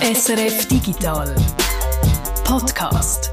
SRF 0.00 0.68
Digital 0.68 1.34
Podcast. 2.44 3.32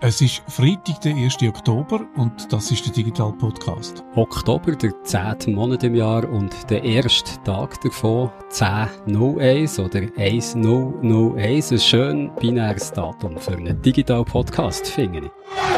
Es 0.00 0.20
ist 0.20 0.42
Freitag, 0.46 1.00
der 1.00 1.14
1. 1.14 1.38
Oktober 1.48 2.00
und 2.16 2.52
das 2.52 2.70
ist 2.70 2.84
der 2.84 2.92
Digital 2.92 3.32
Podcast. 3.32 4.04
Oktober, 4.14 4.72
der 4.72 4.92
10. 5.04 5.54
Monat 5.54 5.82
im 5.82 5.94
Jahr 5.94 6.28
und 6.28 6.70
der 6.70 6.84
erste 6.84 7.42
Tag 7.44 7.80
davon, 7.80 8.30
10.01 8.50 9.82
oder 9.82 10.00
1001. 10.18 11.72
Ein 11.72 11.78
schön 11.78 12.30
binäres 12.38 12.92
Datum 12.92 13.38
für 13.38 13.52
einen 13.52 13.80
Digital 13.80 14.22
Podcast, 14.24 14.86
finde 14.86 15.20
ich. 15.20 15.69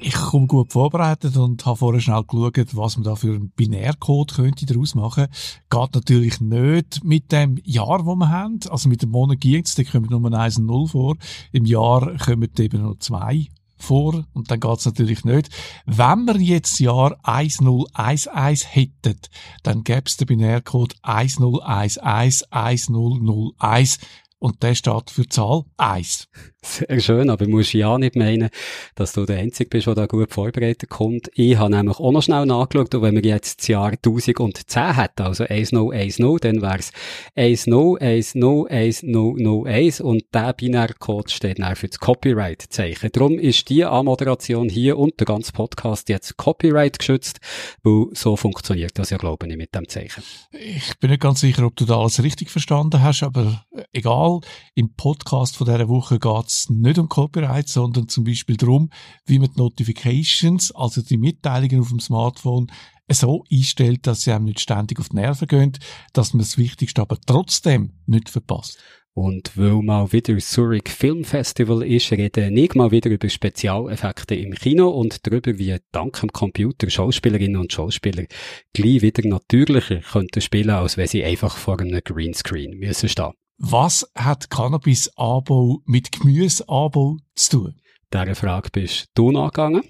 Ich 0.00 0.14
komme 0.14 0.46
gut 0.46 0.72
vorbereitet 0.72 1.36
und 1.36 1.66
habe 1.66 1.76
vorher 1.76 2.00
schnell 2.00 2.22
geschaut, 2.22 2.76
was 2.76 2.96
man 2.96 3.04
da 3.04 3.16
für 3.16 3.34
einen 3.34 3.50
Binärcode 3.50 4.34
könnte 4.34 4.64
daraus 4.64 4.94
machen. 4.94 5.26
Geht 5.68 5.94
natürlich 5.94 6.40
nicht 6.40 7.04
mit 7.04 7.32
dem 7.32 7.58
Jahr, 7.64 8.06
wo 8.06 8.14
wir 8.14 8.28
haben. 8.28 8.60
Also 8.70 8.88
mit 8.88 9.02
dem 9.02 9.10
Monat 9.10 9.40
ging's, 9.40 9.74
da 9.74 9.82
kommen 9.84 10.08
nur 10.08 10.32
1 10.32 10.58
und 10.58 10.66
0 10.66 10.88
vor. 10.88 11.16
Im 11.52 11.64
Jahr 11.64 12.16
kommen 12.16 12.48
eben 12.58 12.82
noch 12.82 12.98
zwei 13.00 13.48
vor 13.78 14.24
und 14.34 14.50
dann 14.50 14.60
geht's 14.60 14.84
natürlich 14.86 15.24
nicht. 15.24 15.50
Wenn 15.86 16.26
wir 16.26 16.36
jetzt 16.36 16.80
Jahr 16.80 17.16
1011 17.22 18.66
hätten, 18.66 19.20
dann 19.62 19.84
gäbe 19.84 20.02
es 20.06 20.16
den 20.16 20.26
Binärcode 20.26 20.96
10111001 21.02 23.98
und 24.38 24.62
der 24.62 24.74
steht 24.74 25.10
für 25.10 25.28
Zahl 25.28 25.64
1. 25.76 26.28
Sehr 26.60 27.00
schön, 27.00 27.30
aber 27.30 27.44
du 27.44 27.52
musst 27.52 27.72
ja 27.72 27.96
nicht 27.98 28.16
meinen, 28.16 28.50
dass 28.96 29.12
du 29.12 29.24
der 29.24 29.38
Einzige 29.38 29.70
bist, 29.70 29.86
der 29.86 29.94
da 29.94 30.06
gut 30.06 30.32
vorbereitet 30.32 30.90
kommt. 30.90 31.30
Ich 31.34 31.56
habe 31.56 31.70
nämlich 31.70 32.00
auch 32.00 32.10
noch 32.10 32.22
schnell 32.22 32.46
nachgeschaut, 32.46 32.92
und 32.94 33.02
wenn 33.02 33.14
wir 33.14 33.22
jetzt 33.22 33.60
das 33.60 33.68
Jahr 33.68 33.92
1010 33.92 34.96
hätten, 34.96 35.22
also 35.22 35.44
1010, 35.44 36.38
dann 36.40 36.62
wäre 36.62 36.78
es 36.78 36.90
10101001 37.36 40.02
und 40.02 40.24
der 40.34 40.52
Binärcode 40.52 41.30
steht 41.30 41.60
dann 41.60 41.76
für 41.76 41.86
das 41.88 42.00
Copyright-Zeichen. 42.00 43.10
Darum 43.12 43.38
ist 43.38 43.68
die 43.68 43.84
Anmoderation 43.84 44.68
hier 44.68 44.98
und 44.98 45.20
der 45.20 45.26
ganze 45.26 45.52
Podcast 45.52 46.08
jetzt 46.08 46.36
Copyright 46.36 46.98
geschützt, 46.98 47.38
weil 47.82 48.06
so 48.12 48.36
funktioniert 48.36 48.98
das 48.98 49.10
ja, 49.10 49.16
glaube 49.16 49.46
ich, 49.46 49.56
mit 49.56 49.72
dem 49.74 49.88
Zeichen. 49.88 50.24
Ich 50.52 50.98
bin 50.98 51.10
nicht 51.10 51.22
ganz 51.22 51.40
sicher, 51.40 51.64
ob 51.64 51.76
du 51.76 51.84
da 51.84 52.00
alles 52.00 52.20
richtig 52.22 52.50
verstanden 52.50 53.00
hast, 53.00 53.22
aber 53.22 53.64
egal. 53.92 54.27
Im 54.74 54.94
Podcast 54.94 55.56
von 55.56 55.66
dieser 55.66 55.88
Woche 55.88 56.18
geht 56.18 56.46
es 56.46 56.68
nicht 56.70 56.98
um 56.98 57.08
Copyright, 57.08 57.68
sondern 57.68 58.08
zum 58.08 58.24
Beispiel 58.24 58.56
darum, 58.56 58.90
wie 59.26 59.38
man 59.38 59.50
die 59.52 59.58
Notifications, 59.58 60.72
also 60.72 61.02
die 61.02 61.16
Mitteilungen 61.16 61.80
auf 61.80 61.88
dem 61.88 62.00
Smartphone, 62.00 62.68
so 63.10 63.44
einstellt, 63.50 64.06
dass 64.06 64.22
sie 64.22 64.32
einem 64.32 64.44
nicht 64.44 64.60
ständig 64.60 65.00
auf 65.00 65.08
die 65.08 65.16
Nerven 65.16 65.48
gehen, 65.48 65.72
dass 66.12 66.34
man 66.34 66.40
das 66.40 66.58
Wichtigste 66.58 67.00
aber 67.00 67.18
trotzdem 67.24 67.92
nicht 68.06 68.28
verpasst. 68.28 68.78
Und 69.14 69.56
weil 69.56 69.82
mal 69.82 70.12
wieder 70.12 70.38
Zurich 70.38 70.88
Film 70.88 71.24
Festival 71.24 71.82
ist, 71.82 72.12
rede 72.12 72.48
ich 72.54 72.74
mal 72.76 72.92
wieder 72.92 73.10
über 73.10 73.28
Spezialeffekte 73.28 74.36
im 74.36 74.54
Kino 74.54 74.90
und 74.90 75.26
darüber, 75.26 75.58
wie 75.58 75.76
dank 75.90 76.20
dem 76.20 76.30
Computer 76.30 76.88
Schauspielerinnen 76.88 77.56
und 77.56 77.72
Schauspieler 77.72 78.26
gleich 78.72 79.02
wieder 79.02 79.26
natürlicher 79.26 80.02
könnten 80.02 80.40
spielen, 80.40 80.70
als 80.70 80.96
wenn 80.96 81.08
sie 81.08 81.24
einfach 81.24 81.56
vor 81.56 81.80
einem 81.80 82.00
Greenscreen 82.04 82.78
müssen 82.78 83.08
stehen. 83.08 83.32
Was 83.60 84.08
hat 84.14 84.50
Cannabis-Anbau 84.50 85.82
mit 85.84 86.12
Gemüseanbau 86.12 87.16
zu 87.34 87.50
tun? 87.50 87.80
Dieser 88.12 88.36
Frage 88.36 88.70
bist 88.70 89.08
du 89.14 89.32
nachgegangen. 89.32 89.82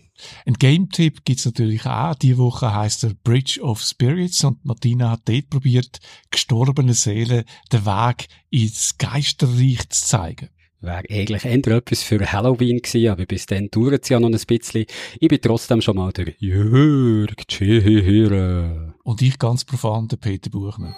Ein 0.47 0.55
Game-Tipp 0.55 1.23
gibt's 1.27 1.45
natürlich 1.45 1.85
auch. 1.85 2.15
Die 2.15 2.39
Woche 2.39 2.75
heißt 2.75 3.05
er 3.05 3.13
Bridge 3.23 3.61
of 3.61 3.83
Spirits 3.83 4.43
und 4.43 4.65
Martina 4.65 5.11
hat 5.11 5.29
dort 5.29 5.51
probiert, 5.51 6.01
gestorbene 6.31 6.95
Seelen 6.95 7.45
den 7.71 7.85
Weg 7.85 8.29
ins 8.49 8.97
Geisterreich 8.97 9.87
zu 9.91 10.07
zeigen. 10.07 10.49
Wäre 10.81 11.05
eigentlich 11.11 11.45
eher 11.45 11.67
etwas 11.67 12.03
für 12.03 12.21
Halloween 12.33 12.79
gewesen, 12.79 13.11
aber 13.11 13.27
bis 13.27 13.45
dann 13.45 13.69
dauert 13.71 14.05
es 14.05 14.09
ja 14.09 14.19
noch 14.19 14.31
ein 14.31 14.41
bisschen. 14.47 14.87
Ich 15.21 15.29
bin 15.29 15.41
trotzdem 15.43 15.83
schon 15.83 15.97
mal 15.97 16.13
der 16.13 16.33
Jörg 16.39 17.35
Tschehira. 17.47 18.95
Und 19.03 19.21
ich 19.21 19.39
ganz 19.39 19.67
profan 19.67 20.09
der 20.09 20.17
Peter 20.17 20.49
Buchmann. 20.49 20.95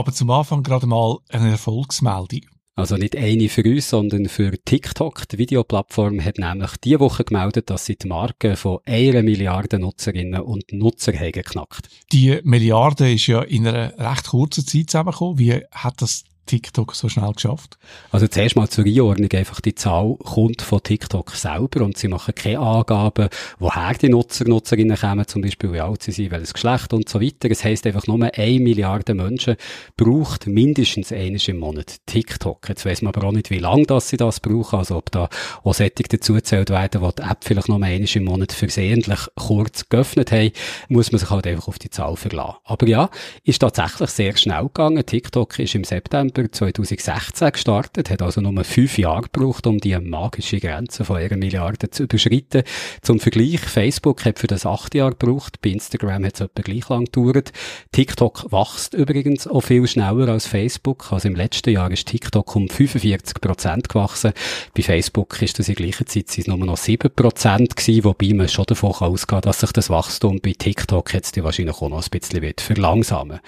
Aber 0.00 0.12
zum 0.12 0.30
Anfang 0.30 0.62
gerade 0.62 0.86
mal 0.86 1.18
eine 1.28 1.50
Erfolgsmeldung. 1.50 2.40
Also 2.74 2.96
nicht 2.96 3.14
eine 3.16 3.50
für 3.50 3.62
uns, 3.62 3.90
sondern 3.90 4.30
für 4.30 4.52
TikTok. 4.64 5.28
Die 5.28 5.36
Videoplattform 5.36 6.24
hat 6.24 6.38
nämlich 6.38 6.78
diese 6.78 7.00
Woche 7.00 7.24
gemeldet, 7.24 7.68
dass 7.68 7.84
sie 7.84 7.96
die 7.96 8.08
Marke 8.08 8.56
von 8.56 8.78
einer 8.86 9.22
Milliarde 9.22 9.78
Nutzerinnen 9.78 10.40
und 10.40 10.72
Nutzer 10.72 11.12
haben 11.12 11.32
geknackt. 11.32 11.90
Die 12.12 12.40
Milliarde 12.44 13.12
ist 13.12 13.26
ja 13.26 13.42
in 13.42 13.66
einer 13.66 13.92
recht 13.98 14.28
kurzen 14.28 14.66
Zeit 14.66 14.88
zusammengekommen. 14.88 15.38
Wie 15.38 15.66
hat 15.70 16.00
das 16.00 16.24
TikTok 16.50 16.96
so 16.96 17.08
schnell 17.08 17.32
geschafft? 17.32 17.78
Also 18.10 18.26
zuerst 18.26 18.56
mal 18.56 18.68
zur 18.68 18.84
Einordnung, 18.84 19.30
einfach 19.32 19.60
die 19.60 19.76
Zahl 19.76 20.16
kommt 20.16 20.62
von 20.62 20.82
TikTok 20.82 21.30
selber 21.30 21.84
und 21.84 21.96
sie 21.96 22.08
machen 22.08 22.34
keine 22.34 22.58
Angaben, 22.58 23.28
woher 23.60 23.94
die 23.94 24.08
Nutzer, 24.08 24.48
Nutzerinnen 24.48 24.96
kommen, 24.96 25.28
zum 25.28 25.42
Beispiel 25.42 25.72
wie 25.72 25.80
alt 25.80 26.02
sie 26.02 26.10
sind, 26.10 26.32
welches 26.32 26.52
Geschlecht 26.52 26.92
und 26.92 27.08
so 27.08 27.20
weiter. 27.20 27.48
Es 27.52 27.62
heisst 27.62 27.86
einfach 27.86 28.08
nur, 28.08 28.20
eine 28.36 28.60
Milliarde 28.60 29.14
Menschen 29.14 29.54
braucht 29.96 30.48
mindestens 30.48 31.12
eines 31.12 31.46
im 31.46 31.58
Monat 31.58 31.98
TikTok. 32.06 32.68
Jetzt 32.68 32.84
weiss 32.84 33.00
man 33.00 33.14
aber 33.14 33.28
auch 33.28 33.32
nicht, 33.32 33.50
wie 33.50 33.58
lange 33.58 33.86
das 33.86 34.08
sie 34.08 34.16
das 34.16 34.40
brauchen, 34.40 34.80
also 34.80 34.96
ob 34.96 35.12
da 35.12 35.28
auch 35.62 35.74
Sättig 35.74 36.08
dazugezählt 36.08 36.70
werden, 36.70 37.00
wo 37.00 37.12
die 37.12 37.22
App 37.22 37.44
vielleicht 37.44 37.68
nur 37.68 37.80
eines 37.80 38.16
im 38.16 38.24
Monat 38.24 38.50
versehentlich 38.50 39.20
kurz 39.36 39.88
geöffnet 39.88 40.32
haben, 40.32 40.50
muss 40.88 41.12
man 41.12 41.20
sich 41.20 41.30
halt 41.30 41.46
einfach 41.46 41.68
auf 41.68 41.78
die 41.78 41.90
Zahl 41.90 42.16
verlassen. 42.16 42.56
Aber 42.64 42.88
ja, 42.88 43.08
ist 43.44 43.60
tatsächlich 43.60 44.10
sehr 44.10 44.36
schnell 44.36 44.64
gegangen. 44.64 45.06
TikTok 45.06 45.60
ist 45.60 45.76
im 45.76 45.84
September 45.84 46.39
November 46.40 46.52
2016 46.52 47.52
gestartet, 47.52 48.10
hat 48.10 48.22
also 48.22 48.40
nur 48.40 48.64
fünf 48.64 48.98
Jahre 48.98 49.22
gebraucht, 49.22 49.66
um 49.66 49.78
die 49.78 49.98
magische 49.98 50.58
Grenze 50.58 51.04
von 51.04 51.16
einer 51.16 51.36
Milliarde 51.36 51.90
zu 51.90 52.04
überschreiten. 52.04 52.62
Zum 53.02 53.20
Vergleich, 53.20 53.60
Facebook 53.60 54.24
hat 54.24 54.38
für 54.38 54.46
das 54.46 54.66
acht 54.66 54.94
Jahre 54.94 55.14
gebraucht, 55.14 55.60
bei 55.60 55.70
Instagram 55.70 56.24
hat 56.24 56.34
es 56.34 56.40
etwa 56.40 56.62
gleich 56.62 56.88
lang 56.88 57.04
gedauert. 57.04 57.52
TikTok 57.92 58.52
wächst 58.52 58.94
übrigens 58.94 59.46
auch 59.46 59.60
viel 59.60 59.86
schneller 59.86 60.28
als 60.28 60.46
Facebook. 60.46 61.12
Also 61.12 61.28
im 61.28 61.34
letzten 61.34 61.70
Jahr 61.70 61.90
ist 61.90 62.06
TikTok 62.06 62.56
um 62.56 62.68
45 62.68 63.40
Prozent 63.40 63.88
gewachsen. 63.88 64.32
Bei 64.74 64.82
Facebook 64.82 65.40
ist 65.42 65.58
das 65.58 65.68
in 65.68 65.74
gleicher 65.74 66.06
Zeit 66.06 66.30
nur 66.46 66.58
noch 66.58 66.76
7 66.76 67.10
Prozent 67.14 67.76
gewesen, 67.76 68.04
wobei 68.04 68.32
man 68.34 68.48
schon 68.48 68.64
davon 68.66 68.92
ausgeht, 68.92 69.46
dass 69.46 69.60
sich 69.60 69.72
das 69.72 69.90
Wachstum 69.90 70.40
bei 70.40 70.52
TikTok 70.52 71.12
jetzt 71.14 71.42
wahrscheinlich 71.42 71.76
auch 71.76 71.88
noch 71.88 72.02
ein 72.02 72.10
bisschen 72.10 72.42
wird 72.42 72.60
verlangsamen. 72.60 73.40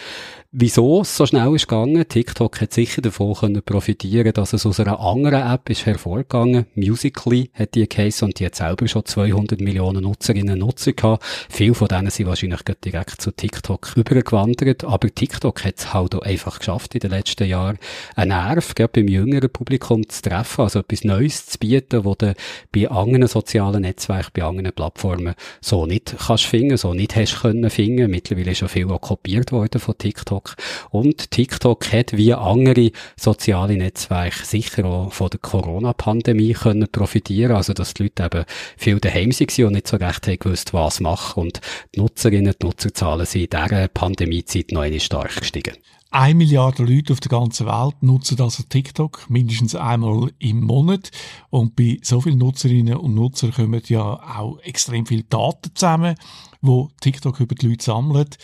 Wieso 0.55 1.01
es 1.01 1.17
so 1.17 1.25
schnell 1.25 1.55
ist 1.55 1.67
gegangen? 1.67 2.07
TikTok 2.07 2.61
hat 2.61 2.75
sicher 2.75 3.01
davon 3.01 3.33
können 3.33 3.63
profitieren, 3.63 4.35
dass 4.35 4.53
es 4.53 4.67
aus 4.67 4.81
einer 4.81 5.01
anderen 5.01 5.51
App 5.51 5.71
ist 5.71 5.87
hervorgegangen. 5.87 6.67
Musically 6.75 7.49
hat 7.55 7.75
die 7.75 7.89
geheißen 7.89 8.29
und 8.29 8.39
die 8.39 8.45
hat 8.45 8.57
selber 8.57 8.87
schon 8.87 9.07
200 9.07 9.63
Millionen 9.63 10.03
Nutzerinnen 10.03 10.61
und 10.61 10.69
Nutzer 10.69 10.93
gehabt. 10.93 11.25
Viele 11.49 11.73
von 11.73 11.89
denen 11.89 12.11
sind 12.11 12.27
wahrscheinlich 12.27 12.61
direkt 12.85 13.23
zu 13.23 13.31
TikTok 13.31 13.97
übergewandert, 13.97 14.85
aber 14.85 15.09
TikTok 15.09 15.65
hat 15.65 15.79
es 15.79 15.95
halt 15.95 16.15
auch 16.15 16.21
einfach 16.21 16.59
geschafft 16.59 16.95
in 16.97 17.01
den 17.01 17.13
letzten 17.13 17.49
Jahren, 17.49 17.79
einen 18.15 18.37
Nerv 18.37 18.75
gerade 18.75 18.93
beim 18.93 19.09
jüngeren 19.09 19.49
Publikum 19.49 20.07
zu 20.07 20.21
treffen, 20.21 20.65
also 20.65 20.81
etwas 20.81 21.03
Neues 21.03 21.47
zu 21.47 21.59
bieten, 21.61 22.05
wo 22.05 22.15
du 22.15 22.35
bei 22.73 22.91
anderen 22.91 23.27
sozialen 23.27 23.81
Netzwerken, 23.81 24.33
bei 24.35 24.43
anderen 24.43 24.75
Plattformen 24.75 25.35
so 25.63 25.87
nicht 25.87 26.15
kannst 26.27 26.45
finden, 26.45 26.77
so 26.77 26.93
nicht 26.93 27.17
hast 27.17 27.41
können 27.41 27.71
finden. 27.71 28.11
Mittlerweile 28.11 28.51
ist 28.51 28.59
schon 28.59 28.69
viel 28.69 28.91
auch 28.91 29.01
kopiert 29.01 29.51
worden 29.51 29.81
von 29.81 29.97
TikTok. 29.97 30.42
TikTok. 30.43 30.57
Und 30.91 31.31
TikTok 31.31 31.93
hat 31.93 32.17
wie 32.17 32.35
andere 32.35 32.91
soziale 33.17 33.77
Netzwerke 33.77 34.45
sicher 34.45 34.85
auch 34.85 35.13
von 35.13 35.31
der 35.31 35.41
Corona-Pandemie 35.41 36.53
können 36.53 36.89
profitieren. 36.91 37.57
Also, 37.57 37.73
dass 37.73 37.95
die 37.95 38.05
Leute 38.05 38.25
eben 38.25 38.45
viel 38.77 39.01
daheim 39.01 39.31
waren 39.31 39.67
und 39.67 39.73
nicht 39.73 39.89
so 39.89 39.97
recht 39.97 40.27
haben 40.27 40.39
gewusst, 40.39 40.75
was 40.75 41.01
machen. 41.01 41.43
Und 41.43 41.61
die 41.95 42.01
Nutzerinnen, 42.01 42.55
die 42.61 42.67
Nutzerzahlen 42.67 43.27
sind 43.27 43.55
in 43.55 43.65
dieser 43.65 43.89
Pandemiezeit 43.89 44.73
noch 44.73 44.87
stark 44.99 45.37
gestiegen. 45.37 45.75
Eine 46.15 46.35
Milliarde 46.35 46.85
Leute 46.85 47.15
auf 47.15 47.21
der 47.21 47.31
ganzen 47.31 47.67
Welt 47.67 48.03
nutzen 48.03 48.39
also 48.39 48.63
TikTok 48.69 49.31
mindestens 49.31 49.75
einmal 49.75 50.31
im 50.41 50.61
Monat. 50.61 51.11
Und 51.49 51.75
bei 51.75 52.01
so 52.03 52.21
vielen 52.21 52.37
Nutzerinnen 52.37 52.99
und 52.99 53.15
Nutzern 53.15 53.51
kommen 53.51 53.81
ja 53.87 54.21
auch 54.39 54.59
extrem 54.59 55.07
viele 55.07 55.23
Daten 55.23 55.71
zusammen, 55.75 56.17
wo 56.61 56.91
TikTok 57.01 57.41
über 57.41 57.55
die 57.55 57.67
Leute 57.67 57.85
sammelt. 57.87 58.37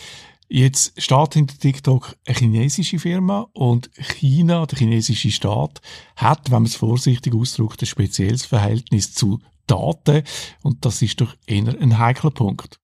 Jetzt 0.51 1.01
steht 1.01 1.35
hinter 1.35 1.59
TikTok 1.59 2.17
eine 2.27 2.37
chinesische 2.37 2.99
Firma 2.99 3.49
und 3.53 3.91
China, 3.95 4.65
der 4.65 4.79
chinesische 4.79 5.31
Staat, 5.31 5.83
hat, 6.17 6.47
wenn 6.47 6.63
man 6.63 6.65
es 6.65 6.75
vorsichtig 6.75 7.35
ausdrückt, 7.35 7.83
ein 7.83 7.87
spezielles 7.87 8.47
Verhältnis 8.47 9.13
zu 9.13 9.41
Daten 9.67 10.23
und 10.63 10.87
das 10.87 11.03
ist 11.03 11.21
doch 11.21 11.37
eher 11.47 11.79
ein 11.79 11.99
heikler 11.99 12.31
Punkt. 12.31 12.81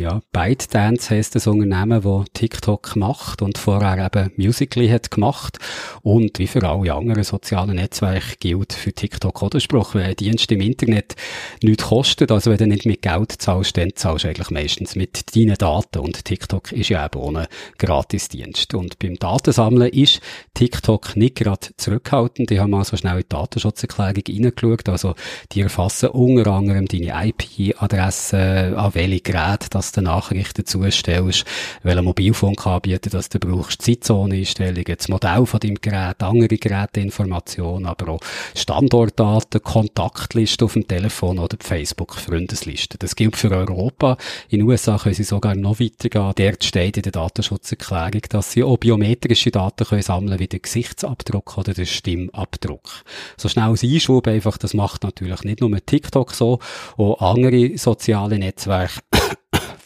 Ja, 0.00 0.22
ByteDance 0.32 1.10
heisst 1.10 1.34
das 1.34 1.46
Unternehmen, 1.46 2.00
das 2.00 2.24
TikTok 2.32 2.96
macht 2.96 3.42
und 3.42 3.58
vorher 3.58 4.06
eben 4.06 4.32
Musically 4.38 4.88
hat 4.88 5.10
gemacht. 5.10 5.58
Und 6.00 6.38
wie 6.38 6.46
für 6.46 6.66
alle 6.66 6.94
anderen 6.94 7.22
sozialen 7.22 7.76
Netzwerke 7.76 8.36
gilt 8.38 8.72
für 8.72 8.94
TikTok 8.94 9.42
auch 9.42 9.50
der 9.50 9.60
Spruch, 9.60 9.94
wenn 9.94 10.04
ein 10.04 10.16
Dienst 10.16 10.50
im 10.52 10.62
Internet 10.62 11.16
nichts 11.62 11.84
kostet, 11.84 12.32
also 12.32 12.50
wenn 12.50 12.56
du 12.56 12.66
nicht 12.68 12.86
mit 12.86 13.02
Geld 13.02 13.30
zahlst, 13.32 13.76
dann 13.76 13.90
zahlst 13.94 14.24
du 14.24 14.28
eigentlich 14.28 14.48
meistens 14.48 14.96
mit 14.96 15.36
deinen 15.36 15.56
Daten. 15.56 15.98
Und 15.98 16.24
TikTok 16.24 16.72
ist 16.72 16.88
ja 16.88 17.04
eben 17.04 17.20
ohne 17.20 17.46
Gratisdienst. 17.76 18.72
Und 18.72 18.98
beim 19.00 19.16
Datensammeln 19.16 19.92
ist 19.92 20.22
TikTok 20.54 21.14
nicht 21.14 21.34
gerade 21.34 21.76
zurückhaltend. 21.76 22.50
Ich 22.50 22.58
habe 22.58 22.70
mal 22.70 22.84
so 22.86 22.96
schnell 22.96 23.16
in 23.16 23.24
die 23.24 23.28
Datenschutzerklärung 23.28 24.22
reingeschaut. 24.26 24.88
Also, 24.88 25.14
die 25.52 25.60
erfassen 25.60 26.08
unter 26.08 26.52
anderem 26.52 26.86
deine 26.86 27.28
IP-Adresse, 27.28 28.72
an 28.78 28.94
welche 28.94 29.20
Geräte 29.20 29.68
dass 29.68 29.89
du 29.92 30.02
Nachrichten 30.02 30.66
zustellst, 30.66 31.44
welchen 31.82 32.04
Mobilfunkanbieter 32.04 33.10
das 33.10 33.28
du 33.28 33.38
brauchst, 33.38 33.82
Zeitzone-Einstellungen, 33.82 34.96
das 34.96 35.08
Modell 35.08 35.46
von 35.46 35.60
deinem 35.60 35.80
Gerät, 35.80 36.22
andere 36.22 36.56
Geräteinformationen, 36.56 37.86
aber 37.86 38.12
auch 38.12 38.20
Standortdaten, 38.54 39.62
Kontaktlisten 39.62 40.64
auf 40.64 40.74
dem 40.74 40.86
Telefon 40.86 41.38
oder 41.38 41.56
die 41.56 41.66
Facebook-Freundesliste. 41.66 42.98
Das 42.98 43.16
gilt 43.16 43.36
für 43.36 43.50
Europa. 43.50 44.16
In 44.48 44.60
den 44.60 44.68
USA 44.68 44.98
können 44.98 45.14
sie 45.14 45.24
sogar 45.24 45.54
noch 45.54 45.80
weitergehen. 45.80 46.32
Dort 46.36 46.64
steht 46.64 46.96
in 46.96 47.02
der 47.02 47.12
Datenschutzerklärung, 47.12 48.22
dass 48.28 48.52
sie 48.52 48.62
auch 48.62 48.76
biometrische 48.76 49.50
Daten 49.50 49.84
können 49.84 50.02
sammeln 50.02 50.38
wie 50.38 50.48
den 50.48 50.62
Gesichtsabdruck 50.62 51.58
oder 51.58 51.74
den 51.74 51.86
Stimmabdruck. 51.86 53.04
So 53.36 53.48
schnell 53.48 53.70
als 53.70 53.82
Einschub 53.82 54.26
einfach, 54.26 54.58
das 54.58 54.74
macht 54.74 55.02
natürlich 55.02 55.42
nicht 55.42 55.60
nur 55.60 55.84
TikTok 55.84 56.32
so, 56.32 56.58
auch 56.96 57.20
andere 57.20 57.76
soziale 57.78 58.38
Netzwerke 58.38 59.00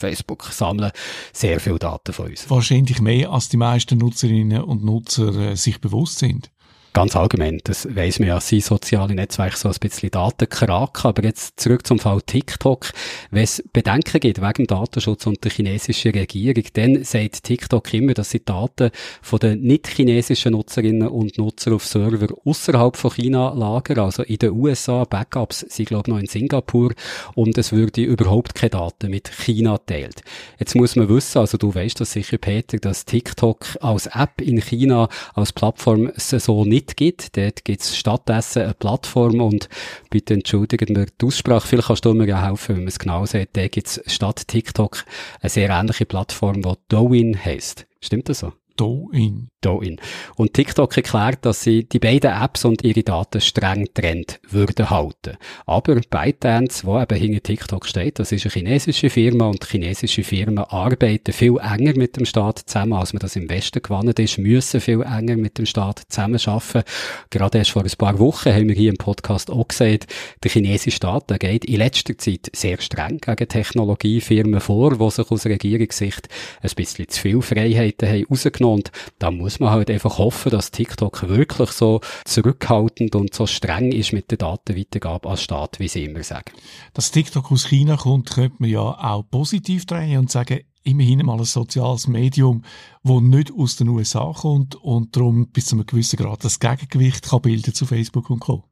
Facebook 0.04 0.44
sammeln 0.44 0.92
sehr 1.32 1.60
viele 1.60 1.78
Daten 1.78 2.12
von 2.12 2.26
uns. 2.26 2.48
Wahrscheinlich 2.50 3.00
mehr, 3.00 3.30
als 3.30 3.48
die 3.48 3.56
meisten 3.56 3.98
Nutzerinnen 3.98 4.62
und 4.62 4.84
Nutzer 4.84 5.34
äh, 5.34 5.56
sich 5.56 5.80
bewusst 5.80 6.18
sind 6.18 6.50
ganz 6.94 7.17
allgemein, 7.17 7.61
das 7.64 7.94
weiss 7.94 8.20
man 8.20 8.29
ja, 8.29 8.41
sind 8.41 8.64
soziale 8.64 9.14
Netzwerke 9.14 9.58
so 9.58 9.69
ein 9.69 9.75
bisschen 9.81 10.12
Datenkraken. 10.12 11.08
Aber 11.08 11.25
jetzt 11.25 11.61
zurück 11.61 11.87
zum 11.87 11.99
Fall 11.99 12.23
TikTok. 12.23 12.93
Wenn 13.31 13.43
es 13.43 13.62
Bedenken 13.73 14.20
gibt 14.20 14.41
wegen 14.41 14.67
Datenschutz 14.67 15.26
und 15.26 15.43
der 15.44 15.50
chinesischen 15.50 16.12
Regierung, 16.12 16.62
dann 16.73 17.05
sagt 17.05 17.43
TikTok 17.43 17.93
immer, 17.93 18.14
dass 18.14 18.31
sie 18.31 18.44
Daten 18.44 18.91
von 19.20 19.41
den 19.41 19.61
nicht 19.62 19.88
chinesischen 19.88 20.52
Nutzerinnen 20.52 21.08
und 21.08 21.37
Nutzern 21.37 21.75
auf 21.75 21.85
Server 21.85 22.29
außerhalb 22.44 22.96
von 22.96 23.11
China 23.11 23.52
lagern, 23.52 23.99
also 23.99 24.23
in 24.23 24.38
den 24.38 24.52
USA. 24.52 25.05
Backups 25.05 25.61
sind, 25.69 25.88
glaube 25.88 26.05
ich, 26.06 26.14
noch 26.14 26.20
in 26.20 26.26
Singapur. 26.26 26.94
Und 27.35 27.58
es 27.58 27.73
würde 27.73 28.02
überhaupt 28.02 28.55
keine 28.55 28.70
Daten 28.70 29.11
mit 29.11 29.29
China 29.29 29.79
teilt. 29.79 30.23
Jetzt 30.61 30.76
muss 30.76 30.94
man 30.94 31.08
wissen, 31.08 31.38
also 31.38 31.58
du 31.58 31.75
weißt 31.75 32.00
das 32.00 32.12
sicher, 32.12 32.38
Peter, 32.38 32.79
dass 32.79 33.05
TikTok 33.05 33.79
als 33.81 34.06
App 34.06 34.41
in 34.41 34.61
China, 34.61 35.08
als 35.35 35.52
Plattform 35.52 36.12
so 36.17 36.64
nicht 36.64 36.83
Gibt. 36.96 37.36
Dort 37.36 37.64
gibt 37.64 37.82
es 37.82 37.96
stattdessen 37.96 38.62
eine 38.62 38.75
Plattform 38.75 39.40
und 39.40 39.69
bitte 40.10 40.34
entschuldigen 40.34 40.94
wir 40.96 41.06
die 41.06 41.26
Aussprache. 41.26 41.66
Vielleicht 41.66 41.88
kannst 41.88 42.04
du 42.04 42.14
mir 42.14 42.26
ja 42.26 42.42
helfen, 42.46 42.76
wenn 42.76 42.82
man 42.82 42.88
es 42.88 42.98
genau 42.98 43.26
sieht. 43.26 43.56
Dort 43.56 43.72
gibt 43.72 43.86
es 43.86 44.02
statt 44.06 44.46
TikTok 44.48 45.04
eine 45.40 45.50
sehr 45.50 45.70
ähnliche 45.70 46.06
Plattform, 46.06 46.62
die 46.62 46.72
Douyin 46.88 47.42
heisst. 47.42 47.86
Stimmt 48.00 48.28
das 48.28 48.40
so? 48.40 48.52
Douyin. 48.76 49.50
Douyin. 49.60 50.00
Und 50.36 50.52
TikTok 50.52 50.96
erklärt, 50.96 51.46
dass 51.46 51.62
sie 51.62 51.84
die 51.84 52.00
beiden 52.00 52.32
Apps 52.32 52.64
und 52.64 52.82
ihre 52.82 53.02
Daten 53.02 53.40
streng 53.40 53.88
trennt 53.94 54.40
würden 54.48 54.90
halten. 54.90 55.36
Aber 55.64 55.94
ByteDance, 55.94 56.84
wo 56.84 57.00
eben 57.00 57.16
hinter 57.16 57.42
TikTok 57.42 57.86
steht, 57.86 58.18
das 58.18 58.32
ist 58.32 58.44
eine 58.44 58.52
chinesische 58.52 59.08
Firma 59.10 59.46
und 59.46 59.64
chinesische 59.64 60.24
Firmen 60.24 60.58
arbeiten 60.58 61.32
viel 61.32 61.56
enger 61.58 61.96
mit 61.96 62.16
dem 62.16 62.26
Staat 62.26 62.64
zusammen, 62.66 62.94
als 62.94 63.12
man 63.12 63.20
das 63.20 63.36
im 63.36 63.48
Westen 63.48 63.80
gewonnen 63.80 64.14
ist, 64.18 64.38
müssen 64.38 64.80
viel 64.80 65.02
enger 65.02 65.36
mit 65.36 65.56
dem 65.56 65.66
Staat 65.66 66.02
zusammenarbeiten. 66.08 66.82
Gerade 67.30 67.58
erst 67.58 67.70
vor 67.70 67.84
ein 67.84 67.90
paar 67.96 68.18
Wochen 68.18 68.52
haben 68.52 68.68
wir 68.68 68.74
hier 68.74 68.90
im 68.90 68.98
Podcast 68.98 69.50
auch 69.50 69.68
gesagt, 69.68 70.12
der 70.42 70.50
chinesische 70.50 70.96
Staat 70.96 71.30
der 71.30 71.38
geht 71.38 71.64
in 71.64 71.76
letzter 71.76 72.18
Zeit 72.18 72.50
sehr 72.52 72.80
streng 72.80 73.18
gegen 73.18 73.48
Technologiefirmen 73.48 74.60
vor, 74.60 74.98
die 74.98 75.10
sich 75.10 75.30
aus 75.30 75.46
Regierungssicht 75.46 76.28
ein 76.60 76.70
bisschen 76.76 77.08
zu 77.08 77.20
viel 77.20 77.40
Freiheiten 77.40 78.08
haben 78.08 78.26
rausgenommen. 78.28 78.63
Und 78.64 78.90
da 79.19 79.31
muss 79.31 79.55
muss 79.55 79.61
man 79.61 79.70
halt 79.70 79.90
einfach 79.90 80.19
hoffen, 80.19 80.50
dass 80.50 80.70
TikTok 80.70 81.28
wirklich 81.28 81.70
so 81.70 82.00
zurückhaltend 82.25 83.14
und 83.14 83.34
so 83.34 83.46
streng 83.46 83.93
ist 83.93 84.12
mit 84.12 84.31
der 84.31 84.38
Datenweitergabe 84.38 85.28
als 85.28 85.43
Staat, 85.43 85.78
wie 85.78 85.87
sie 85.87 86.06
immer 86.06 86.22
sagen. 86.22 86.50
Dass 86.94 87.11
TikTok 87.11 87.52
aus 87.52 87.69
China 87.69 87.96
kommt, 87.96 88.31
könnte 88.31 88.56
man 88.58 88.70
ja 88.70 88.81
auch 88.81 89.22
positiv 89.31 89.84
drehen 89.84 90.19
und 90.19 90.31
sagen, 90.31 90.61
immerhin 90.82 91.25
mal 91.25 91.38
ein 91.38 91.44
soziales 91.44 92.08
Medium, 92.08 92.62
das 93.02 93.20
nicht 93.20 93.52
aus 93.56 93.76
den 93.76 93.88
USA 93.88 94.32
kommt 94.32 94.76
und 94.76 95.14
darum 95.14 95.46
bis 95.49 95.67
zu 95.67 95.76
einem 95.76 95.87
gewissen 95.87 96.17
Grad 96.17 96.43
das 96.43 96.58
Gegengewicht 96.58 97.28
kann 97.28 97.43
bilden 97.43 97.75
zu 97.75 97.87
Facebook 97.87 98.31
und 98.31 98.40
Co. 98.40 98.64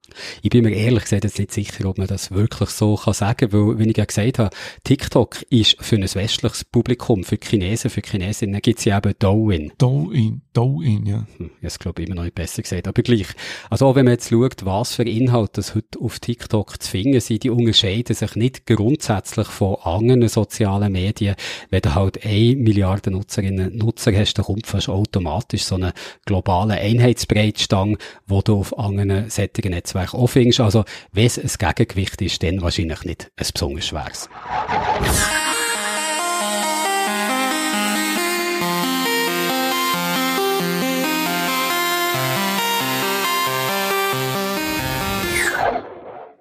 Ich 0.43 0.51
bin 0.51 0.65
mir 0.65 0.75
ehrlich 0.75 1.05
gesagt 1.05 1.25
jetzt 1.25 1.39
nicht 1.39 1.53
sicher, 1.53 1.87
ob 1.87 1.99
man 1.99 2.07
das 2.07 2.31
wirklich 2.31 2.71
so 2.71 2.97
kann 2.97 3.15
sagen, 3.15 3.53
weil, 3.53 3.79
wie 3.79 3.91
ich 3.91 3.97
ja 3.97 4.05
gesagt 4.05 4.39
habe, 4.39 4.51
TikTok 4.85 5.43
ist 5.51 5.77
für 5.81 5.97
ein 5.97 6.03
westliches 6.03 6.65
Publikum, 6.65 7.25
für 7.25 7.37
die 7.37 7.47
Chinesen, 7.47 7.91
für 7.91 8.01
die 8.01 8.11
Chinesinnen 8.11 8.61
gibt 8.61 8.79
es 8.79 8.85
ja 8.85 8.99
eben 8.99 9.15
Douyin. 9.19 9.73
Douyin, 9.79 10.43
Douyin, 10.53 11.07
ja. 11.07 11.27
Hm, 11.37 11.51
ich 11.61 11.79
glaube 11.79 12.03
immer 12.03 12.17
noch 12.17 12.25
nicht 12.25 12.35
besser 12.35 12.63
gesagt, 12.63 12.89
aber 12.89 13.03
gleich. 13.03 13.29
Also 13.71 13.87
auch 13.87 13.95
wenn 13.95 14.05
man 14.05 14.15
jetzt 14.15 14.31
schaut, 14.31 14.65
was 14.65 14.95
für 14.95 15.05
Inhalte 15.05 15.53
das 15.55 15.75
heute 15.75 16.01
auf 16.01 16.21
TikTok 16.21 16.83
zu 16.83 16.91
finden 16.91 17.21
sind, 17.21 17.45
die 17.45 17.51
unterscheiden 17.51 18.15
sich 18.15 18.35
nicht 18.37 18.67
grundsätzlich 18.67 19.47
von 19.49 19.77
anderen 19.83 20.29
sozialen 20.29 20.93
Medien. 20.93 21.37
Wenn 21.71 21.83
du 21.83 21.95
halt 21.95 22.25
eine 22.25 22.57
Milliarde 22.57 23.11
Nutzerinnen 23.11 23.73
und 23.73 23.79
Nutzer 23.79 24.13
hast, 24.17 24.35
dann 24.35 24.45
kommt 24.45 24.67
fast 24.67 24.89
automatisch 24.89 25.65
so 25.65 25.77
eine 25.77 25.93
globale 26.25 26.75
Einheitsbreitstange, 26.75 27.97
wo 28.27 28.43
du 28.43 28.59
auf 28.59 28.79
anderen 28.79 29.31
sättigen 29.31 29.71
Netzwerken 29.71 30.02
Netzwerk 30.03 30.15
auch 30.15 30.27
findest. 30.27 30.61
Also, 30.61 30.85
wenn 31.13 31.27
es 31.27 31.39
ein 31.39 31.75
Gegengewicht 31.75 32.21
ist, 32.23 32.43
dann 32.43 32.63
wahrscheinlich 32.63 33.05
nicht 33.05 33.31
ein 33.37 33.47
besonders 33.53 33.87
schweres. 33.87 34.29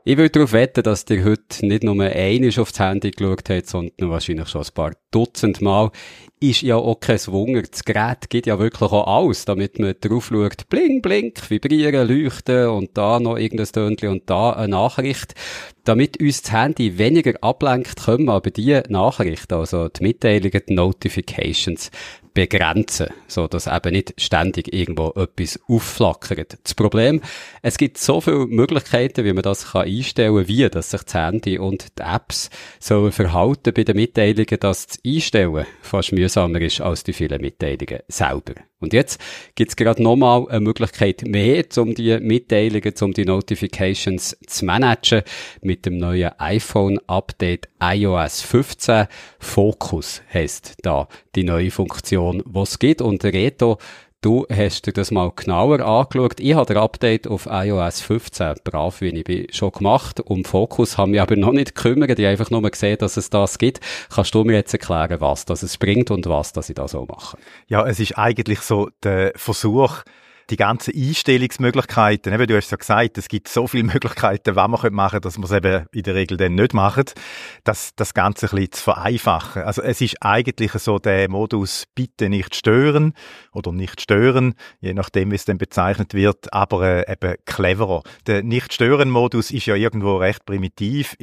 Ich 0.04 0.18
würde 0.18 0.32
darauf 0.32 0.54
wetten, 0.54 0.82
dass 0.82 1.06
ihr 1.12 1.24
heute 1.24 1.64
nicht 1.64 1.84
nur 1.84 1.94
einmal 1.94 2.60
aufs 2.60 2.80
Handy 2.80 3.12
geschaut 3.12 3.48
habt, 3.52 3.68
sondern 3.68 4.10
wahrscheinlich 4.10 4.50
schon 4.50 4.64
ein 4.64 4.74
paar 4.74 4.94
Dutzend 5.12 5.62
Mal. 5.62 5.92
Ist 6.40 6.64
ja 6.64 6.78
auch 6.78 7.00
kein 7.00 7.20
Wunder. 7.28 7.62
Das 7.62 7.84
Gerät 7.84 8.32
gibt 8.32 8.48
ja 8.48 8.58
wirklich 8.58 8.82
auch 8.82 9.06
alles, 9.06 9.46
damit 9.46 9.78
man 9.78 9.94
drauf 10.02 10.30
schaut, 10.30 10.68
bling, 10.70 11.04
blink, 11.04 11.48
vibrieren, 11.48 12.08
leuchten 12.08 12.70
und 12.70 12.98
da 12.98 13.20
noch 13.20 13.38
irgendein 13.38 13.68
Tönchen 13.68 14.10
und 14.10 14.28
da 14.28 14.54
eine 14.54 14.70
Nachricht. 14.70 15.36
Damit 15.84 16.20
uns 16.20 16.42
das 16.42 16.52
Handy 16.52 16.98
weniger 16.98 17.36
ablenkt, 17.42 18.00
wir 18.26 18.34
aber 18.34 18.50
die 18.50 18.82
Nachrichten, 18.90 19.54
also 19.54 19.88
die 19.88 20.02
Mitteilungen, 20.02 20.62
die 20.68 20.74
Notifications, 20.74 21.92
begrenzen, 22.34 23.08
so 23.28 23.48
dass 23.48 23.68
eben 23.68 23.92
nicht 23.92 24.14
ständig 24.18 24.74
irgendwo 24.74 25.10
etwas 25.16 25.60
aufflackert. 25.68 26.58
Das 26.64 26.74
Problem, 26.74 27.22
es 27.62 27.78
gibt 27.78 27.98
so 27.98 28.22
viele 28.22 28.48
Möglichkeiten, 28.48 29.26
wie 29.26 29.34
man 29.34 29.44
das 29.44 29.72
kann 29.72 29.86
einstellen 29.86 30.36
kann, 30.36 30.48
wie 30.48 30.70
dass 30.70 30.92
sich 30.92 31.04
das 31.04 31.14
Handy 31.14 31.60
und 31.60 31.98
die 31.98 32.04
Apps 32.04 32.50
so 32.80 33.12
verhalten 33.12 33.74
bei 33.74 33.84
den 33.84 33.96
Mitteilungen, 33.96 34.60
dass 34.60 34.88
das 34.88 35.00
Einstellen 35.06 35.66
fast 35.82 36.12
mühsamer 36.12 36.62
ist 36.62 36.82
als 36.82 37.04
die 37.04 37.14
vielen 37.14 37.42
Mitteilungen 37.42 38.02
selber. 38.08 38.54
Und 38.82 38.94
jetzt 38.94 39.22
gibt's 39.56 39.76
gerade 39.76 40.04
nochmal 40.04 40.48
eine 40.50 40.60
Möglichkeit 40.60 41.24
mehr, 41.26 41.64
um 41.78 41.96
die 41.96 42.20
Mitteilungen, 42.20 42.94
um 43.02 43.14
die 43.14 43.26
Notifications 43.26 44.38
zu 44.46 44.66
managen 44.66 45.22
mit 45.62 45.86
dem 45.86 45.98
neuen 45.98 46.32
iPhone-Update 46.38 47.70
iOS 47.82 48.42
15. 48.42 49.08
Focus 49.40 50.22
heisst 50.34 50.74
da 50.82 51.08
die 51.36 51.44
neue 51.44 51.72
Funktion, 51.72 52.42
was 52.46 52.72
es 52.72 52.80
gibt. 52.80 53.02
Und 53.02 53.24
Reto, 53.24 53.78
Du 54.24 54.46
hast 54.52 54.86
dir 54.86 54.94
das 54.94 55.10
mal 55.10 55.32
genauer 55.36 55.80
angeschaut. 55.80 56.40
Ich 56.40 56.54
habe 56.54 56.72
das 56.72 56.84
Update 56.84 57.28
auf 57.28 57.48
iOS 57.50 58.02
15 58.02 58.54
brav, 58.64 59.02
wie 59.02 59.08
ich 59.08 59.24
bin, 59.24 59.48
schon 59.52 59.72
gemacht. 59.72 60.20
Um 60.20 60.46
Fokus 60.46 60.96
haben 61.00 61.14
wir 61.14 61.24
aber 61.24 61.36
noch 61.36 61.54
nicht 61.54 61.74
gekümmert. 61.74 62.20
Ich 62.20 62.26
habe 62.26 62.28
einfach 62.28 62.52
nur 62.52 62.62
gesehen, 62.62 63.00
dass 63.00 63.18
es 63.18 63.32
das 63.32 63.58
gibt. 63.58 63.80
Kannst 64.14 64.36
du 64.36 64.44
mir 64.44 64.54
jetzt 64.54 64.74
erklären, 64.74 65.20
was 65.22 65.46
das 65.46 65.76
bringt 65.76 66.12
und 66.12 66.28
was 66.28 66.54
das 66.54 66.70
ich 66.70 66.76
da 66.76 66.88
so 66.88 67.08
mache? 67.08 67.36
Ja, 67.66 67.88
es 67.88 68.00
ist 68.00 68.16
eigentlich 68.16 68.60
so 68.60 68.92
der 69.02 69.34
Versuch, 69.36 70.04
die 70.52 70.58
ganzen 70.58 70.94
Einstellungsmöglichkeiten, 70.94 72.34
eben, 72.34 72.46
du 72.46 72.58
hast 72.58 72.70
ja 72.72 72.78
gesagt, 72.78 73.18
es 73.18 73.30
gibt 73.30 73.48
so 73.48 73.68
viele 73.68 73.84
Möglichkeiten, 73.94 74.56
was 74.56 74.68
man 74.68 74.94
machen 74.94 75.12
könnte, 75.12 75.22
dass 75.22 75.38
man 75.38 75.46
es 75.46 75.52
eben 75.52 75.86
in 75.94 76.04
der 76.04 76.16
Regel 76.16 76.38
dann 76.38 76.56
nicht 76.56 76.74
macht, 76.74 77.16
das, 77.64 77.92
das 77.96 78.14
Ganze 78.14 78.48
ein 78.48 78.50
bisschen 78.52 78.72
zu 78.74 78.84
vereinfachen. 78.84 79.64
Also 79.64 79.82
es 79.82 80.02
ist 80.02 80.18
eigentlich 80.22 80.74
so 80.74 81.00
der 81.00 81.30
Modus, 81.30 81.86
bitte 81.96 82.30
nicht 82.30 82.56
stören 82.56 83.14
oder 83.54 83.72
nicht 83.72 84.02
stören, 84.02 84.54
je 84.82 84.94
nachdem, 84.94 85.32
wie 85.32 85.36
es 85.36 85.46
dann 85.46 85.58
bezeichnet 85.58 86.14
wird, 86.14 86.54
aber 86.54 87.08
äh, 87.08 87.12
eben 87.12 87.36
cleverer. 87.46 88.04
Der 88.28 88.44
Nicht-Stören-Modus 88.44 89.52
ist 89.52 89.66
ja 89.66 89.76
irgendwo 89.76 90.18
recht 90.18 90.46
primitiv. 90.46 91.16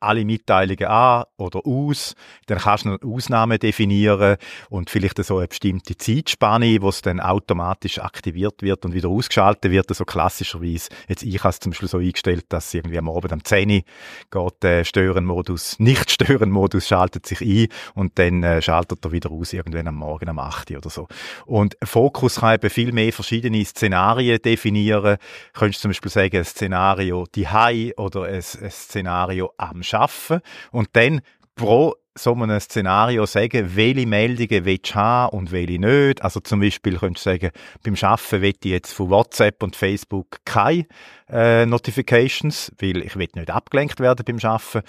Alle 0.00 0.24
Mitteilungen 0.24 0.84
an 0.84 1.24
oder 1.38 1.60
aus, 1.64 2.14
dann 2.46 2.58
kannst 2.58 2.84
du 2.84 2.90
eine 2.90 2.98
Ausnahme 3.02 3.58
definieren 3.58 4.36
und 4.68 4.90
vielleicht 4.90 5.22
so 5.24 5.38
eine 5.38 5.48
bestimmte 5.48 5.96
Zeitspanne, 5.96 6.82
wo 6.82 6.90
es 6.90 7.00
dann 7.00 7.20
automatisch 7.20 7.98
aktiviert 7.98 8.62
wird 8.62 8.65
und 8.72 8.94
wieder 8.94 9.08
ausgeschaltet 9.08 9.70
wird, 9.70 9.94
so 9.94 10.04
klassischerweise. 10.04 10.88
Jetzt 11.08 11.22
ich 11.22 11.38
habe 11.38 11.50
es 11.50 11.60
zum 11.60 11.70
Beispiel 11.70 11.88
so 11.88 11.98
eingestellt, 11.98 12.46
dass 12.48 12.72
irgendwie 12.74 12.98
am 12.98 13.08
Abend 13.08 13.32
am 13.32 13.44
10 13.44 13.70
Uhr 13.70 13.82
geht 14.30 14.62
der 14.62 14.84
Stören-Modus, 14.84 15.76
Nicht-Stören-Modus 15.78 16.86
schaltet 16.86 17.26
sich 17.26 17.40
ein 17.40 17.68
und 17.94 18.18
dann 18.18 18.42
äh, 18.42 18.62
schaltet 18.62 19.04
er 19.04 19.12
wieder 19.12 19.30
aus 19.30 19.52
irgendwann 19.52 19.88
am 19.88 19.96
Morgen 19.96 20.28
am 20.28 20.38
8 20.38 20.70
Uhr 20.70 20.78
oder 20.78 20.90
so. 20.90 21.08
Und 21.44 21.76
Fokus 21.82 22.40
kann 22.40 22.54
eben 22.54 22.70
viel 22.70 22.92
mehr 22.92 23.12
verschiedene 23.12 23.64
Szenarien 23.64 24.40
definieren. 24.40 25.16
Könntest 25.52 25.82
zum 25.82 25.90
Beispiel 25.90 26.10
sagen, 26.10 26.36
ein 26.36 26.44
Szenario 26.44 27.26
die 27.34 27.48
Hai 27.48 27.92
oder 27.96 28.24
ein, 28.24 28.34
ein 28.34 28.70
Szenario 28.70 29.52
am 29.56 29.82
Schaffen 29.82 30.40
und 30.70 30.88
dann 30.92 31.20
pro 31.54 31.94
so 32.16 32.34
einem 32.34 32.58
Szenario 32.60 33.26
sagen, 33.26 33.76
welche 33.76 34.06
Meldungen 34.06 34.64
willst 34.64 34.90
du 34.90 34.94
haben 34.94 35.36
und 35.36 35.52
welche 35.52 35.78
nicht. 35.78 36.22
Also 36.22 36.40
zum 36.40 36.60
Beispiel 36.60 36.98
könntest 36.98 37.26
du 37.26 37.30
sagen, 37.30 37.50
beim 37.82 37.94
Arbeiten 38.00 38.42
will 38.42 38.54
ich 38.62 38.70
jetzt 38.70 38.92
von 38.92 39.10
WhatsApp 39.10 39.62
und 39.62 39.76
Facebook 39.76 40.38
keine 40.44 40.86
äh, 41.30 41.66
Notifications, 41.66 42.72
weil 42.80 43.02
ich 43.02 43.16
will 43.16 43.28
nicht 43.34 43.50
abgelenkt 43.50 44.00
werden 44.00 44.24
beim 44.24 44.38
Arbeiten. 44.50 44.82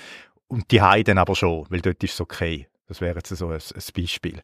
Und 0.47 0.71
die 0.71 0.81
haben 0.81 1.03
dann 1.03 1.17
aber 1.17 1.35
schon, 1.35 1.65
weil 1.69 1.81
dort 1.81 2.03
ist 2.03 2.13
es 2.13 2.21
okay. 2.21 2.67
Das 2.87 3.01
wäre 3.01 3.15
jetzt 3.15 3.29
so 3.29 3.49
ein, 3.49 3.55
ein 3.55 3.83
Beispiel. 3.95 4.41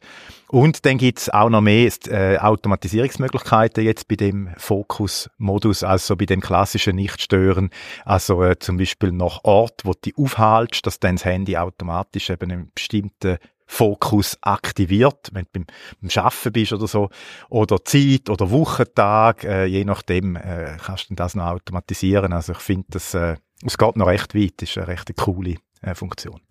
Und 0.50 0.86
dann 0.86 0.98
gibt's 0.98 1.30
auch 1.30 1.50
noch 1.50 1.62
mehr 1.62 1.90
äh, 2.08 2.38
Automatisierungsmöglichkeiten 2.38 3.86
jetzt 3.86 4.10
bei 4.10 4.16
dem 4.16 4.50
Fokus-Modus, 4.58 5.84
also 5.84 6.18
bei 6.18 6.26
dem 6.26 6.42
klassischen 6.42 6.98
Nicht-Stören. 6.98 7.70
Also 8.04 8.44
äh, 8.44 8.60
zum 8.60 8.78
Beispiel 8.78 9.14
nach 9.14 9.40
Ort, 9.44 9.86
wo 9.86 9.94
du 9.94 10.00
dich 10.06 10.18
aufhaltst, 10.18 10.86
dass 10.86 11.00
dann 11.00 11.16
das 11.16 11.26
Handy 11.26 11.56
automatisch 11.56 12.30
eben 12.30 12.52
einen 12.52 12.72
bestimmten 12.76 13.38
Fokus 13.66 14.38
aktiviert, 14.42 15.30
wenn 15.32 15.46
du 15.46 15.50
beim, 15.54 15.66
beim 16.02 16.24
Arbeiten 16.24 16.52
bist 16.52 16.74
oder 16.74 16.88
so, 16.88 17.10
oder 17.50 17.84
Zeit 17.84 18.30
oder 18.30 18.52
Wochentag, 18.52 19.46
äh, 19.46 19.66
je 19.66 19.86
nachdem 19.86 20.36
äh, 20.36 20.78
kannst 20.84 21.10
du 21.10 21.16
das 21.16 21.34
noch 21.34 21.46
automatisieren. 21.46 22.34
Also 22.34 22.52
ich 22.52 22.60
finde, 22.60 22.88
das, 22.90 23.14
äh, 23.14 23.38
es 23.66 23.78
geht 23.78 23.96
noch 23.96 24.08
recht 24.08 24.36
weit, 24.36 24.62
ist 24.62 24.78
eine 24.78 24.90
recht 24.90 25.16
coole 25.16 25.56
äh, 25.82 25.96
Funktion. 25.96 26.42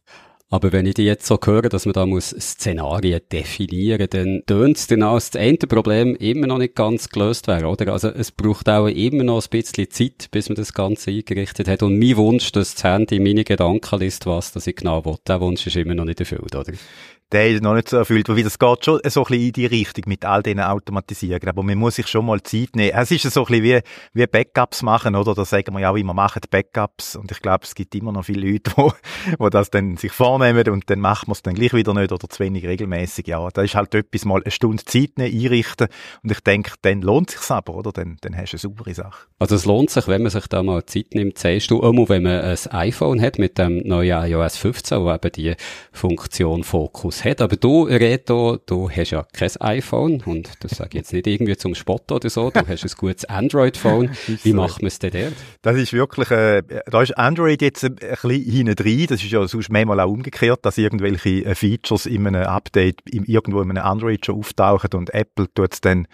Aber 0.52 0.70
wenn 0.70 0.84
ich 0.84 0.92
die 0.92 1.04
jetzt 1.04 1.24
so 1.24 1.38
höre, 1.42 1.70
dass 1.70 1.86
man 1.86 1.94
da 1.94 2.04
muss 2.04 2.28
Szenarien 2.28 3.22
definieren, 3.32 4.06
dann 4.10 4.42
tönt 4.46 4.76
es 4.76 4.86
dann 4.86 5.02
als 5.02 5.30
das 5.30 5.40
eine 5.40 5.56
Problem 5.56 6.14
immer 6.16 6.46
noch 6.46 6.58
nicht 6.58 6.74
ganz 6.74 7.08
gelöst 7.08 7.48
wäre, 7.48 7.68
oder? 7.68 7.90
Also 7.90 8.08
es 8.10 8.30
braucht 8.32 8.68
auch 8.68 8.86
immer 8.86 9.24
noch 9.24 9.42
ein 9.42 9.48
bisschen 9.48 9.90
Zeit, 9.90 10.28
bis 10.30 10.50
man 10.50 10.56
das 10.56 10.74
Ganze 10.74 11.10
eingerichtet 11.10 11.68
hat. 11.68 11.82
Und 11.82 11.98
mein 11.98 12.18
Wunsch, 12.18 12.52
dass 12.52 12.74
das 12.74 12.84
Handy 12.84 13.18
meine 13.18 13.44
Gedanken 13.44 14.00
liest, 14.00 14.26
was 14.26 14.52
das 14.52 14.66
ich 14.66 14.76
genau 14.76 15.02
will, 15.06 15.16
der 15.26 15.40
Wunsch 15.40 15.66
ist 15.66 15.76
immer 15.76 15.94
noch 15.94 16.04
nicht 16.04 16.20
erfüllt, 16.20 16.54
oder? 16.54 16.74
Der 17.32 17.50
ist 17.50 17.62
noch 17.62 17.74
nicht 17.74 17.88
so 17.88 17.96
erfüllt, 17.96 18.28
wie 18.34 18.42
das 18.42 18.58
geht 18.58 18.84
schon 18.84 19.00
so 19.06 19.20
ein 19.22 19.26
bisschen 19.26 19.46
in 19.46 19.52
die 19.52 19.66
Richtung 19.66 20.04
mit 20.06 20.24
all 20.24 20.42
diesen 20.42 20.60
Automatisierungen. 20.60 21.48
Aber 21.48 21.62
man 21.62 21.78
muss 21.78 21.96
sich 21.96 22.06
schon 22.06 22.26
mal 22.26 22.42
Zeit 22.42 22.76
nehmen. 22.76 22.92
Es 22.94 23.10
ist 23.10 23.22
so 23.22 23.46
ein 23.46 23.46
bisschen 23.46 23.64
wie, 23.64 23.80
wie 24.12 24.26
Backups 24.26 24.82
machen, 24.82 25.16
oder? 25.16 25.34
Da 25.34 25.44
sagen 25.46 25.72
wir 25.74 25.80
ja 25.80 25.90
auch 25.90 25.96
immer, 25.96 26.12
machen 26.12 26.42
Backups. 26.50 27.16
Und 27.16 27.30
ich 27.32 27.40
glaube, 27.40 27.64
es 27.64 27.74
gibt 27.74 27.94
immer 27.94 28.12
noch 28.12 28.24
viele 28.24 28.50
Leute, 28.50 28.70
wo, 28.76 28.92
wo 29.38 29.48
das 29.48 29.70
dann 29.70 29.96
sich 29.96 30.12
vornehmen 30.12 30.68
und 30.68 30.90
dann 30.90 31.00
machen 31.00 31.28
wir 31.28 31.32
es 31.32 31.42
dann 31.42 31.54
gleich 31.54 31.72
wieder 31.72 31.94
nicht 31.94 32.12
oder 32.12 32.28
zu 32.28 32.38
wenig 32.40 32.66
regelmäßig. 32.66 33.26
Ja, 33.26 33.48
da 33.48 33.62
ist 33.62 33.74
halt 33.74 33.94
etwas 33.94 34.26
mal 34.26 34.42
eine 34.42 34.50
Stunde 34.50 34.84
Zeit 34.84 35.16
nehmen, 35.16 35.34
einrichten. 35.34 35.88
Und 36.22 36.32
ich 36.32 36.40
denke, 36.40 36.72
dann 36.82 37.00
lohnt 37.00 37.30
sich's 37.30 37.50
aber, 37.50 37.74
oder? 37.74 37.92
Dann, 37.92 38.18
dann 38.20 38.36
hast 38.36 38.52
du 38.52 38.56
eine 38.56 38.60
saubere 38.60 38.94
Sache. 38.94 39.26
Also 39.38 39.54
es 39.54 39.64
lohnt 39.64 39.88
sich, 39.88 40.06
wenn 40.06 40.22
man 40.22 40.30
sich 40.30 40.46
da 40.48 40.62
mal 40.62 40.84
Zeit 40.84 41.14
nimmt. 41.14 41.38
Sagst 41.38 41.70
du 41.70 41.80
immer, 41.80 42.08
wenn 42.10 42.24
man 42.24 42.42
ein 42.42 42.58
iPhone 42.72 43.22
hat 43.22 43.38
mit 43.38 43.56
dem 43.56 43.78
neuen 43.78 44.24
iOS 44.26 44.58
15, 44.58 45.00
wo 45.00 45.12
eben 45.12 45.32
die 45.32 45.54
Funktion 45.92 46.62
Fokus 46.62 47.21
hat. 47.24 47.40
Aber 47.40 47.56
du, 47.56 47.84
Reto, 47.84 48.58
du 48.66 48.90
hast 48.90 49.10
ja 49.10 49.26
kein 49.32 49.50
iPhone 49.60 50.22
und 50.24 50.50
das 50.60 50.72
sage 50.72 50.90
ich 50.90 50.94
jetzt 50.96 51.12
nicht 51.12 51.26
irgendwie 51.26 51.56
zum 51.56 51.74
Spott 51.74 52.10
oder 52.10 52.28
so, 52.30 52.50
du 52.50 52.66
hast 52.66 52.84
ein 52.84 52.90
gutes 52.96 53.24
Android-Phone. 53.24 54.10
Wie 54.42 54.52
macht 54.52 54.82
man 54.82 54.88
es 54.88 54.98
denn 54.98 55.12
dort? 55.12 55.34
Das 55.62 55.76
ist 55.76 55.92
wirklich, 55.92 56.30
äh, 56.30 56.62
da 56.86 57.02
ist 57.02 57.16
Android 57.18 57.62
jetzt 57.62 57.84
ein, 57.84 57.96
bisschen 57.96 58.30
hinten 58.30 58.74
drin, 58.74 59.06
das 59.08 59.22
ist 59.22 59.30
ja 59.30 59.46
sonst 59.46 59.70
mehrmal 59.70 60.00
auch 60.00 60.10
umgekehrt, 60.10 60.64
dass 60.64 60.78
irgendwelche 60.78 61.44
äh, 61.44 61.54
Features 61.54 62.06
in 62.06 62.26
einem 62.26 62.44
Update 62.44 63.00
irgendwo 63.06 63.60
in 63.62 63.70
einem 63.70 63.84
Android 63.84 64.24
schon 64.24 64.36
auftauchen 64.36 64.90
und 64.94 65.14
Apple 65.14 65.46
tut 65.54 65.74
es 65.74 65.80
dann 65.80 66.06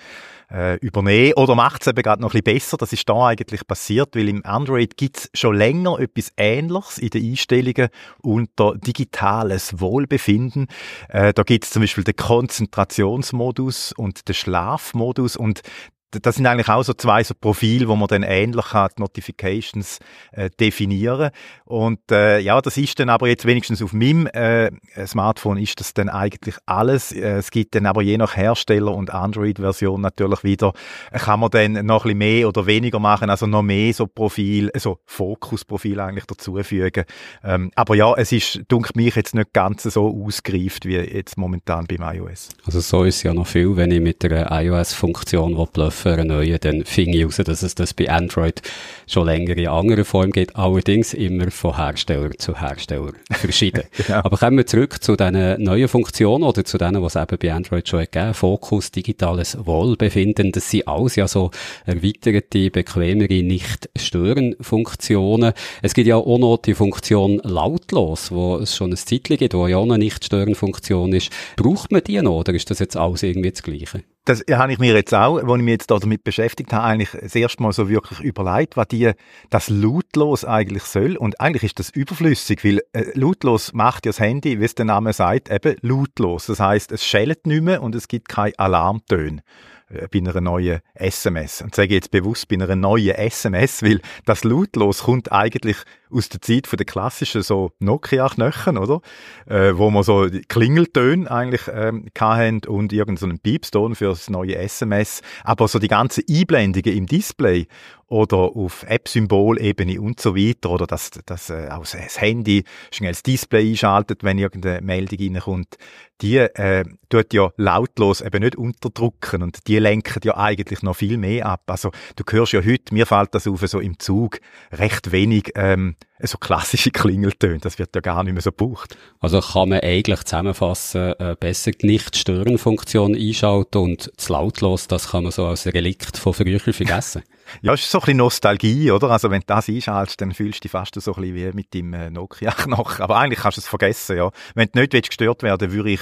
äh, 0.51 0.77
übernehmen 0.77 1.35
oder 1.35 1.55
macht 1.55 1.83
es 1.83 1.89
eben 1.89 2.03
gerade 2.03 2.23
noch 2.23 2.35
ein 2.35 2.43
bisschen 2.43 2.59
besser. 2.59 2.77
Das 2.77 2.93
ist 2.93 3.09
da 3.09 3.27
eigentlich 3.27 3.67
passiert, 3.67 4.17
weil 4.17 4.29
im 4.29 4.45
Android 4.45 4.97
gibt's 4.97 5.31
schon 5.35 5.57
länger 5.57 5.99
etwas 5.99 6.33
Ähnliches 6.37 6.99
in 6.99 7.11
den 7.11 7.31
Einstellungen 7.31 7.89
unter 8.23 8.75
digitales 8.77 9.81
Wohlbefinden. 9.81 10.67
Äh, 11.09 11.33
da 11.33 11.43
gibt's 11.43 11.71
zum 11.71 11.83
Beispiel 11.83 12.05
den 12.05 12.17
Konzentrationsmodus 12.17 13.93
und 13.93 14.29
den 14.29 14.35
Schlafmodus 14.35 15.37
und 15.37 15.63
das 16.11 16.37
sind 16.37 16.47
eigentlich 16.47 16.69
auch 16.69 16.83
so 16.83 16.95
zwei 16.95 17.23
so 17.23 17.35
Profile, 17.39 17.89
wo 17.89 17.97
man 17.97 18.09
dann 18.09 18.23
ähnlich 18.23 18.73
hat, 18.73 18.99
Notifications 18.99 19.99
äh, 20.33 20.49
definieren. 20.59 21.31
Und 21.65 22.01
äh, 22.11 22.39
ja, 22.39 22.61
das 22.61 22.77
ist 22.79 22.99
dann 22.99 23.11
aber 23.11 23.29
jetzt 23.29 23.45
wenigstens 23.45 23.83
auf 23.83 23.93
meinem 23.93 24.27
äh, 24.27 24.71
Smartphone 25.07 25.59
ist 25.59 25.81
das 25.81 25.93
dann 25.93 26.09
eigentlich 26.09 26.57
alles. 26.65 27.13
Äh, 27.13 27.39
es 27.39 27.51
gibt 27.51 27.75
dann 27.75 27.87
aber 27.87 28.03
je 28.03 28.17
nach 28.17 28.37
Hersteller 28.37 28.95
und 28.95 29.13
Android-Version 29.13 30.01
natürlich 30.01 30.45
wieder, 30.45 30.73
äh, 31.13 31.19
kann 31.19 31.41
man 31.41 31.51
dann 31.51 31.85
noch 31.85 32.05
ein 32.05 32.19
bisschen 32.19 32.19
mehr 32.19 32.49
oder 32.49 32.67
weniger 32.67 32.99
machen, 32.99 33.29
also 33.29 33.47
noch 33.47 33.63
mehr 33.63 33.93
so 33.93 34.07
Profil, 34.07 34.71
also 34.73 34.99
Fokusprofil 35.05 36.01
eigentlich 36.01 36.25
dazufügen. 36.25 37.05
Ähm, 37.45 37.71
aber 37.75 37.95
ja, 37.95 38.15
es 38.15 38.33
ist, 38.33 38.63
dunkt 38.69 38.97
mich 38.97 39.15
jetzt 39.15 39.35
nicht 39.35 39.53
ganz 39.53 39.83
so 39.83 40.25
ausgereift 40.25 40.87
wie 40.87 40.97
jetzt 40.97 41.37
momentan 41.37 41.87
beim 41.87 42.17
iOS. 42.17 42.49
Also 42.65 42.81
so 42.81 43.05
ist 43.05 43.23
ja 43.23 43.35
noch 43.35 43.47
viel, 43.47 43.77
wenn 43.77 43.91
ich 43.91 44.01
mit 44.01 44.23
der 44.23 44.51
iOS-Funktion 44.51 45.55
für 45.55 45.98
einen 46.07 46.29
neuen, 46.29 46.59
dann 46.61 46.85
finde 46.85 47.13
ich 47.13 47.21
heraus, 47.21 47.37
dass 47.37 47.63
es 47.63 47.75
das 47.75 47.95
bei 47.95 48.11
Android 48.11 48.61
schon 49.07 49.27
länger 49.27 49.57
in 49.57 49.69
anderer 49.69 50.05
Form 50.05 50.31
geht, 50.31 50.57
allerdings 50.57 51.15
immer 51.15 51.51
von 51.51 51.77
Hersteller 51.77 52.31
zu 52.39 52.61
Hersteller 52.61 53.13
verschieden. 53.31 53.85
genau. 53.97 54.21
Aber 54.25 54.37
kommen 54.37 54.57
wir 54.57 54.67
zurück 54.67 55.03
zu 55.03 55.17
diesen 55.17 55.63
neuen 55.63 55.89
Funktionen 55.89 56.45
oder 56.45 56.65
zu 56.65 56.79
denen, 56.79 57.03
was 57.03 57.17
eben 57.17 57.39
bei 57.39 57.53
Android 57.53 57.89
schon 57.89 58.01
gegeben 58.01 58.35
Fokus, 58.35 58.91
digitales 58.91 59.57
Wohlbefinden, 59.65 60.53
das 60.53 60.71
sind 60.71 60.89
alles 60.89 61.17
ja 61.17 61.29
so 61.29 61.51
erweiterte, 61.87 62.71
bequemere 62.71 63.43
Nicht-Stören-Funktionen. 63.43 65.53
Es 65.83 65.95
gibt 65.95 66.07
ja 66.07 66.17
auch 66.17 66.39
noch 66.39 66.59
die 66.59 66.75
Funktion 66.75 67.41
lautlos, 67.45 68.31
wo 68.31 68.57
es 68.57 68.77
schon 68.77 68.91
ein 68.91 68.97
Zeitchen 68.97 69.37
gibt, 69.37 69.55
wo 69.55 69.67
ja 69.67 69.79
auch 69.79 69.85
eine 69.85 69.99
Nicht-Stören-Funktion 69.99 71.13
ist. 71.13 71.31
Braucht 71.57 71.93
man 71.93 72.03
die 72.05 72.21
noch 72.21 72.41
oder 72.41 72.55
ist 72.55 72.71
das 72.71 72.79
jetzt 72.79 72.97
alles 72.97 73.23
irgendwie 73.23 73.51
das 73.51 73.63
Gleiche? 73.63 74.03
Das 74.25 74.45
habe 74.51 74.73
ich 74.73 74.79
mir 74.79 74.95
jetzt 74.95 75.15
auch, 75.15 75.39
als 75.39 75.45
ich 75.45 75.63
mich 75.63 75.73
jetzt 75.73 75.91
damit 75.91 76.23
beschäftigt 76.23 76.73
habe, 76.73 76.85
eigentlich 76.85 77.11
das 77.13 77.35
erste 77.35 77.63
Mal 77.63 77.73
so 77.73 77.89
wirklich 77.89 78.21
überlegt, 78.21 78.77
was 78.77 78.89
die, 78.89 79.13
das 79.49 79.71
lautlos 79.71 80.45
eigentlich 80.45 80.83
soll. 80.83 81.17
Und 81.17 81.41
eigentlich 81.41 81.65
ist 81.65 81.79
das 81.79 81.89
überflüssig, 81.89 82.63
weil 82.63 82.81
äh, 82.93 83.05
lautlos 83.15 83.73
macht 83.73 84.05
ja 84.05 84.11
das 84.11 84.21
Handy, 84.21 84.61
wie 84.61 84.65
es 84.65 84.75
der 84.75 84.85
Name 84.85 85.15
sagt, 85.15 85.51
eben 85.51 85.77
lautlos. 85.81 86.47
Das 86.47 86.61
heißt, 86.61 86.93
es 86.93 87.05
schellt 87.05 87.47
nicht 87.47 87.63
mehr 87.63 87.83
und 87.83 87.95
es 87.95 88.07
gibt 88.07 88.29
keine 88.29 88.53
Alarmtöne. 88.59 89.43
Äh, 89.91 90.09
bei 90.09 90.19
einer 90.19 90.41
neuen 90.41 90.81
SMS. 90.95 91.63
Und 91.63 91.75
sage 91.75 91.95
jetzt 91.95 92.11
bewusst 92.11 92.49
bei 92.49 92.57
einer 92.57 92.77
neuen 92.77 93.15
SMS, 93.15 93.83
weil 93.83 94.01
das 94.27 94.45
lautlos 94.45 95.05
kommt 95.05 95.33
eigentlich 95.33 95.77
aus 96.11 96.29
der 96.29 96.41
Zeit 96.41 96.67
von 96.67 96.77
der 96.77 96.87
klassischen 96.87 97.43
so 97.43 97.73
Nokia-Knöchen, 97.79 98.79
oder? 98.79 99.01
Äh, 99.47 99.77
wo 99.77 99.91
man 99.91 100.03
so 100.03 100.29
Klingeltöne 100.49 101.31
eigentlich 101.31 101.63
ähm, 101.73 102.07
hatten 102.19 102.61
und 102.67 102.93
irgendeinen 102.93 103.37
so 103.37 103.43
Piepston 103.43 103.95
für 103.95 104.07
das 104.07 104.29
neue 104.29 104.57
SMS. 104.57 105.23
Aber 105.45 105.69
so 105.69 105.79
die 105.79 105.89
ganzen 105.89 106.25
Einblendungen 106.29 106.97
im 106.97 107.07
Display 107.07 107.67
oder 108.09 108.37
auf 108.37 108.85
App-Symbol-Ebene 108.89 110.01
und 110.01 110.21
so 110.21 110.35
weiter 110.35 110.71
oder 110.71 110.87
dass, 110.87 111.11
dass 111.27 111.51
äh, 111.51 111.69
auch 111.71 111.87
das 111.87 112.21
Handy 112.21 112.65
schnell 112.91 113.13
das 113.13 113.23
Display 113.23 113.71
einschaltet, 113.71 114.25
wenn 114.25 114.39
irgendeine 114.39 114.81
Meldung 114.81 115.19
reinkommt, 115.35 115.77
die, 116.21 116.37
äh, 116.39 116.85
tut 117.11 117.33
ja 117.33 117.51
lautlos 117.57 118.23
eben 118.23 118.43
nicht 118.43 118.57
unterdrücken 118.57 119.43
und 119.43 119.67
die 119.69 119.79
lenken 119.79 120.21
ja 120.25 120.37
eigentlich 120.37 120.83
noch 120.83 120.97
viel 120.97 121.19
mehr 121.19 121.47
ab. 121.47 121.63
Also 121.67 121.91
du 122.17 122.25
hörst 122.29 122.53
ja 122.53 122.65
heute, 122.65 122.95
mir 122.95 123.07
fällt 123.07 123.35
das 123.35 123.47
auf, 123.47 123.61
so 123.61 123.79
im 123.79 123.99
Zug 123.99 124.41
recht 124.73 125.13
wenig 125.13 125.53
ähm, 125.55 125.97
so 126.27 126.39
klassische 126.39 126.91
Klingeltöne, 126.93 127.59
das 127.59 127.79
wird 127.79 127.95
ja 127.95 128.01
gar 128.01 128.25
nicht 128.25 128.33
mehr 128.33 128.43
so 128.43 128.51
gebraucht. 128.51 128.97
Also 129.21 129.41
kann 129.41 129.69
man 129.69 129.81
eigentlich 129.81 130.25
zusammenfassen, 130.25 131.15
äh, 131.19 131.37
besser 131.39 131.71
die 131.71 131.87
Nicht-Stören-Funktion 131.87 133.15
einschalten 133.15 133.79
und 133.79 134.11
das 134.17 134.29
lautlos, 134.29 134.89
das 134.89 135.11
kann 135.11 135.25
man 135.25 135.33
so 135.33 135.47
als 135.47 135.67
Relikt 135.67 136.17
von 136.17 136.35
früher 136.35 136.61
vergessen. 136.61 137.23
ja, 137.63 137.73
es 137.73 137.83
ist 137.83 137.91
so 137.91 137.99
ein 137.99 138.03
bisschen 138.03 138.19
Nostalgie, 138.19 138.91
oder? 138.91 139.11
Also 139.11 139.31
wenn 139.31 139.41
du 139.41 139.47
das 139.47 139.69
einschaltest, 139.69 140.21
dann 140.21 140.33
fühlst 140.33 140.59
du 140.59 140.63
dich 140.63 140.73
fast 140.73 141.01
so 141.01 141.15
ein 141.15 141.23
bisschen 141.23 141.37
wie 141.37 141.53
mit 141.53 141.75
dem 141.75 141.95
äh, 141.95 142.11
Nokia-Knochen. 142.11 143.03
Aber 143.03 143.19
eigentlich 143.19 143.41
kannst 143.41 143.59
du 143.59 143.61
es 143.61 143.69
vergessen, 143.69 144.17
ja. 144.17 144.31
Wenn 144.55 144.69
du 144.73 144.81
nicht 144.81 144.93
willst, 144.93 145.11
gestört 145.11 145.43
werden 145.43 145.73
würde 145.73 145.91
ich 145.91 146.01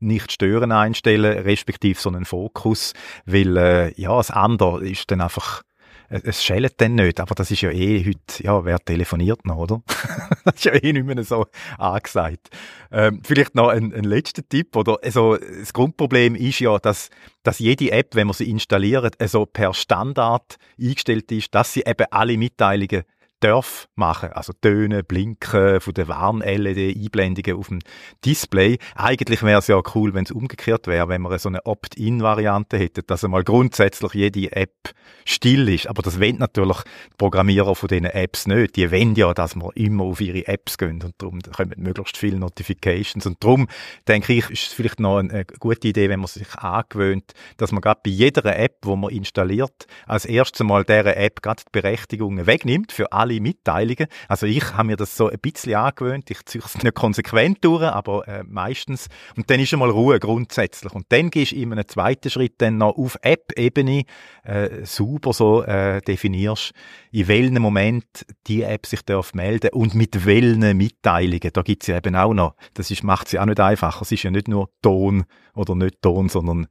nicht 0.00 0.32
stören 0.32 0.72
einstellen, 0.72 1.38
respektive 1.38 1.98
so 1.98 2.10
einen 2.10 2.24
Fokus, 2.24 2.92
weil 3.24 3.56
äh, 3.56 4.00
ja, 4.00 4.16
das 4.16 4.30
andere 4.30 4.86
ist 4.86 5.10
dann 5.10 5.20
einfach 5.20 5.62
es 6.08 6.44
schellt 6.44 6.80
dann 6.80 6.94
nicht, 6.94 7.20
aber 7.20 7.34
das 7.34 7.50
ist 7.50 7.62
ja 7.62 7.70
eh 7.70 8.04
heute, 8.04 8.42
ja, 8.42 8.64
wer 8.64 8.78
telefoniert 8.78 9.44
noch, 9.46 9.56
oder? 9.56 9.82
das 10.44 10.54
ist 10.56 10.64
ja 10.64 10.74
eh 10.74 10.92
nicht 10.92 11.06
mehr 11.06 11.22
so 11.24 11.46
angesagt. 11.78 12.50
Ähm, 12.92 13.20
vielleicht 13.24 13.54
noch 13.54 13.68
ein, 13.68 13.92
ein 13.92 14.04
letzter 14.04 14.46
Tipp, 14.48 14.76
oder? 14.76 14.98
Also, 15.02 15.36
das 15.36 15.72
Grundproblem 15.72 16.34
ist 16.34 16.60
ja, 16.60 16.78
dass, 16.78 17.10
dass 17.42 17.58
jede 17.58 17.90
App, 17.90 18.14
wenn 18.14 18.26
man 18.26 18.34
sie 18.34 18.50
installiert, 18.50 19.20
also 19.20 19.46
per 19.46 19.74
Standard 19.74 20.56
eingestellt 20.80 21.32
ist, 21.32 21.54
dass 21.54 21.72
sie 21.72 21.82
eben 21.86 22.06
alle 22.10 22.36
Mitteilungen 22.36 23.04
darf 23.44 23.88
machen. 23.94 24.30
Also 24.32 24.52
Töne, 24.54 25.02
Blinken 25.02 25.80
von 25.80 25.94
der 25.94 26.08
Warn-LED-Einblendungen 26.08 27.58
auf 27.58 27.68
dem 27.68 27.80
Display. 28.24 28.78
Eigentlich 28.94 29.42
wäre 29.42 29.58
es 29.58 29.66
ja 29.66 29.80
cool, 29.94 30.14
wenn 30.14 30.24
es 30.24 30.30
umgekehrt 30.30 30.86
wäre, 30.86 31.08
wenn 31.08 31.20
man 31.20 31.38
so 31.38 31.50
eine 31.50 31.64
Opt-in-Variante 31.66 32.78
hätte, 32.78 33.02
dass 33.02 33.22
einmal 33.22 33.44
grundsätzlich 33.44 34.14
jede 34.14 34.52
App 34.52 34.94
still 35.26 35.68
ist. 35.68 35.88
Aber 35.88 36.02
das 36.02 36.20
wollen 36.20 36.38
natürlich 36.38 36.78
die 36.78 37.16
Programmierer 37.18 37.74
von 37.74 37.88
diesen 37.88 38.06
Apps 38.06 38.46
nicht. 38.46 38.76
Die 38.76 38.90
wollen 38.90 39.14
ja, 39.14 39.34
dass 39.34 39.56
man 39.56 39.70
immer 39.74 40.04
auf 40.04 40.20
ihre 40.20 40.46
Apps 40.48 40.78
gehen 40.78 41.02
und 41.02 41.14
darum 41.18 41.40
kommen 41.40 41.74
möglichst 41.76 42.16
viele 42.16 42.38
Notifications. 42.38 43.26
Und 43.26 43.42
darum 43.44 43.68
denke 44.08 44.32
ich, 44.32 44.48
ist 44.50 44.68
es 44.68 44.72
vielleicht 44.72 45.00
noch 45.00 45.18
eine 45.18 45.44
gute 45.58 45.88
Idee, 45.88 46.08
wenn 46.08 46.20
man 46.20 46.28
sich 46.28 46.54
angewöhnt, 46.54 47.32
dass 47.58 47.72
man 47.72 47.82
gerade 47.82 48.00
bei 48.04 48.10
jeder 48.10 48.44
App, 48.58 48.78
wo 48.82 48.96
man 48.96 49.10
installiert, 49.10 49.86
als 50.06 50.24
erstes 50.24 50.64
mal 50.64 50.84
dieser 50.84 51.16
App 51.16 51.42
gerade 51.42 51.62
die 51.62 51.70
Berechtigungen 51.72 52.46
wegnimmt 52.46 52.92
für 52.92 53.12
alle 53.12 53.33
alle 53.34 53.40
Mitteilungen. 53.40 54.06
Also 54.28 54.46
ich 54.46 54.74
habe 54.74 54.84
mir 54.88 54.96
das 54.96 55.16
so 55.16 55.28
ein 55.28 55.38
bisschen 55.38 55.74
angewöhnt. 55.74 56.30
Ich 56.30 56.44
ziehe 56.44 56.62
es 56.64 56.82
nicht 56.82 56.94
konsequent 56.94 57.64
durch, 57.64 57.82
aber 57.82 58.26
äh, 58.28 58.44
meistens. 58.44 59.08
Und 59.36 59.50
dann 59.50 59.60
ist 59.60 59.70
schon 59.70 59.80
mal 59.80 59.90
Ruhe 59.90 60.18
grundsätzlich. 60.20 60.92
Und 60.92 61.06
dann 61.10 61.30
gehst 61.30 61.52
du 61.52 61.56
in 61.56 61.72
einem 61.72 61.86
zweiten 61.86 62.30
Schritt 62.30 62.54
dann 62.58 62.78
noch 62.78 62.96
auf 62.96 63.16
App-Ebene 63.22 64.04
äh, 64.44 64.84
sauber 64.84 65.32
so 65.32 65.62
äh, 65.62 66.00
definierst, 66.02 66.72
in 67.12 67.28
welchem 67.28 67.62
Moment 67.62 68.04
die 68.46 68.62
App 68.62 68.86
sich 68.86 69.02
darf 69.02 69.34
melden 69.34 69.70
und 69.72 69.94
mit 69.94 70.26
welchen 70.26 70.76
Mitteilungen. 70.76 71.50
Da 71.52 71.62
gibt 71.62 71.82
es 71.82 71.88
ja 71.88 71.96
eben 71.96 72.16
auch 72.16 72.34
noch. 72.34 72.54
Das 72.74 72.90
ist, 72.90 73.02
macht 73.02 73.28
sie 73.28 73.38
auch 73.38 73.46
nicht 73.46 73.60
einfacher. 73.60 74.02
Es 74.02 74.12
ist 74.12 74.22
ja 74.22 74.30
nicht 74.30 74.48
nur 74.48 74.70
Ton 74.82 75.24
oder 75.54 75.74
nicht 75.74 76.02
Ton, 76.02 76.28
sondern 76.28 76.66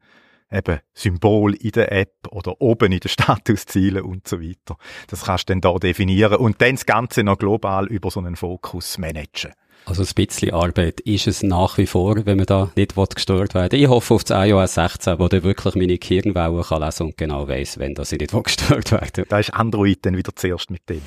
eben 0.52 0.80
Symbol 0.94 1.54
in 1.56 1.72
der 1.72 1.92
App 1.92 2.28
oder 2.30 2.62
oben 2.62 2.92
in 2.92 3.00
den 3.00 3.10
Statuszielen 3.10 4.04
und 4.04 4.28
so 4.28 4.42
weiter. 4.42 4.78
Das 5.08 5.26
kannst 5.26 5.50
du 5.50 5.54
dann 5.54 5.62
da 5.62 5.74
definieren 5.78 6.36
und 6.36 6.62
dann 6.62 6.76
das 6.76 6.86
Ganze 6.86 7.24
noch 7.24 7.38
global 7.38 7.88
über 7.88 8.12
so 8.12 8.20
einen 8.20 8.36
Fokus 8.36 8.98
managen. 8.98 9.54
Also 9.86 10.04
ein 10.04 10.10
bisschen 10.16 10.54
Arbeit 10.54 11.02
ist 11.02 11.28
es 11.28 11.44
nach 11.44 11.78
wie 11.78 11.88
vor, 11.88 12.26
wenn 12.26 12.38
man 12.38 12.46
da 12.46 12.72
nicht 12.76 12.96
gestört 12.96 13.54
werden 13.54 13.78
Ich 13.78 13.88
hoffe 13.88 14.14
auf 14.14 14.24
das 14.24 14.48
iOS 14.48 14.76
16, 14.76 15.20
wo 15.20 15.28
der 15.28 15.44
wirklich 15.44 15.76
meine 15.76 15.98
Kirnwellen 15.98 16.62
kann 16.62 16.82
lesen 16.82 17.08
und 17.08 17.18
genau 17.18 17.48
weiss, 17.50 17.78
wenn 17.80 17.94
das 17.94 18.14
ich 18.14 18.20
nicht 18.20 18.32
gestört 18.44 18.92
werden 18.92 19.26
Da 19.28 19.40
ist 19.40 19.54
Android 19.54 20.06
dann 20.06 20.16
wieder 20.16 20.34
zuerst 20.36 20.72
mit 20.72 20.90
dem. 20.90 21.02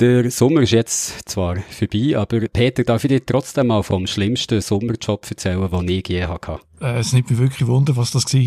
Der 0.00 0.30
Sommer 0.30 0.62
ist 0.62 0.70
jetzt 0.70 1.28
zwar 1.28 1.56
vorbei, 1.56 2.16
aber 2.16 2.40
Peter, 2.48 2.84
darf 2.84 3.04
ich 3.04 3.08
dir 3.10 3.26
trotzdem 3.26 3.66
mal 3.66 3.82
vom 3.82 4.06
schlimmsten 4.06 4.62
Sommerjob 4.62 5.26
erzählen, 5.28 5.70
den 5.70 5.88
ich 5.90 6.08
je 6.08 6.24
hatte? 6.24 6.58
Äh, 6.80 7.00
es 7.00 7.12
nimmt 7.12 7.30
mich 7.30 7.38
wirklich 7.38 7.68
Wunder, 7.68 7.96
was 7.96 8.10
das 8.10 8.24
war. 8.32 8.40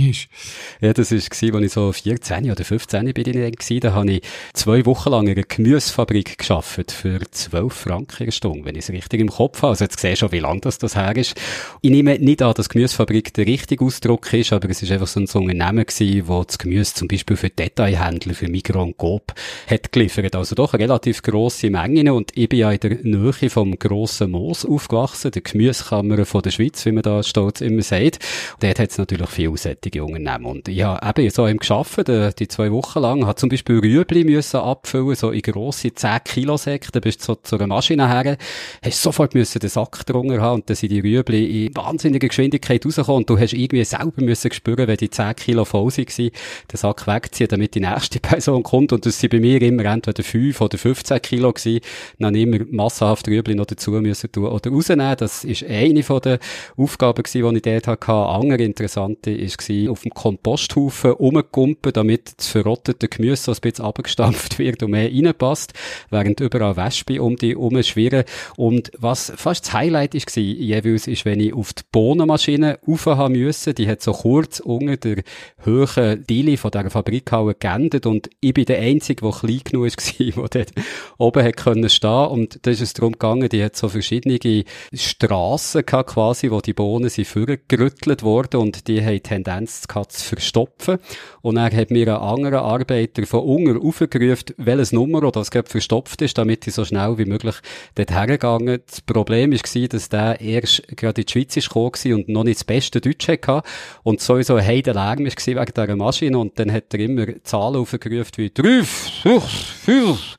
Ja, 0.81 0.93
das 0.93 1.11
war, 1.11 1.17
als 1.17 1.65
ich 1.65 1.71
so 1.71 1.91
14 1.91 2.51
oder 2.51 2.63
15 2.63 3.13
bin 3.13 3.23
dann 3.23 3.79
Da 3.79 3.93
habe 3.93 4.11
ich 4.11 4.21
zwei 4.53 4.85
Wochen 4.85 5.09
lang 5.09 5.27
in 5.27 5.33
einer 5.33 5.45
Gemüsefabrik 5.47 6.37
geschafft 6.37 6.91
für 6.91 7.19
12 7.29 7.71
Franken 7.71 8.23
eine 8.23 8.31
Stunde, 8.31 8.65
wenn 8.65 8.75
ich 8.75 8.85
es 8.85 8.89
richtig 8.89 9.19
im 9.21 9.29
Kopf 9.29 9.61
habe. 9.61 9.69
Also 9.69 9.85
jetzt 9.85 9.99
sehe 9.99 10.15
schon, 10.15 10.31
wie 10.31 10.39
lang 10.39 10.61
das, 10.61 10.79
das 10.79 10.95
her 10.95 11.15
ist. 11.15 11.39
Ich 11.81 11.91
nehme 11.91 12.17
nicht 12.17 12.41
an, 12.41 12.53
dass 12.55 12.69
Gemüsefabrik 12.69 13.33
der 13.33 13.45
richtige 13.45 13.85
Ausdruck 13.85 14.33
ist, 14.33 14.51
aber 14.51 14.69
es 14.69 14.81
ist 14.81 14.91
einfach 14.91 15.07
so 15.07 15.19
ein 15.19 15.27
Unternehmen 15.27 15.85
gewesen, 15.85 16.27
wo 16.27 16.43
das 16.43 16.57
Gemüse 16.57 16.93
zum 16.95 17.07
Beispiel 17.07 17.37
für 17.37 17.49
Detailhändler, 17.49 18.33
für 18.33 18.47
Migros 18.47 18.83
und 18.83 18.97
Coop 18.97 19.33
hat 19.67 19.91
geliefert. 19.91 20.35
Also 20.35 20.55
doch 20.55 20.73
eine 20.73 20.83
relativ 20.83 21.21
grosse 21.21 21.69
Menge. 21.69 22.11
Und 22.13 22.31
ich 22.35 22.49
bin 22.49 22.59
ja 22.59 22.71
in 22.71 22.79
der 22.79 22.97
Nähe 23.03 23.49
vom 23.49 23.77
grossen 23.77 24.31
Moos 24.31 24.65
aufgewachsen, 24.65 25.31
der 25.31 25.43
Gemüsekammer 25.43 26.25
von 26.25 26.41
der 26.41 26.51
Schweiz, 26.51 26.83
wie 26.85 26.91
man 26.91 27.03
da 27.03 27.21
stolz 27.21 27.61
immer 27.61 27.83
sagt. 27.83 28.22
Dort 28.59 28.79
hat 28.79 28.91
es 28.91 28.97
natürlich 28.97 29.29
viele 29.29 29.57
solche 29.57 30.03
Unternehmen. 30.03 30.45
Und 30.45 30.67
ich 30.67 30.83
habe 30.83 31.21
eben 31.21 31.29
so 31.29 31.47
im 31.47 31.57
geschafft, 31.57 32.07
die, 32.07 32.29
die 32.37 32.47
zwei 32.47 32.71
Wochen 32.71 32.99
lang, 32.99 33.25
habe 33.25 33.35
zum 33.35 33.49
Beispiel 33.49 33.79
Rüebli 33.79 34.23
müssen 34.23 34.59
abfüllen, 34.59 35.15
so 35.15 35.31
in 35.31 35.41
grosse 35.41 35.93
10 35.93 36.23
Kilo 36.25 36.57
Säcke, 36.57 36.99
bist 37.01 37.21
du 37.21 37.25
so 37.25 37.35
zu 37.35 37.55
einer 37.55 37.67
Maschine 37.67 38.09
her, 38.09 38.37
hast 38.83 39.01
sofort 39.01 39.33
müssen 39.33 39.59
den 39.59 39.69
Sack 39.69 40.05
drunter 40.05 40.41
haben 40.41 40.61
und 40.61 40.69
dann 40.69 40.75
sind 40.75 40.91
die 40.91 40.99
Rüebli 40.99 41.65
in 41.65 41.75
wahnsinniger 41.75 42.27
Geschwindigkeit 42.27 42.85
rausgekommen. 42.85 43.19
Und 43.19 43.29
du 43.29 43.39
hast 43.39 43.53
irgendwie 43.53 43.83
selber 43.83 44.21
müssen 44.21 44.51
spüren, 44.51 44.87
wenn 44.87 44.97
die 44.97 45.09
10 45.09 45.35
Kilo 45.35 45.65
voll 45.65 45.91
waren, 45.91 46.05
den 46.07 46.77
Sack 46.77 47.07
wegziehen, 47.07 47.47
damit 47.49 47.75
die 47.75 47.79
nächste 47.79 48.19
Person 48.21 48.63
kommt. 48.63 48.93
Und 48.93 49.05
das 49.05 49.19
sind 49.19 49.31
bei 49.31 49.39
mir 49.39 49.61
immer 49.61 49.85
entweder 49.85 50.23
5 50.23 50.59
oder 50.61 50.77
15 50.77 51.21
Kilo 51.21 51.53
gewesen, 51.53 51.81
dann 52.19 52.35
immer 52.35 52.59
massenhaft 52.69 53.27
Rüebli 53.27 53.55
noch 53.55 53.65
dazu 53.65 53.91
müssen 53.91 54.31
tun 54.31 54.45
oder 54.45 54.71
rausnehmen, 54.71 55.15
das 55.17 55.43
ist 55.43 55.63
eine 55.63 56.03
von 56.03 56.21
den 56.21 56.39
Aufgaben 56.77 57.23
gewesen, 57.23 57.49
die 57.49 57.55
ich 57.57 57.61
dort 57.61 57.87
hatte 57.87 57.99
eine 58.13 58.29
andere 58.29 58.63
interessante 58.63 59.37
war, 59.37 59.91
auf 59.91 60.01
dem 60.01 60.11
Komposthaufen 60.11 61.11
rumgekumpeln, 61.11 61.93
damit 61.93 62.33
das 62.37 62.47
verrottete 62.47 63.07
Gemüse 63.07 63.51
ein 63.51 63.57
bisschen 63.61 63.85
abgestampft 63.85 64.59
wird 64.59 64.83
und 64.83 64.91
mehr 64.91 65.09
reinpasst, 65.09 65.73
während 66.09 66.39
überall 66.39 66.77
Wespen 66.77 67.19
um 67.19 67.35
die 67.35 67.51
herumschwirren. 67.51 68.23
Und 68.57 68.91
was 68.97 69.31
fast 69.35 69.65
das 69.65 69.73
Highlight 69.73 70.13
war, 70.13 70.43
jeweils, 70.43 71.07
ist, 71.07 71.25
wenn 71.25 71.39
ich 71.39 71.53
auf 71.53 71.73
die 71.73 71.83
Bohnenmaschine 71.91 72.79
rauf 72.87 73.29
müssen, 73.29 73.75
die 73.75 73.87
hat 73.87 74.01
so 74.01 74.11
kurz 74.11 74.59
unter 74.59 74.97
der 74.97 75.23
hohen 75.65 76.25
Diele 76.27 76.57
von 76.57 76.71
dieser 76.71 76.89
Fabrikhalle 76.89 77.55
geendet 77.55 78.05
und 78.05 78.29
ich 78.39 78.53
bin 78.53 78.65
der 78.65 78.79
Einzige, 78.79 79.21
der 79.21 79.31
klein 79.31 79.61
genug 79.63 79.83
war, 79.85 80.49
der 80.49 80.65
dort 80.65 80.85
oben 81.17 81.43
hat 81.43 81.57
können 81.57 81.89
stehen 81.89 82.27
und 82.27 82.59
da 82.65 82.71
ist 82.71 82.81
es 82.81 82.93
darum 82.93 83.13
gegangen, 83.13 83.49
die 83.49 83.63
hat 83.63 83.75
so 83.75 83.89
verschiedene 83.89 84.63
Strassen 84.93 85.85
gehabt, 85.85 86.11
quasi, 86.11 86.51
wo 86.51 86.61
die 86.61 86.73
Bohnen 86.73 87.09
sind 87.09 87.27
vorgerüttelt 87.27 88.02
entwickelt 88.03 88.23
worden 88.23 88.61
und 88.61 88.87
die 88.87 89.03
haben 89.03 89.21
Tendenz 89.21 89.87
gehabt 89.87 90.11
zu 90.11 90.23
verstopfen. 90.23 90.99
Und 91.41 91.57
er 91.57 91.71
hat 91.71 91.91
mir 91.91 92.07
ein 92.07 92.21
anderer 92.21 92.61
Arbeiter 92.61 93.25
von 93.25 93.41
Unger 93.41 93.81
aufgerufen, 93.81 94.55
welches 94.57 94.91
Nummer 94.91 95.19
oder 95.19 95.31
das 95.31 95.51
gerade 95.51 95.69
verstopft 95.69 96.21
ist, 96.21 96.37
damit 96.37 96.67
ich 96.67 96.73
so 96.73 96.85
schnell 96.85 97.17
wie 97.17 97.25
möglich 97.25 97.55
dort 97.95 98.11
hergegangen. 98.11 98.81
Das 98.85 99.01
Problem 99.01 99.51
war, 99.51 99.87
dass 99.87 100.09
der 100.09 100.41
erst 100.41 100.87
gerade 100.95 101.21
in 101.21 101.25
die 101.25 101.31
Schweiz 101.31 101.57
ist 101.57 101.69
gekommen 101.69 102.13
und 102.13 102.29
noch 102.29 102.43
nicht 102.43 102.59
das 102.59 102.63
beste 102.63 103.01
Deutsch 103.01 103.27
hatte 103.27 103.61
und 104.03 104.21
sowieso 104.21 104.55
ein 104.55 104.65
Heidenlärm 104.65 105.19
war 105.19 105.31
wegen 105.45 105.73
dieser 105.75 105.95
Maschine 105.95 106.37
und 106.37 106.57
dann 106.59 106.71
hat 106.71 106.93
er 106.93 106.99
immer 106.99 107.25
Zahlen 107.43 107.77
aufgerufen 107.77 108.31
wie 108.37 108.49
3, 108.49 108.81
6, 108.81 109.49
5, 109.85 110.37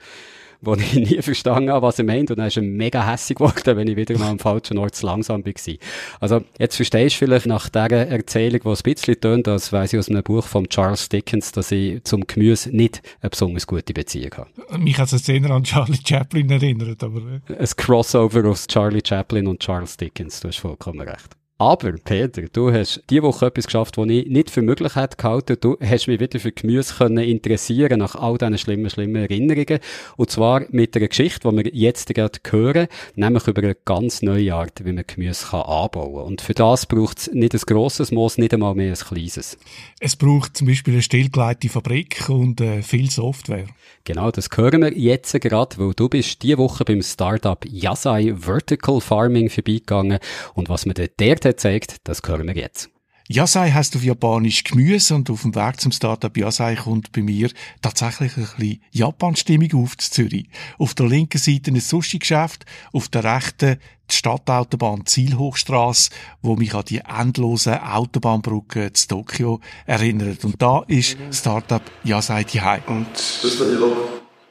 wo 0.65 0.75
ich 0.75 0.95
nie 0.95 1.23
verstanden 1.23 1.71
habe, 1.71 1.87
was 1.87 1.99
er 1.99 2.05
meint. 2.05 2.31
Und 2.31 2.39
dann 2.39 2.49
ist 2.49 2.57
er 2.57 2.63
mega 2.63 3.07
hässig 3.07 3.37
geworden, 3.37 3.77
wenn 3.77 3.89
ich 3.89 3.97
wieder 3.97 4.19
mal 4.19 4.31
am 4.31 4.39
falschen 4.39 4.79
Ort 4.79 4.95
zu 4.95 5.07
langsam 5.07 5.45
war. 5.45 5.75
Also, 6.21 6.45
jetzt 6.59 6.77
verstehst 6.77 7.17
du 7.17 7.19
vielleicht 7.27 7.47
nach 7.47 7.69
dieser 7.69 8.09
Erzählung, 8.09 8.61
die 8.63 8.69
ein 8.69 8.95
bisschen 8.95 9.21
tönt, 9.21 9.49
als 9.49 9.73
weiss 9.73 9.93
ich 9.93 9.99
aus 9.99 10.09
einem 10.09 10.23
Buch 10.23 10.47
von 10.47 10.69
Charles 10.69 11.09
Dickens, 11.09 11.53
dass 11.53 11.71
ich 11.71 12.03
zum 12.05 12.27
Gemüse 12.27 12.75
nicht 12.75 13.03
eine 13.21 13.31
besonders 13.31 13.67
gute 13.67 13.93
Beziehung 13.93 14.33
habe. 14.37 14.79
Mich 14.79 14.99
hat 14.99 15.13
es 15.13 15.29
eher 15.29 15.51
an 15.51 15.65
Charlie 15.65 15.99
Chaplin 16.05 16.51
erinnert, 16.51 17.03
aber... 17.03 17.21
Ein 17.49 17.69
Crossover 17.77 18.49
aus 18.49 18.67
Charlie 18.67 19.03
Chaplin 19.07 19.47
und 19.47 19.61
Charles 19.61 19.97
Dickens, 19.97 20.41
du 20.41 20.49
hast 20.49 20.59
vollkommen 20.59 21.01
recht. 21.01 21.37
Aber, 21.57 21.93
Peter, 21.93 22.43
du 22.53 22.73
hast 22.73 23.05
diese 23.09 23.23
Woche 23.23 23.47
etwas 23.47 23.67
geschafft, 23.67 23.97
was 23.97 24.09
ich 24.09 24.27
nicht 24.27 24.51
für 24.51 24.61
möglich 24.61 24.97
hätte 24.97 25.17
gehalten. 25.17 25.57
Du 25.61 25.77
hast 25.81 26.09
mich 26.09 26.19
wieder 26.19 26.41
für 26.41 26.51
Gemüse 26.51 26.95
können 26.95 27.19
interessieren 27.19 28.01
nach 28.01 28.17
all 28.17 28.37
diesen 28.39 28.59
schlimmen, 28.59 28.91
schlimmen 28.91 29.23
Erinnerungen. 29.23 29.79
Und 30.17 30.33
zwar 30.33 30.65
mit 30.71 30.97
einer 30.97 31.07
Geschichte, 31.07 31.49
die 31.49 31.57
wir 31.57 31.73
jetzt 31.73 32.13
gerade 32.13 32.41
hören, 32.51 32.89
nämlich 33.15 33.47
über 33.47 33.63
eine 33.63 33.77
ganz 33.85 34.21
neue 34.21 34.53
Art, 34.53 34.85
wie 34.85 34.93
man 34.93 35.05
Gemüse 35.07 35.47
kann 35.47 35.63
anbauen 35.63 36.15
kann. 36.15 36.25
Und 36.25 36.41
für 36.41 36.55
das 36.55 36.87
braucht 36.87 37.19
es 37.19 37.33
nicht 37.33 37.55
ein 37.55 37.61
grosses 37.61 38.11
Moos, 38.11 38.37
nicht 38.37 38.53
einmal 38.53 38.75
mehr 38.75 38.93
ein 38.93 38.99
kleines. 38.99 39.57
Es 40.01 40.17
braucht 40.17 40.57
zum 40.57 40.67
Beispiel 40.67 40.95
eine 40.95 41.03
stillgelegte 41.03 41.69
Fabrik 41.69 42.29
und 42.31 42.61
äh, 42.61 42.83
viel 42.83 43.09
Software. 43.13 43.67
Genau, 44.03 44.33
das 44.33 44.49
hören 44.55 44.83
wir 44.83 44.93
jetzt 44.99 45.41
gerade, 45.41 45.79
weil 45.79 45.95
du 45.95 46.09
bist 46.09 46.43
diese 46.43 46.59
Woche 46.59 46.85
beim 46.85 47.01
Startup 47.01 47.65
Yasai 47.65 48.35
Vertical 48.37 49.01
Farming 49.01 49.49
vorbeigegangen. 49.49 50.19
Und 50.55 50.69
was 50.69 50.85
mir 50.85 50.95
dort 50.95 51.44
hat 51.45 51.57
gezeigt, 51.57 51.97
das 52.05 52.21
hören 52.27 52.47
wir 52.47 52.55
jetzt. 52.55 52.91
Yasai 53.27 53.71
heißt 53.71 53.97
auf 53.97 54.03
Japanisch 54.03 54.65
Gemüse 54.65 55.15
und 55.15 55.31
auf 55.31 55.43
dem 55.43 55.55
Weg 55.55 55.81
zum 55.81 55.93
Startup 55.93 56.37
Yasai 56.37 56.77
kommt 56.77 57.11
bei 57.13 57.23
mir 57.23 57.49
tatsächlich 57.81 58.37
ein 58.37 58.45
bisschen 58.45 58.83
Japan-Stimmung 58.91 59.83
auf 59.83 59.97
zu 59.97 60.11
Zürich. 60.11 60.47
Auf 60.77 60.93
der 60.93 61.07
linken 61.07 61.39
Seite 61.39 61.71
ein 61.71 61.81
Sushi-Geschäft, 61.81 62.67
auf 62.93 63.09
der 63.09 63.25
rechten 63.25 63.79
die 64.11 64.15
Stadtautobahn 64.15 65.07
Zielhochstrasse, 65.07 66.11
wo 66.43 66.57
mich 66.57 66.75
an 66.75 66.85
die 66.85 66.99
endlosen 66.99 67.79
Autobahnbrücken 67.79 68.95
zu 68.95 69.09
Tokio 69.09 69.61
erinnert. 69.87 70.45
Und 70.45 70.61
da 70.61 70.85
ist 70.87 71.17
Startup 71.33 71.83
Yasai 72.03 72.45
Tihai. 72.45 72.83
Und 72.87 73.07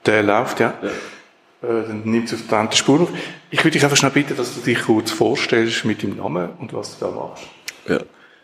der 0.07 0.23
läuft, 0.23 0.59
ja. 0.59 0.73
ja. 0.81 0.89
Dann 1.63 2.01
nimmt 2.03 2.27
es 2.27 2.33
auf 2.33 2.47
die 2.47 2.55
andere 2.55 2.75
Spur 2.75 3.01
auf. 3.01 3.09
Ich 3.49 3.59
würde 3.59 3.71
dich 3.71 3.83
einfach 3.83 3.95
schnell 3.95 4.11
bitten, 4.11 4.35
dass 4.35 4.53
du 4.53 4.59
dich 4.59 4.81
kurz 4.81 5.11
vorstellst 5.11 5.85
mit 5.85 6.03
deinem 6.03 6.17
Namen 6.17 6.49
und 6.59 6.73
was 6.73 6.99
du 6.99 7.05
da 7.05 7.11
machst. 7.11 7.43
Ja. 7.87 7.99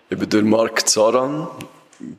Ich 0.10 0.18
bin 0.18 0.30
der 0.30 0.44
Marc 0.44 0.88
Zaran, 0.88 1.50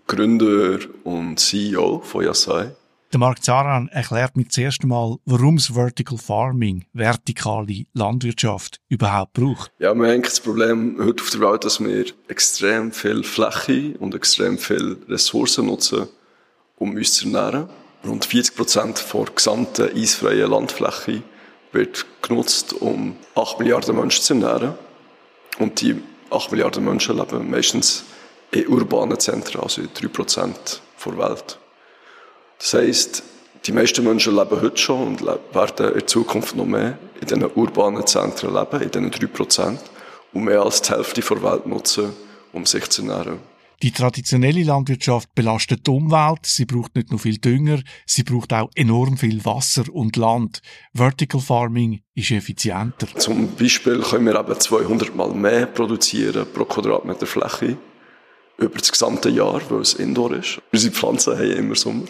Gründer 0.06 0.78
und 1.04 1.40
CEO 1.40 2.00
von 2.04 2.24
Yasai. 2.24 2.72
Der 3.12 3.18
Marc 3.18 3.42
Zaran 3.42 3.88
erklärt 3.88 4.36
mir 4.36 4.46
zuerst 4.46 4.82
einmal, 4.82 5.16
warum 5.24 5.56
es 5.56 5.72
Vertical 5.72 6.18
Farming, 6.18 6.84
vertikale 6.92 7.86
Landwirtschaft, 7.94 8.78
überhaupt 8.90 9.32
braucht. 9.32 9.72
Ja, 9.78 9.94
wir 9.94 10.12
haben 10.12 10.22
das 10.22 10.38
Problem 10.38 10.96
heute 11.02 11.22
auf 11.22 11.30
der 11.30 11.40
Welt, 11.40 11.64
dass 11.64 11.80
wir 11.80 12.04
extrem 12.28 12.92
viel 12.92 13.24
Fläche 13.24 13.94
und 13.98 14.14
extrem 14.14 14.58
viel 14.58 14.98
Ressourcen 15.08 15.66
nutzen, 15.66 16.08
um 16.76 16.94
uns 16.94 17.14
zu 17.14 17.24
ernähren. 17.24 17.70
Rund 18.04 18.24
40 18.24 18.56
Prozent 18.56 19.04
der 19.12 19.24
gesamten 19.26 19.94
eisfreien 19.94 20.50
Landfläche 20.50 21.22
wird 21.72 22.06
genutzt, 22.22 22.72
um 22.72 23.16
8 23.34 23.58
Milliarden 23.58 23.96
Menschen 23.96 24.22
zu 24.22 24.34
ernähren. 24.34 24.74
Und 25.58 25.80
die 25.80 26.02
8 26.30 26.50
Milliarden 26.50 26.84
Menschen 26.84 27.18
leben 27.18 27.50
meistens 27.50 28.04
in 28.52 28.66
urbanen 28.68 29.18
Zentren, 29.18 29.60
also 29.60 29.82
in 29.82 29.88
3% 29.88 30.54
der 31.04 31.18
Welt. 31.18 31.58
Das 32.58 32.74
heisst, 32.74 33.22
die 33.66 33.72
meisten 33.72 34.02
Menschen 34.02 34.34
leben 34.34 34.60
heute 34.60 34.78
schon 34.78 35.06
und 35.08 35.26
werden 35.54 35.94
in 35.94 36.06
Zukunft 36.06 36.56
noch 36.56 36.64
mehr 36.64 36.98
in 37.20 37.26
diesen 37.26 37.44
urbanen 37.54 38.06
Zentren 38.06 38.54
leben, 38.54 38.80
in 38.80 38.90
diesen 38.90 39.10
3%, 39.10 39.78
und 40.32 40.44
mehr 40.44 40.62
als 40.62 40.80
die 40.82 40.92
Hälfte 40.92 41.20
der 41.20 41.42
Welt 41.42 41.66
nutzen, 41.66 42.14
um 42.52 42.64
sich 42.64 42.88
zu 42.88 43.02
ernähren. 43.02 43.49
Die 43.82 43.92
traditionelle 43.92 44.62
Landwirtschaft 44.62 45.34
belastet 45.34 45.86
die 45.86 45.90
Umwelt, 45.90 46.44
sie 46.44 46.66
braucht 46.66 46.94
nicht 46.96 47.10
nur 47.10 47.18
viel 47.18 47.38
Dünger, 47.38 47.80
sie 48.04 48.24
braucht 48.24 48.52
auch 48.52 48.68
enorm 48.74 49.16
viel 49.16 49.42
Wasser 49.46 49.84
und 49.90 50.16
Land. 50.16 50.60
Vertical 50.92 51.40
Farming 51.40 52.02
ist 52.14 52.30
effizienter. 52.30 53.06
Zum 53.16 53.56
Beispiel 53.56 54.00
können 54.00 54.26
wir 54.26 54.38
eben 54.38 54.60
200 54.60 55.16
Mal 55.16 55.32
mehr 55.32 55.64
produzieren 55.64 56.46
pro 56.52 56.66
Quadratmeter 56.66 57.24
Fläche 57.24 57.78
über 58.58 58.78
das 58.78 58.92
gesamte 58.92 59.30
Jahr, 59.30 59.62
weil 59.70 59.80
es 59.80 59.94
Indoor 59.94 60.32
ist. 60.32 60.60
Unsere 60.70 60.92
Pflanzen 60.92 61.38
haben 61.38 61.50
immer 61.50 61.74
Sommer. 61.74 62.06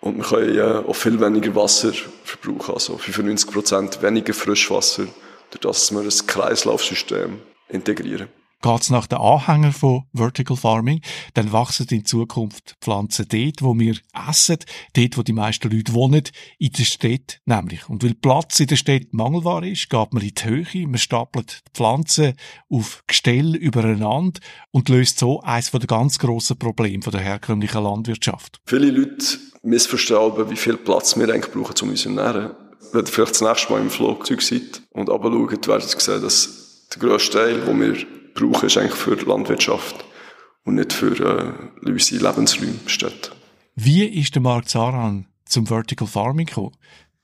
Und 0.00 0.18
wir 0.18 0.24
können 0.24 0.56
äh, 0.56 0.88
auch 0.88 0.94
viel 0.94 1.20
weniger 1.20 1.56
Wasser 1.56 1.92
verbrauchen, 2.22 2.74
also 2.74 2.94
95% 2.94 4.00
weniger 4.00 4.32
Frischwasser, 4.32 5.06
durch 5.50 5.60
das 5.60 5.90
wir 5.90 6.02
ein 6.02 6.26
Kreislaufsystem 6.28 7.40
integrieren 7.68 8.28
geht's 8.62 8.90
nach 8.90 9.06
den 9.06 9.18
Anhängern 9.18 9.72
von 9.72 10.04
Vertical 10.12 10.56
Farming, 10.56 11.00
dann 11.34 11.52
wachsen 11.52 11.86
in 11.90 12.04
Zukunft 12.04 12.76
Pflanzen 12.80 13.26
dort, 13.28 13.62
wo 13.62 13.78
wir 13.78 13.96
essen, 14.28 14.58
dort, 14.94 15.16
wo 15.16 15.22
die 15.22 15.32
meisten 15.32 15.70
Leute 15.70 15.94
wohnen, 15.94 16.24
in 16.58 16.72
der 16.72 16.84
Stadt 16.84 17.40
nämlich. 17.44 17.88
Und 17.88 18.02
weil 18.02 18.14
Platz 18.14 18.60
in 18.60 18.66
der 18.66 18.76
Stadt 18.76 19.12
mangelbar 19.12 19.64
ist, 19.64 19.88
geht 19.88 20.12
man 20.12 20.22
in 20.22 20.34
die 20.34 20.44
Höhe, 20.44 20.86
man 20.86 20.98
stapelt 20.98 21.62
Pflanzen 21.74 22.34
auf 22.68 23.02
Gestell 23.06 23.54
übereinander 23.54 24.40
und 24.70 24.88
löst 24.88 25.18
so 25.18 25.40
eines 25.42 25.70
der 25.70 25.80
ganz 25.80 26.18
grossen 26.18 26.58
Probleme 26.58 27.04
der 27.10 27.20
herkömmlichen 27.20 27.82
Landwirtschaft. 27.82 28.60
Viele 28.66 28.90
Leute 28.90 29.38
missverstehen, 29.62 30.50
wie 30.50 30.56
viel 30.56 30.76
Platz 30.76 31.16
wir 31.16 31.32
eigentlich 31.32 31.52
brauchen, 31.52 31.74
um 31.82 31.90
uns 31.90 32.02
zu 32.02 32.08
ernähren. 32.08 32.52
Wenn 32.92 33.04
ihr 33.04 33.06
vielleicht 33.06 33.32
das 33.32 33.42
nächste 33.42 33.72
Mal 33.72 33.80
im 33.80 33.90
Flugzeug 33.90 34.40
seid 34.40 34.82
und 34.90 35.10
runterschaut, 35.10 35.68
werdet 35.68 35.94
ihr 35.94 36.00
sehen, 36.00 36.22
dass 36.22 36.86
der 36.94 37.00
grösste 37.00 37.38
Teil, 37.38 37.60
den 37.60 37.80
wir 37.80 38.17
brauchen, 38.38 38.66
ist 38.66 38.76
eigentlich 38.78 38.94
für 38.94 39.16
die 39.16 39.24
Landwirtschaft 39.24 40.04
und 40.64 40.76
nicht 40.76 40.92
für 40.92 41.12
äh, 41.12 41.88
unsere 41.88 42.28
Lebensräume 42.28 42.78
steht. 42.86 43.32
Wie 43.74 44.04
ist 44.04 44.34
der 44.34 44.42
Markt 44.42 44.68
Saran 44.68 45.26
zum 45.44 45.66
Vertical 45.66 46.06
Farming 46.06 46.46
gekommen? 46.46 46.76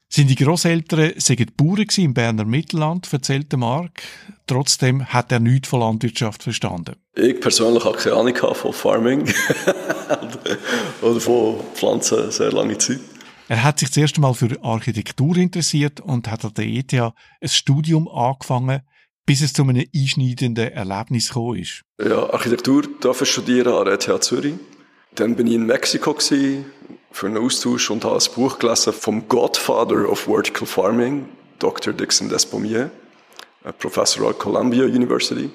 Sind 0.09 0.29
die 0.29 0.37
Grosseltern 0.37 1.15
sagen 1.17 1.51
Bauern 1.57 1.87
im 1.97 2.15
Berner 2.15 2.45
Mittelland, 2.45 3.13
erzählt 3.13 3.51
der 3.51 3.59
Mark. 3.59 4.03
Trotzdem 4.47 5.05
hat 5.07 5.33
er 5.33 5.41
nichts 5.41 5.69
von 5.69 5.81
Landwirtschaft 5.81 6.43
verstanden. 6.43 6.97
Ich 7.17 7.41
persönlich 7.41 7.85
habe 7.85 7.99
keine 7.99 8.17
Ahnung 8.17 8.37
von 8.55 8.73
Farming 8.73 9.25
oder 11.03 11.21
von 11.21 11.57
Pflanzen 11.75 12.31
sehr 12.31 12.53
lange 12.53 12.79
Zeit. 12.79 13.01
Er 13.49 13.63
hat 13.63 13.79
sich 13.79 13.91
zuerst 13.91 14.17
einmal 14.17 14.35
für 14.35 14.63
Architektur 14.63 15.37
interessiert 15.37 16.01
und 16.01 16.31
hat 16.31 16.45
an 16.45 16.55
der 16.55 16.67
ETH 16.67 16.95
ein 16.95 17.13
Studium 17.45 18.09
angefangen, 18.09 18.83
bis 19.27 19.41
es 19.41 19.53
zu 19.53 19.63
einem 19.63 19.85
einschneidenden 19.95 20.73
Erlebnis 20.73 21.29
gekommen 21.29 21.59
ist? 21.59 21.83
Ja, 22.01 22.31
Architektur 22.31 22.83
darf 23.01 23.23
ich 23.23 23.31
studieren 23.31 23.75
an 23.75 23.85
der 23.85 23.95
ETH 23.95 24.25
Zürich. 24.25 24.55
Dann 25.15 25.37
bin 25.37 25.47
ich 25.47 25.55
in 25.55 25.67
Mexiko 25.67 26.17
für 26.19 27.27
einen 27.27 27.39
Austausch 27.39 27.91
und 27.91 28.05
habe 28.05 28.17
ein 28.17 28.35
Buch 28.35 28.59
gelesen 28.59 28.93
vom 28.93 29.29
Godfather 29.29 30.09
of 30.11 30.21
Vertical 30.21 30.67
Farming, 30.67 31.29
Dr. 31.61 31.93
Dixon 31.93 32.29
Despommier, 32.29 32.91
Professor 33.79 34.29
at 34.29 34.39
Columbia 34.39 34.85
University. 34.85 35.51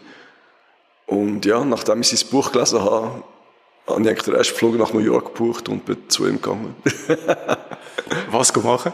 Und 1.06 1.46
ja, 1.46 1.64
nachdem 1.66 2.02
ich 2.02 2.10
sein 2.10 2.30
Buch 2.30 2.52
gelesen 2.52 2.82
habe, 2.82 3.24
habe 3.88 4.12
ich 4.12 4.22
den 4.22 4.36
ersten 4.36 4.56
Flug 4.56 4.78
nach 4.78 4.94
New 4.94 5.00
York 5.00 5.34
gebucht 5.34 5.68
und 5.70 5.86
bin 5.86 5.98
zu 6.08 6.28
ihm 6.28 6.42
gegangen. 6.42 6.76
Was 8.32 8.56
machen? 8.56 8.94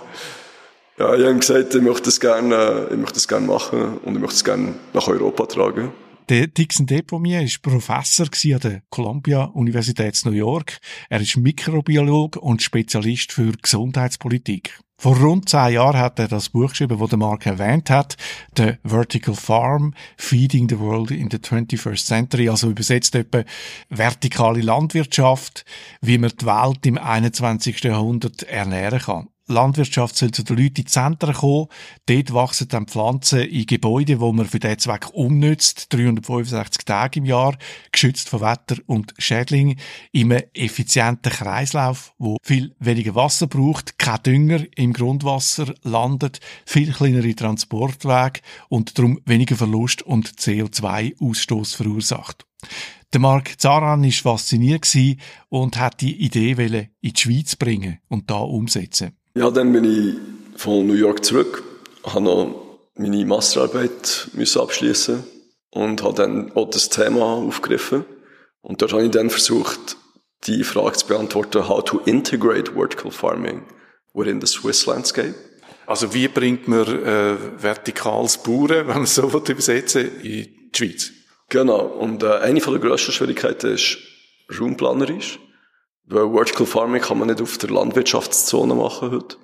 Ja, 0.97 1.13
ich 1.13 1.25
habe 1.25 1.35
gesagt, 1.37 1.75
ich 1.75 1.81
möchte 1.81 2.03
das 2.03 2.21
gerne, 2.21 2.87
ich 2.89 2.97
möchte 2.97 3.15
das 3.15 3.27
gerne 3.27 3.45
machen 3.45 3.97
und 3.97 4.15
ich 4.15 4.21
möchte 4.21 4.35
es 4.35 4.43
gerne 4.45 4.75
nach 4.93 5.07
Europa 5.09 5.45
tragen. 5.45 5.91
Der 6.29 6.47
Dixon 6.47 6.87
Depomier 6.87 7.41
ist 7.41 7.61
Professor 7.61 8.25
an 8.25 8.59
der 8.61 8.81
Columbia 8.89 9.43
Universität 9.43 10.19
New 10.23 10.31
York. 10.31 10.79
Er 11.09 11.19
ist 11.19 11.35
Mikrobiologe 11.35 12.39
und 12.39 12.61
Spezialist 12.61 13.33
für 13.33 13.51
Gesundheitspolitik. 13.51 14.79
Vor 14.97 15.17
rund 15.17 15.49
zehn 15.49 15.73
Jahren 15.73 15.99
hat 15.99 16.17
er 16.17 16.29
das 16.29 16.49
Buch 16.49 16.69
geschrieben, 16.69 16.97
das 16.97 17.09
der 17.09 17.19
Mark 17.19 17.45
erwähnt 17.45 17.89
hat, 17.89 18.15
The 18.55 18.75
Vertical 18.83 19.35
Farm, 19.35 19.93
Feeding 20.17 20.69
the 20.69 20.79
World 20.79 21.11
in 21.11 21.29
the 21.29 21.37
21st 21.37 22.05
Century, 22.05 22.47
also 22.49 22.69
übersetzt 22.69 23.13
etwa 23.15 23.43
vertikale 23.89 24.61
Landwirtschaft, 24.61 25.65
wie 26.01 26.17
man 26.17 26.31
die 26.39 26.45
Welt 26.45 26.85
im 26.85 26.97
21. 26.97 27.83
Jahrhundert 27.83 28.43
ernähren 28.43 28.99
kann. 28.99 29.27
Landwirtschaft 29.47 30.15
soll 30.15 30.31
zu 30.31 30.43
den 30.43 30.57
Leuten 30.57 30.67
in 30.67 30.73
die 30.73 30.85
Zentren 30.85 31.33
kommen. 31.33 31.67
Dort 32.07 32.33
wachsen 32.33 32.67
dann 32.67 32.87
Pflanzen 32.87 33.41
in 33.41 33.65
Gebäuden, 33.65 34.19
wo 34.19 34.31
man 34.31 34.47
für 34.47 34.59
diesen 34.59 34.79
Zweck 34.79 35.07
umnützt. 35.13 35.93
365 35.93 36.85
Tage 36.85 37.19
im 37.19 37.25
Jahr, 37.25 37.55
geschützt 37.91 38.29
von 38.29 38.41
Wetter 38.41 38.77
und 38.87 39.13
Schädling, 39.17 39.77
in 40.11 40.31
einem 40.31 40.43
effizienten 40.53 41.31
Kreislauf, 41.31 42.13
wo 42.17 42.37
viel 42.41 42.75
weniger 42.79 43.15
Wasser 43.15 43.47
braucht, 43.47 43.99
kein 43.99 44.23
Dünger 44.23 44.63
im 44.75 44.93
Grundwasser 44.93 45.73
landet, 45.83 46.39
viel 46.65 46.91
kleinere 46.91 47.35
Transportwege 47.35 48.41
und 48.69 48.97
darum 48.97 49.19
weniger 49.25 49.55
Verlust 49.55 50.01
und 50.01 50.29
CO2-Ausstoß 50.39 51.75
verursacht. 51.75 52.45
Der 53.13 53.21
Mark 53.21 53.61
Zaran 53.61 54.03
war 54.03 54.11
fasziniert 54.11 54.93
und 55.49 55.77
hat 55.77 56.01
die 56.01 56.21
Idee 56.21 56.51
in 56.51 56.89
die 57.01 57.13
Schweiz 57.15 57.55
bringen 57.55 57.99
und 58.09 58.29
da 58.29 58.39
umsetzen. 58.39 59.15
Ja, 59.37 59.51
dann 59.51 59.73
bin 59.73 59.83
ich 59.83 60.61
von 60.61 60.87
New 60.87 60.93
York 60.93 61.25
zurück, 61.25 61.61
habe 62.05 62.23
noch 62.23 62.79
meine 62.95 63.25
Masterarbeit 63.25 64.29
müssen 64.31 64.61
abschließen 64.61 65.25
und 65.71 66.03
habe 66.03 66.13
dann 66.13 66.53
auch 66.53 66.69
das 66.69 66.87
Thema 66.87 67.25
aufgegriffen. 67.25 68.05
Und 68.61 68.81
dort 68.81 68.93
habe 68.93 69.03
ich 69.03 69.11
dann 69.11 69.29
versucht, 69.29 69.97
die 70.45 70.63
Frage 70.63 70.93
zu 70.93 71.07
beantworten, 71.07 71.67
how 71.67 71.83
to 71.83 71.99
integrate 72.05 72.71
vertical 72.75 73.11
farming 73.11 73.63
within 74.13 74.39
the 74.39 74.47
Swiss 74.47 74.85
landscape. 74.85 75.35
Also 75.85 76.13
wie 76.13 76.29
bringt 76.29 76.69
man 76.69 76.87
äh, 76.87 77.35
vertikales 77.61 78.37
Bauern, 78.37 78.87
wenn 78.87 78.99
man 78.99 79.05
so 79.05 79.23
übersetzen 79.27 80.21
in 80.21 80.45
die 80.71 80.71
Schweiz? 80.73 81.11
Genau. 81.49 81.81
Und 81.81 82.23
äh, 82.23 82.37
eine 82.37 82.61
von 82.61 82.71
der 82.71 82.81
grössten 82.81 83.11
Schwierigkeiten 83.11 83.73
ist 83.73 83.97
raumplanerisch. 84.57 85.39
Weil 86.07 86.31
Vertical 86.31 86.65
Farming 86.65 87.01
kann 87.01 87.17
man 87.17 87.29
nicht 87.29 87.41
auf 87.41 87.57
der 87.57 87.71
Landwirtschaftszone 87.71 88.75
machen 88.75 89.11
heute. 89.11 89.37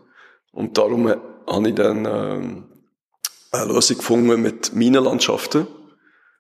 Und 0.52 0.78
darum 0.78 1.08
äh, 1.08 1.18
habe 1.48 1.70
ich 1.70 1.76
dann 1.76 2.06
ähm, 2.06 2.64
eine 3.52 3.74
Lösung 3.74 3.98
gefunden 3.98 4.42
mit 4.42 4.74
Minenlandschaften 4.74 5.68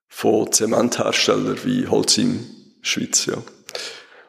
von 0.07 0.51
Zementherstellern 0.51 1.57
wie 1.63 1.87
Holcim 1.87 2.45
Schweiz. 2.81 3.25
Ja. 3.25 3.37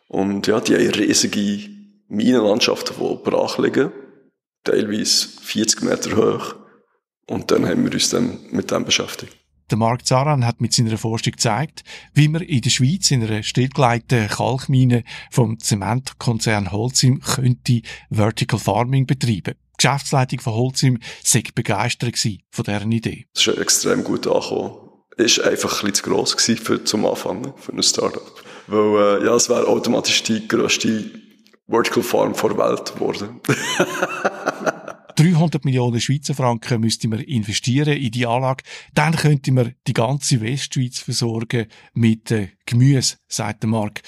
Und 0.08 0.46
ja, 0.46 0.60
die 0.60 0.74
haben 0.76 0.94
riesige 0.94 1.68
Minenlandschaften, 2.08 2.96
die 2.98 3.18
brach 3.22 3.58
liegen, 3.58 3.92
teilweise 4.64 5.28
40 5.42 5.82
Meter 5.82 6.16
hoch. 6.16 6.54
Und 7.26 7.50
dann 7.50 7.66
haben 7.66 7.84
wir 7.84 7.92
uns 7.92 8.10
dann 8.10 8.38
mit 8.50 8.70
dem 8.70 8.84
beschäftigt. 8.84 9.36
Der 9.72 9.78
Mark 9.78 10.06
Zaran 10.06 10.44
hat 10.44 10.60
mit 10.60 10.74
seiner 10.74 10.98
Forschung 10.98 11.32
gezeigt, 11.32 11.82
wie 12.12 12.28
man 12.28 12.42
in 12.42 12.60
der 12.60 12.68
Schweiz 12.68 13.10
in 13.10 13.22
einer 13.22 13.42
stillgelegten 13.42 14.28
Kalkmine 14.28 15.02
vom 15.30 15.58
Zementkonzern 15.58 16.72
Holcim 16.72 17.22
könnte 17.22 17.80
Vertical 18.10 18.60
Farming 18.60 19.06
betreiben. 19.06 19.54
Die 19.54 19.76
Geschäftsleitung 19.78 20.40
von 20.40 20.52
Holcim 20.52 20.98
sei 21.24 21.42
begeistert 21.54 22.18
von 22.50 22.64
dieser 22.66 22.82
Idee. 22.82 23.24
Es 23.34 23.46
ist 23.46 23.56
extrem 23.56 24.04
gut 24.04 24.26
angekommen. 24.26 24.74
Ist 25.16 25.40
einfach 25.40 25.82
ein 25.82 25.90
bisschen 25.90 25.94
zu 25.94 26.02
gross 26.02 26.36
gewesen 26.36 26.62
für, 26.62 26.84
zum 26.84 27.06
Anfangen, 27.06 27.54
für 27.56 27.72
ein 27.72 27.82
Startup. 27.82 28.44
Weil, 28.66 29.22
äh, 29.22 29.24
ja, 29.24 29.34
es 29.34 29.48
wäre 29.48 29.66
automatisch 29.68 30.22
die 30.24 30.46
grösste 30.46 31.10
Vertical 31.66 32.02
Farm 32.02 32.34
der 32.34 32.58
Welt 32.58 32.92
geworden. 32.94 33.40
300 35.16 35.64
Millionen 35.64 36.00
Schweizer 36.00 36.34
Franken 36.34 36.80
müsste 36.80 37.08
man 37.08 37.20
investieren 37.20 37.96
in 37.96 38.10
die 38.10 38.26
Anlage. 38.26 38.64
Dann 38.94 39.14
könnte 39.14 39.52
man 39.52 39.74
die 39.86 39.92
ganze 39.92 40.40
Westschweiz 40.40 40.98
versorgen 40.98 41.66
mit 41.94 42.30
äh, 42.30 42.48
Gemüse, 42.66 43.16
sagt 43.28 43.62
der 43.62 43.70
Mark. 43.70 44.02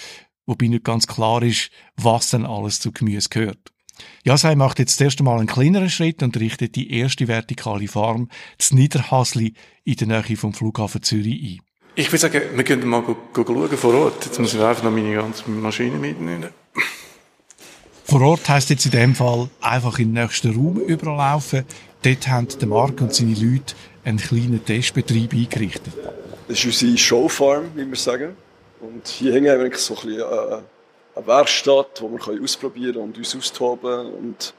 Wobei 0.47 0.67
nicht 0.67 0.85
ganz 0.85 1.07
klar 1.07 1.43
ist, 1.43 1.71
was 1.97 2.31
denn 2.31 2.45
alles 2.45 2.81
zu 2.81 2.93
Gemüse 2.93 3.29
gehört. 3.29 3.73
Ja, 4.25 4.37
sie 4.37 4.57
macht 4.57 4.79
jetzt 4.79 5.01
das 5.01 5.05
erste 5.05 5.23
Mal 5.23 5.38
einen 5.38 5.47
kleineren 5.47 5.90
Schritt 5.90 6.23
und 6.23 6.38
richtet 6.38 6.75
die 6.75 6.90
erste 6.90 7.29
vertikale 7.29 7.88
Farm 7.88 8.29
zu 8.59 8.75
Niederhasli 8.75 9.55
in 9.85 9.97
der 9.97 10.07
Nähe 10.09 10.37
vom 10.37 10.53
Flughafen 10.53 11.03
Zürich 11.03 11.43
ein. 11.43 11.61
Ich 11.97 12.09
würde 12.09 12.19
sagen, 12.19 12.40
wir 12.55 12.64
können 12.64 12.88
mal 12.88 13.05
schauen 13.05 13.77
vor 13.77 13.95
Ort. 13.95 14.25
Jetzt 14.25 14.40
muss 14.40 14.53
ich 14.53 14.61
einfach 14.61 14.83
noch 14.83 14.90
meine 14.90 15.14
ganze 15.14 15.49
Maschine 15.49 15.97
mitnehmen. 15.97 16.51
Vor 18.05 18.21
Ort 18.21 18.49
heisst 18.49 18.71
jetzt 18.71 18.85
in 18.85 18.90
dem 18.93 19.14
Fall 19.14 19.49
einfach 19.61 19.99
in 19.99 20.14
den 20.14 20.23
nächsten 20.23 20.55
Raum 20.55 20.79
überlaufen. 20.79 21.64
Dort 22.03 22.29
haben 22.29 22.47
der 22.61 22.69
Mark 22.69 23.01
und 23.01 23.14
seine 23.14 23.35
Leute 23.35 23.75
einen 24.05 24.19
kleinen 24.19 24.62
Testbetrieb 24.64 25.33
eingerichtet. 25.33 25.93
Das 26.47 26.59
ist 26.59 26.83
unsere 26.83 26.99
Showfarm, 26.99 27.71
wie 27.75 27.88
wir 27.88 27.97
sagen. 27.97 28.37
Und 28.81 29.09
hier 29.09 29.33
hängen 29.33 29.47
wir 29.47 29.55
eigentlich 29.55 29.79
so 29.79 29.97
ein 29.97 30.07
bisschen 30.07 30.21
äh, 30.21 30.59
eine 31.17 31.27
Werkstatt, 31.27 32.03
wo 32.03 32.11
wir 32.11 32.43
ausprobieren 32.43 32.97
und 32.97 33.17
uns 33.17 33.35
austoben 33.35 34.12
und 34.12 34.55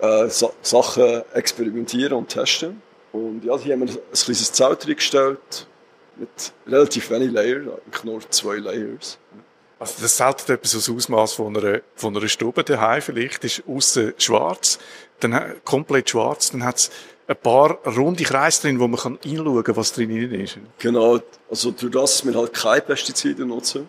äh, 0.00 0.28
Sa 0.28 0.50
Sachen 0.60 1.22
experimentieren 1.32 2.12
und 2.12 2.28
testen. 2.28 2.82
Und 3.12 3.44
ja, 3.44 3.56
hier 3.58 3.74
haben 3.74 3.88
wir 3.88 3.94
ein 3.94 4.12
kleines 4.12 4.52
Zelt 4.52 4.86
reingestellt 4.86 5.66
mit 6.16 6.52
relativ 6.66 7.10
wenig 7.10 7.32
Layers, 7.32 7.62
eigentlich 7.62 8.04
nur 8.04 8.30
zwei 8.30 8.56
Layers. 8.56 9.18
Also 9.84 10.00
das 10.00 10.16
sollte 10.16 10.54
etwas 10.54 10.72
das 10.72 10.88
Ausmaß 10.88 11.34
von 11.34 11.54
einer, 11.58 11.82
von 11.94 12.16
einer 12.16 12.26
Stube 12.26 12.64
daheim 12.64 13.02
vielleicht 13.02 13.44
ist 13.44 13.62
außen 13.68 14.14
schwarz, 14.16 14.78
dann 15.20 15.38
komplett 15.62 16.08
schwarz, 16.08 16.52
dann 16.52 16.64
hat 16.64 16.76
es 16.78 16.90
ein 17.26 17.36
paar 17.36 17.76
runde 17.84 18.24
Kreise 18.24 18.62
drin, 18.62 18.80
wo 18.80 18.88
man 18.88 18.98
kann 18.98 19.18
reinschauen 19.22 19.62
kann, 19.62 19.76
was 19.76 19.92
drin 19.92 20.32
ist. 20.32 20.56
Genau, 20.78 21.20
also 21.50 21.70
durch 21.72 21.92
das, 21.92 22.16
dass 22.16 22.24
wir 22.24 22.34
halt 22.34 22.54
keine 22.54 22.80
Pestizide 22.80 23.44
nutzen, 23.44 23.86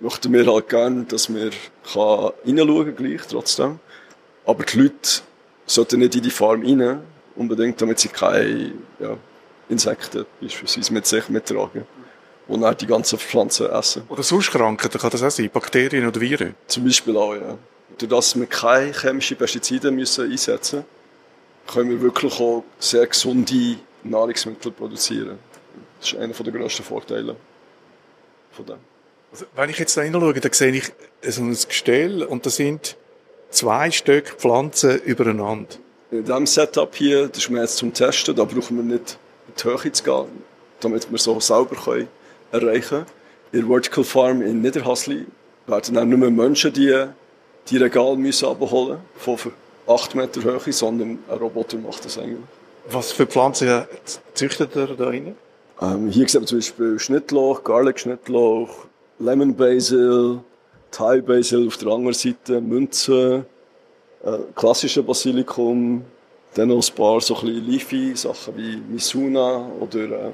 möchten 0.00 0.32
wir 0.32 0.50
halt 0.50 0.70
gerne, 0.70 1.04
dass 1.04 1.28
wir 1.28 1.50
reinschauen 1.94 2.96
kann, 2.96 2.96
gleich 2.96 3.26
trotzdem. 3.28 3.80
Aber 4.46 4.64
die 4.64 4.78
Leute 4.78 5.20
sollten 5.66 6.00
nicht 6.00 6.14
in 6.14 6.22
die 6.22 6.30
Farm 6.30 6.62
rein, 6.62 7.02
unbedingt, 7.36 7.78
damit 7.82 7.98
sie 7.98 8.08
keine 8.08 8.72
ja, 9.00 9.18
Insekten 9.68 10.24
beispielsweise 10.40 10.94
mit 10.94 11.04
sich 11.04 11.28
mittragen 11.28 11.84
die 12.48 12.60
dann 12.60 12.76
die 12.76 12.86
ganzen 12.86 13.18
Pflanzen 13.18 13.70
essen. 13.70 14.02
Oder 14.08 14.22
sonst 14.22 14.50
Krankheiten, 14.50 14.98
kann 14.98 15.10
das 15.10 15.22
auch 15.22 15.30
sein? 15.30 15.50
Bakterien 15.50 16.06
oder 16.06 16.20
Viren? 16.20 16.54
Zum 16.66 16.84
Beispiel 16.84 17.16
auch, 17.16 17.34
ja. 17.34 17.56
Durch 17.98 18.10
das 18.10 18.38
wir 18.38 18.46
keine 18.46 18.92
chemischen 18.92 19.36
Pestizide 19.36 19.90
müssen 19.90 20.30
einsetzen 20.30 20.84
können 21.66 21.90
wir 21.90 22.00
wirklich 22.02 22.38
auch 22.40 22.64
sehr 22.78 23.06
gesunde 23.06 23.76
Nahrungsmittel 24.02 24.70
produzieren. 24.72 25.38
Das 25.98 26.12
ist 26.12 26.18
einer 26.18 26.34
der 26.34 26.52
grössten 26.52 26.82
Vorteile 26.82 27.36
von 28.52 28.66
dem. 28.66 28.76
Also, 29.32 29.46
wenn 29.56 29.70
ich 29.70 29.78
jetzt 29.78 29.96
da 29.96 30.02
hineinschaue, 30.02 30.40
dann 30.40 30.52
sehe 30.52 30.72
ich 30.72 30.92
so 31.22 31.42
ein 31.42 31.56
Gestell 31.68 32.22
und 32.22 32.44
da 32.44 32.50
sind 32.50 32.96
zwei 33.50 33.90
Stück 33.90 34.36
Pflanzen 34.38 35.00
übereinander. 35.00 35.76
In 36.10 36.24
diesem 36.24 36.46
Setup 36.46 36.94
hier, 36.94 37.28
das 37.28 37.38
ist 37.38 37.50
mir 37.50 37.62
jetzt 37.62 37.76
zum 37.78 37.92
Testen, 37.92 38.36
da 38.36 38.44
brauchen 38.44 38.76
wir 38.76 38.84
nicht 38.84 39.18
in 39.48 39.54
die 39.58 39.64
Höhe 39.64 39.92
zu 39.92 40.04
gehen, 40.04 40.26
damit 40.80 41.10
wir 41.10 41.18
so 41.18 41.40
sauber 41.40 41.74
können 41.76 42.08
erreichen. 42.54 43.04
In 43.52 43.60
der 43.60 43.68
Vertical 43.68 44.04
Farm 44.04 44.42
in 44.42 44.62
Niederhasli 44.62 45.26
werden 45.66 45.94
dann 45.94 46.08
nicht 46.08 46.18
mehr 46.18 46.30
Menschen 46.30 46.72
die, 46.72 47.06
die 47.68 47.76
Regale 47.76 48.16
müssen 48.16 48.48
abholen 48.48 48.98
von 49.16 49.38
8 49.86 50.14
Meter 50.14 50.42
Höhe, 50.42 50.72
sondern 50.72 51.18
ein 51.28 51.38
Roboter 51.38 51.76
macht 51.78 52.04
das 52.04 52.18
eigentlich. 52.18 52.38
Was 52.90 53.12
für 53.12 53.26
Pflanzen 53.26 53.84
züchtet 54.34 54.76
er 54.76 54.88
da 54.88 55.06
rein? 55.06 55.36
Ähm, 55.80 56.08
hier 56.08 56.28
sieht 56.28 56.40
man 56.40 56.46
zum 56.46 56.58
Beispiel 56.58 56.98
Schnittlauch, 56.98 57.64
Garlic-Schnittlauch, 57.64 58.86
Lemon 59.18 59.54
Basil, 59.54 60.40
Thai 60.90 61.20
Basil 61.20 61.66
auf 61.66 61.76
der 61.76 61.88
anderen 61.88 62.14
Seite, 62.14 62.60
Münze, 62.60 63.46
äh, 64.24 64.38
klassische 64.54 65.02
Basilikum, 65.02 66.04
dann 66.54 66.68
noch 66.68 66.88
ein 66.88 66.94
paar 66.94 67.20
so 67.20 67.34
ein 67.36 67.46
bisschen 67.46 67.66
Leafy 67.66 68.16
Sachen 68.16 68.56
wie 68.56 68.76
Misuna 68.76 69.66
oder 69.80 70.04
äh, 70.04 70.30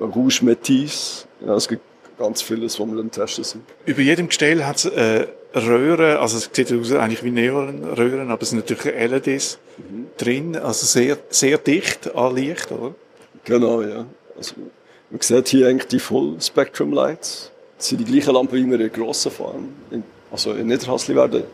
Rouge 0.00 0.42
Métis. 0.42 1.26
Ja, 1.44 1.54
es 1.54 1.68
gibt 1.68 1.82
ganz 2.18 2.42
vieles, 2.42 2.78
was 2.78 2.86
wir 2.86 2.96
dann 2.96 3.10
testen 3.10 3.44
sind. 3.44 3.64
Über 3.86 4.02
jedem 4.02 4.28
Gestell 4.28 4.64
hat 4.64 4.76
es 4.76 4.84
äh, 4.86 5.26
Röhren, 5.54 6.18
also 6.18 6.36
es 6.36 6.50
sieht 6.52 6.72
aus 6.72 6.92
eigentlich 6.92 7.24
wie 7.24 7.30
Neonröhren, 7.30 8.30
aber 8.30 8.42
es 8.42 8.50
sind 8.50 8.58
natürlich 8.58 8.84
LEDs 8.84 9.58
mhm. 9.78 10.06
drin, 10.16 10.56
also 10.56 10.86
sehr, 10.86 11.18
sehr 11.30 11.58
dicht 11.58 12.14
an 12.14 12.36
Licht, 12.36 12.70
oder? 12.70 12.94
Genau, 13.44 13.82
ja. 13.82 14.06
Also, 14.36 14.54
man 15.10 15.20
sieht 15.20 15.48
hier 15.48 15.68
eigentlich 15.68 15.88
die 15.88 15.98
Full 15.98 16.40
Spectrum 16.40 16.92
Lights. 16.92 17.50
Das 17.78 17.88
sind 17.88 17.98
die 17.98 18.04
gleichen 18.04 18.34
Lampen, 18.34 18.54
wie 18.54 18.70
wir 18.70 18.80
in 18.80 18.92
grossen 18.92 19.32
Farmen, 19.32 19.74
in, 19.90 20.04
also 20.30 20.52
in 20.52 20.68
Niederhasli 20.68 21.16
werden 21.16 21.44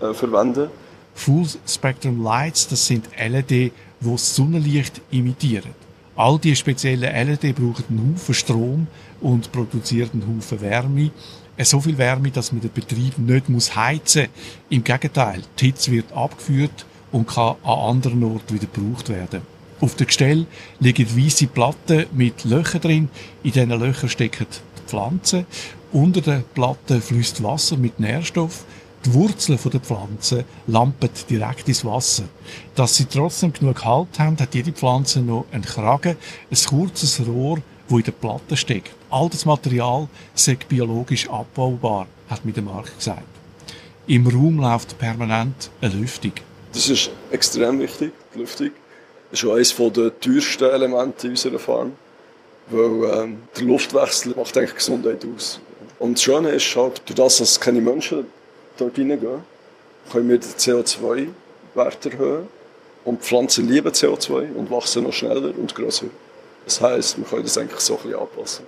äh, 0.00 0.12
verwenden. 0.12 0.70
Full 1.14 1.46
Spectrum 1.68 2.24
Lights, 2.24 2.66
das 2.68 2.86
sind 2.86 3.04
LED, 3.16 3.50
die 3.50 3.72
das 4.00 4.34
Sonnenlicht 4.34 5.00
imitieren. 5.10 5.74
All 6.20 6.38
die 6.38 6.54
speziellen 6.54 7.00
LED 7.00 7.56
brauchen 7.56 7.84
einen 7.88 8.12
Haufen 8.14 8.34
Strom 8.34 8.86
und 9.22 9.50
produzieren 9.52 10.10
einen 10.12 10.36
Haufen 10.36 10.60
Wärme. 10.60 11.12
Äh, 11.56 11.64
so 11.64 11.80
viel 11.80 11.96
Wärme, 11.96 12.30
dass 12.30 12.52
man 12.52 12.60
den 12.60 12.70
Betrieb 12.70 13.16
nicht 13.16 13.74
heizen 13.74 14.28
muss. 14.28 14.30
Im 14.68 14.84
Gegenteil, 14.84 15.40
die 15.58 15.64
Hitze 15.64 15.92
wird 15.92 16.12
abgeführt 16.12 16.84
und 17.10 17.26
kann 17.26 17.56
an 17.62 17.96
anderen 17.96 18.22
Orten 18.22 18.52
wieder 18.54 18.66
gebraucht 18.70 19.08
werden. 19.08 19.40
Auf 19.80 19.94
der 19.94 20.08
Gestell 20.08 20.44
liegen 20.78 21.16
weiße 21.16 21.46
Platten 21.46 22.04
mit 22.12 22.44
Löchern 22.44 22.82
drin. 22.82 23.08
In 23.42 23.52
diesen 23.52 23.70
Löchern 23.70 24.10
stecken 24.10 24.46
die 24.50 24.90
Pflanzen. 24.90 25.46
Unter 25.90 26.20
den 26.20 26.44
Platten 26.52 27.00
fließt 27.00 27.42
Wasser 27.42 27.78
mit 27.78 27.98
Nährstoff 27.98 28.66
die 29.04 29.14
Wurzeln 29.14 29.58
der 29.72 29.80
Pflanze 29.80 30.44
lampen 30.66 31.10
direkt 31.28 31.68
ins 31.68 31.84
Wasser. 31.84 32.24
Dass 32.74 32.96
sie 32.96 33.06
trotzdem 33.06 33.52
genug 33.52 33.84
Halt 33.84 34.18
haben, 34.18 34.38
hat 34.38 34.54
jede 34.54 34.72
Pflanze 34.72 35.20
noch 35.20 35.46
einen 35.52 35.64
Kragen, 35.64 36.16
ein 36.50 36.58
kurzes 36.68 37.20
Rohr, 37.26 37.58
wo 37.88 37.98
in 37.98 38.04
der 38.04 38.12
Platte 38.12 38.56
steckt. 38.56 38.92
All 39.10 39.28
das 39.28 39.44
Material 39.44 40.08
sei 40.34 40.56
biologisch 40.68 41.28
abbaubar, 41.28 42.06
hat 42.28 42.44
mir 42.44 42.52
der 42.52 42.62
Mark 42.62 42.94
gesagt. 42.96 43.22
Im 44.06 44.26
Raum 44.26 44.58
läuft 44.60 44.98
permanent 44.98 45.70
eine 45.80 45.94
Lüftung. 45.94 46.32
Das 46.72 46.88
ist 46.88 47.10
extrem 47.30 47.80
wichtig, 47.80 48.12
die 48.34 48.38
Lüftung. 48.38 48.70
Das 49.30 49.40
ist 49.40 49.48
auch 49.48 49.54
eines 49.54 49.74
der 49.76 50.20
teuersten 50.20 50.64
Elemente 50.64 51.26
in 51.26 51.32
unserer 51.32 51.58
Farm. 51.58 51.92
Weil 52.68 53.22
ähm, 53.22 53.38
der 53.56 53.64
Luftwechsel 53.64 54.34
macht 54.36 54.56
eigentlich 54.56 54.76
Gesundheit 54.76 55.24
aus. 55.24 55.60
Und 55.98 56.14
das 56.14 56.22
Schöne 56.22 56.50
ist 56.50 56.76
halt, 56.76 57.02
durch 57.06 57.16
das, 57.16 57.38
dass 57.38 57.58
keine 57.58 57.80
Menschen 57.80 58.26
dort 58.80 58.98
reingehen, 58.98 59.42
können 60.10 60.28
wir 60.28 60.38
den 60.38 60.50
CO2-Wert 60.50 62.06
erhöhen. 62.06 62.48
Und 63.04 63.22
Pflanzen 63.22 63.68
lieben 63.68 63.90
CO2 63.90 64.52
und 64.54 64.70
wachsen 64.70 65.04
noch 65.04 65.12
schneller 65.12 65.56
und 65.56 65.74
größer. 65.74 66.06
Das 66.64 66.80
heisst, 66.80 67.16
wir 67.16 67.24
können 67.24 67.44
das 67.44 67.56
eigentlich 67.56 67.80
so 67.80 67.96
ein 67.96 68.02
bisschen 68.02 68.20
anpassen. 68.20 68.66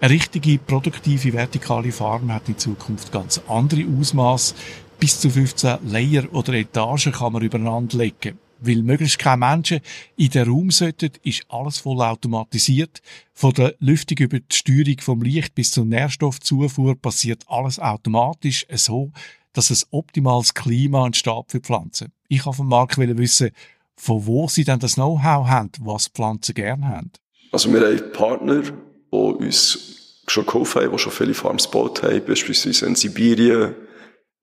Eine 0.00 0.12
richtige, 0.12 0.58
produktive, 0.58 1.32
vertikale 1.32 1.92
Farm 1.92 2.32
hat 2.32 2.48
in 2.48 2.58
Zukunft 2.58 3.12
ganz 3.12 3.40
andere 3.46 3.84
Ausmaße. 4.00 4.54
Bis 4.98 5.20
zu 5.20 5.28
15 5.28 5.90
Layer 5.90 6.24
oder 6.32 6.54
Etagen 6.54 7.12
kann 7.12 7.32
man 7.32 7.42
übereinander 7.42 7.98
legen. 7.98 8.38
weil 8.60 8.82
möglichst 8.82 9.18
keine 9.18 9.46
Menschen 9.46 9.80
in 10.16 10.30
den 10.30 10.48
Raum 10.48 10.70
sollten, 10.70 11.10
ist 11.22 11.44
alles 11.48 11.78
voll 11.78 12.00
automatisiert. 12.00 13.02
Von 13.32 13.52
der 13.52 13.74
Lüftung 13.78 14.18
über 14.18 14.40
die 14.40 14.56
Steuerung 14.56 14.96
vom 15.00 15.22
Licht 15.22 15.54
bis 15.54 15.72
zur 15.72 15.84
Nährstoffzufuhr 15.84 16.96
passiert 16.96 17.44
alles 17.46 17.78
automatisch, 17.78 18.66
so, 18.74 19.10
dass 19.54 19.70
es 19.70 19.86
optimales 19.90 20.52
Klima 20.52 21.06
entsteht 21.06 21.44
für 21.48 21.60
Pflanzen. 21.60 22.12
Ich 22.28 22.44
habe 22.44 22.56
von 22.56 22.68
Marc 22.68 22.98
wissen, 22.98 23.50
von 23.96 24.26
wo 24.26 24.48
sie 24.48 24.64
denn 24.64 24.80
das 24.80 24.94
Know-how 24.94 25.46
haben, 25.46 25.70
was 25.80 26.08
Pflanzen 26.08 26.54
gerne 26.54 26.88
haben. 26.88 27.12
Also 27.52 27.72
wir 27.72 27.80
haben 27.80 28.12
Partner, 28.12 28.62
die 28.62 28.72
uns 29.16 30.22
schon 30.26 30.44
geholfen 30.44 30.82
haben, 30.82 30.92
die 30.92 30.98
schon 30.98 31.12
viele 31.12 31.34
Farms 31.34 31.70
gebaut 31.70 32.02
haben, 32.02 32.24
beispielsweise 32.26 32.86
in 32.86 32.96
Sibirien, 32.96 33.74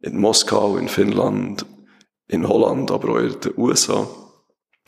in 0.02 0.17
Moskau, 0.19 0.78
in 0.78 0.88
Finnland, 0.88 1.65
in 2.28 2.47
Holland, 2.47 2.89
aber 2.89 3.10
auch 3.10 3.19
in 3.19 3.39
den 3.39 3.54
USA. 3.58 4.08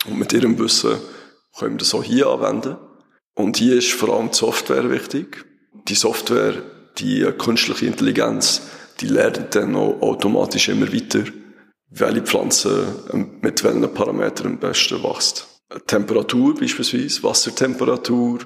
Und 0.06 0.18
mit 0.18 0.32
ihrem 0.34 0.58
Wissen 0.58 0.98
können 1.58 1.76
wir 1.76 1.80
das 1.80 1.94
auch 1.94 2.04
hier 2.04 2.28
anwenden. 2.28 2.78
Und 3.36 3.58
hier 3.58 3.76
ist 3.76 3.92
vor 3.92 4.16
allem 4.16 4.32
die 4.32 4.38
Software 4.38 4.90
wichtig. 4.90 5.46
Die 5.88 5.96
Software, 5.96 6.64
die 6.98 7.24
künstliche 7.38 7.88
Intelligenz, 7.88 8.62
die 9.00 9.08
lernt 9.08 9.56
dann 9.56 9.76
auch 9.76 10.02
automatisch 10.02 10.70
immer 10.70 10.92
weiter, 10.94 11.24
welche 11.90 12.22
Pflanze 12.22 12.88
mit 13.42 13.64
welchen 13.64 13.94
Parametern 13.94 14.48
am 14.48 14.60
besten 14.60 15.04
wächst. 15.04 15.48
Temperatur 15.88 16.56
beispielsweise, 16.56 17.24
Wassertemperatur, 17.24 18.40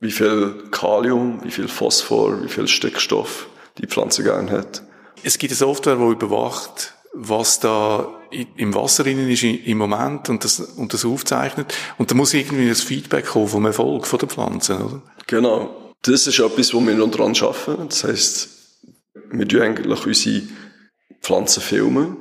wie 0.00 0.10
viel 0.10 0.64
Kalium, 0.70 1.40
wie 1.44 1.50
viel 1.50 1.68
Phosphor, 1.68 2.42
wie 2.42 2.48
viel 2.48 2.66
Stickstoff 2.66 3.48
die 3.78 3.86
Pflanze 3.86 4.22
gerne 4.22 4.50
hat. 4.50 4.82
Es 5.22 5.38
gibt 5.38 5.52
eine 5.52 5.58
Software, 5.58 5.96
die 5.96 6.12
überwacht, 6.12 6.94
was 7.12 7.60
da 7.60 8.08
im 8.30 8.74
Wasser 8.74 9.04
drin 9.04 9.28
ist 9.28 9.42
im 9.42 9.78
Moment 9.78 10.28
und 10.28 10.44
das, 10.44 10.60
und 10.60 10.94
das 10.94 11.04
aufzeichnet. 11.04 11.74
Und 11.98 12.10
da 12.10 12.14
muss 12.14 12.32
irgendwie 12.32 12.68
ein 12.68 12.74
Feedback 12.74 13.26
kommen 13.26 13.48
vom 13.48 13.66
Erfolg 13.66 14.06
von 14.06 14.18
der 14.18 14.28
Pflanze, 14.28 14.76
oder? 14.76 15.02
Genau. 15.26 15.92
Das 16.02 16.26
ist 16.26 16.38
etwas, 16.38 16.72
wo 16.72 16.80
wir 16.80 16.94
noch 16.94 17.10
dran 17.10 17.34
arbeiten. 17.36 17.88
Das 17.88 18.04
heisst, 18.04 18.59
wir 19.30 19.48
tun 19.48 19.62
eigentlich 19.62 20.06
unsere 20.06 20.42
Pflanzen 21.20 21.62
filmen 21.62 22.16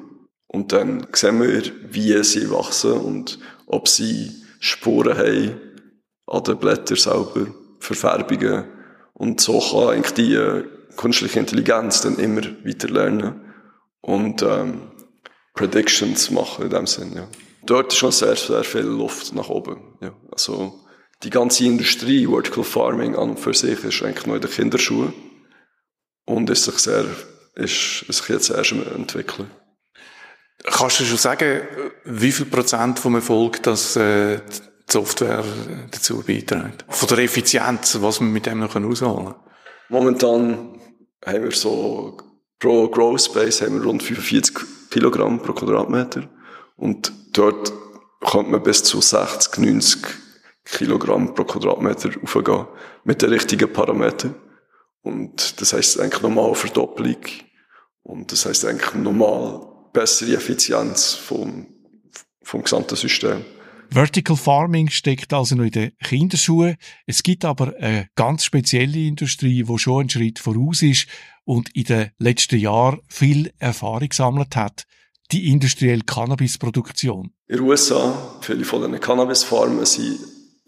und 0.48 0.72
dann 0.72 1.08
sehen 1.14 1.42
wir, 1.42 1.64
wie 1.90 2.24
sie 2.24 2.50
wachsen 2.52 2.94
und 2.94 3.40
ob 3.68 3.88
sie 3.88 4.32
Spuren 4.60 5.18
haben 5.18 5.62
an 6.28 6.44
den 6.44 6.58
Blättern 6.58 6.98
selber, 6.98 7.48
Verfärbungen. 7.80 8.66
Und 9.14 9.42
so 9.42 9.60
kann 9.60 9.96
eigentlich 9.96 10.14
die 10.14 10.34
äh, 10.34 10.64
künstliche 10.98 11.40
Intelligenz 11.40 12.02
dann 12.02 12.18
immer 12.18 12.42
weiter 12.64 12.90
lernen 12.90 13.42
und 14.02 14.42
ähm, 14.42 14.82
Predictions 15.54 16.32
machen 16.32 16.66
in 16.66 16.70
dem 16.70 16.88
Sinn. 16.88 17.14
Ja. 17.16 17.28
Dort 17.66 17.92
ist 17.94 18.00
schon 18.00 18.12
sehr, 18.12 18.36
sehr 18.36 18.64
viel 18.64 18.82
Luft 18.82 19.34
nach 19.34 19.50
oben. 19.50 19.98
Ja. 20.02 20.14
Also 20.32 20.80
die 21.24 21.30
ganze 21.30 21.66
Industrie, 21.66 22.28
Vertical 22.28 22.64
Farming 22.64 23.16
an 23.16 23.32
und 23.32 23.40
für 23.40 23.54
sich, 23.54 23.84
ist 23.84 24.04
eigentlich 24.04 24.26
noch 24.26 24.36
in 24.36 24.42
den 24.42 24.50
Kinderschuhen 24.50 25.14
und 26.30 26.50
ist 26.50 26.64
sich 26.64 26.78
sehr, 26.78 27.06
ist, 27.56 28.06
ist 28.08 28.18
sich 28.18 28.30
jetzt 28.30 28.52
erst 28.52 28.72
entwickeln. 28.72 29.50
Kannst 30.64 31.00
du 31.00 31.06
schon 31.06 31.18
sagen, 31.18 31.62
wie 32.06 32.32
viel 32.32 32.46
Prozent 32.46 33.00
vom 33.00 33.16
Erfolg 33.16 33.64
das 33.64 33.96
äh, 33.96 34.38
die 34.38 34.92
Software 34.92 35.44
dazu 35.90 36.22
beiträgt? 36.22 36.86
Von 36.88 37.08
der 37.10 37.20
Effizienz, 37.20 37.98
was 38.02 38.20
man 38.20 38.32
mit 38.32 38.46
dem 38.46 38.60
noch 38.60 38.76
ausholen 38.76 39.26
kann? 39.26 39.36
Momentan 39.90 40.80
haben 41.26 41.44
wir 41.44 41.52
so 41.52 42.18
pro 42.60 42.90
Growth 42.90 43.24
Space 43.24 43.62
haben 43.62 43.80
wir 43.80 43.86
rund 43.86 44.04
45 44.04 44.56
Kilogramm 44.92 45.42
pro 45.42 45.54
Quadratmeter 45.54 46.30
und 46.76 47.12
dort 47.34 47.74
kommt 48.20 48.52
man 48.52 48.62
bis 48.62 48.84
zu 48.84 49.02
60, 49.02 49.58
90 49.58 50.06
Kilogramm 50.66 51.34
pro 51.34 51.46
Quadratmeter 51.46 52.12
aufgehen 52.22 52.68
mit 53.04 53.22
den 53.22 53.30
richtigen 53.30 53.72
Parametern. 53.74 54.36
Und 55.02 55.62
das 55.62 55.74
heisst 55.74 56.00
eigentlich 56.00 56.22
normal 56.22 56.56
Verdopplung 56.56 57.18
und 58.04 58.32
das 58.32 58.46
heisst 58.46 58.66
eigentlich 58.66 58.94
normal 58.96 59.68
bessere 59.94 60.36
Effizienz 60.36 61.14
vom, 61.14 61.68
vom 62.44 62.64
gesamten 62.64 62.96
System. 62.96 63.46
Vertical 63.92 64.38
Farming 64.38 64.90
steckt 64.90 65.34
also 65.34 65.56
noch 65.56 65.64
in 65.64 65.72
den 65.72 65.92
Kinderschuhen. 66.04 66.76
Es 67.08 67.24
gibt 67.24 67.44
aber 67.44 67.74
eine 67.80 68.08
ganz 68.16 68.44
spezielle 68.44 69.00
Industrie, 69.00 69.64
die 69.64 69.80
schon 69.80 70.02
einen 70.02 70.10
Schritt 70.10 70.38
voraus 70.38 70.84
ist 70.84 71.08
und 71.44 71.76
in 71.76 71.86
den 71.86 72.12
letzten 72.20 72.60
Jahren 72.60 73.00
viel 73.08 73.52
Erfahrung 73.58 74.10
gesammelt 74.10 74.56
hat. 74.56 74.84
Die 75.32 75.52
industrielle 75.52 76.02
Cannabisproduktion. 76.02 77.34
In 77.48 77.58
den 77.58 77.66
USA, 77.66 78.38
viele 78.42 78.64
von 78.64 78.82
den 78.82 79.00
Cannabisfarmen 79.00 79.86
sind 79.86 80.20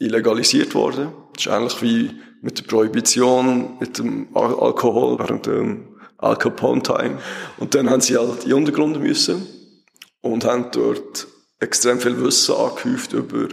illegalisiert 0.02 0.74
worden. 0.74 1.14
Das 1.34 1.46
ist 1.46 1.52
ähnlich 1.52 1.82
wie 1.82 2.12
mit 2.42 2.58
der 2.58 2.64
Prohibition, 2.64 3.78
mit 3.80 3.98
dem 3.98 4.36
Alkohol 4.36 5.20
während 5.20 5.46
dem 5.46 5.88
Al 6.18 6.36
Capone 6.38 6.82
Time. 6.82 7.20
Und 7.58 7.76
dann 7.76 7.90
haben 7.90 8.02
sie 8.02 8.18
halt 8.18 8.44
in 8.44 8.50
den 8.50 8.54
Untergrund 8.58 9.00
müssen 9.00 9.46
und 10.22 10.44
haben 10.46 10.68
dort 10.72 11.28
extrem 11.60 12.00
viel 12.00 12.22
Wissen 12.24 12.56
angehäuft 12.56 13.14
über 13.14 13.48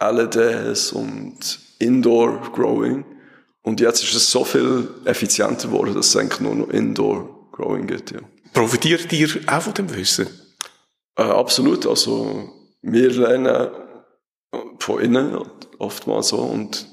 LEDs 0.00 0.92
und 0.92 1.60
Indoor 1.78 2.40
Growing. 2.52 3.04
Und 3.62 3.80
jetzt 3.80 4.02
ist 4.02 4.14
es 4.14 4.30
so 4.30 4.44
viel 4.44 4.88
effizienter 5.04 5.68
geworden, 5.68 5.94
dass 5.94 6.08
es 6.08 6.16
eigentlich 6.16 6.40
nur 6.40 6.54
noch 6.54 6.68
Indoor 6.70 7.48
Growing 7.52 7.86
gibt. 7.86 8.12
Ja. 8.12 8.20
Profitiert 8.52 9.12
ihr 9.12 9.28
auch 9.46 9.62
von 9.62 9.74
dem 9.74 9.94
Wissen? 9.94 10.26
Äh, 11.16 11.22
absolut. 11.22 11.86
Also, 11.86 12.52
wir 12.82 13.10
lernen 13.10 13.68
von 14.78 15.00
innen 15.00 15.36
oftmals 15.78 16.28
so 16.28 16.38
und 16.38 16.86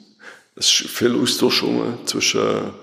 es 0.55 0.67
ist 0.67 0.89
viel 0.89 1.19
Austausch 1.21 1.63
zwischen 2.05 2.73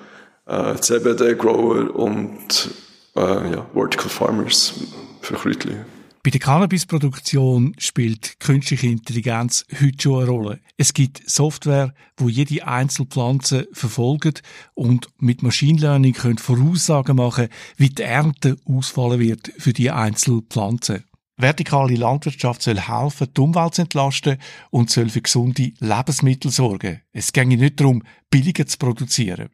äh, 0.47 0.75
CBD-Grower 0.75 1.95
und 1.95 2.71
äh, 3.17 3.53
ja, 3.53 3.67
Vertical 3.75 4.09
Farmers 4.09 4.75
für 5.21 5.35
Kräutchen. 5.35 5.85
Bei 6.25 6.31
der 6.31 6.41
Cannabisproduktion 6.41 7.75
spielt 7.79 8.39
künstliche 8.39 8.87
Intelligenz 8.87 9.65
heute 9.73 10.01
schon 10.01 10.23
eine 10.23 10.31
Rolle. 10.31 10.61
Es 10.77 10.95
gibt 10.95 11.29
Software, 11.29 11.95
wo 12.17 12.29
jede 12.29 12.65
Einzelpflanze 12.65 13.67
verfolgt 13.73 14.43
und 14.75 15.09
mit 15.19 15.43
Machine 15.43 15.81
Learning 15.81 16.13
können 16.13 16.39
Voraussagen 16.39 17.17
machen, 17.17 17.49
wie 17.77 17.89
die 17.89 18.03
Ernte 18.03 18.57
ausfallen 18.67 19.19
wird 19.19 19.53
für 19.59 19.73
die 19.73 19.91
Einzelpflanze. 19.91 21.03
Vertikale 21.43 21.97
Landwirtschaft 21.97 22.63
soll 22.63 22.79
helfen, 22.79 23.27
die 23.37 23.41
Umwelt 23.41 23.75
zu 23.75 23.83
entlasten 23.83 24.39
und 24.71 24.91
soll 24.91 25.09
für 25.09 25.23
gesunde 25.23 25.73
Lebensmittel 25.81 26.53
sorgen. 26.53 27.03
Es 27.13 27.33
ginge 27.33 27.57
nicht 27.57 27.81
darum, 27.81 28.05
billiger 28.31 28.65
zu 28.65 28.79
produzieren. 28.79 29.51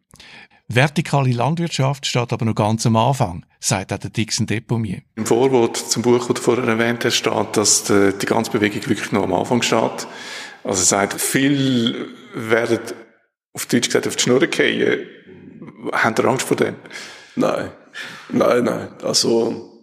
Vertikale 0.68 1.32
Landwirtschaft 1.32 2.04
steht 2.04 2.30
aber 2.30 2.44
noch 2.44 2.54
ganz 2.54 2.84
am 2.84 2.96
Anfang, 2.96 3.46
sagt 3.58 3.90
auch 3.90 3.98
der 3.98 4.10
Dixon 4.10 4.46
Depomier. 4.46 5.00
Im 5.16 5.24
Vorwort 5.24 5.78
zum 5.78 6.02
Buch, 6.02 6.26
das 6.26 6.36
du 6.36 6.42
vorher 6.42 6.68
erwähnt 6.68 7.06
hast, 7.06 7.16
steht, 7.16 7.56
dass 7.56 7.84
die, 7.84 8.12
die 8.20 8.26
ganze 8.26 8.50
Bewegung 8.50 8.86
wirklich 8.86 9.10
noch 9.10 9.22
am 9.22 9.32
Anfang 9.32 9.62
steht. 9.62 10.06
Also 10.64 10.82
es 10.82 10.90
sagt, 10.90 11.18
viel 11.18 12.10
werden 12.34 12.80
auf 13.54 13.64
Deutsch 13.64 13.86
gesagt 13.86 14.06
auf 14.06 14.16
die 14.16 14.22
Schnur 14.24 14.40
fallen. 14.40 15.06
Habt 15.92 16.18
ihr 16.18 16.24
Angst 16.26 16.46
vor 16.46 16.56
dem? 16.58 16.76
Nein. 17.34 17.70
Nein, 18.28 18.64
nein. 18.64 18.88
Also, 19.02 19.77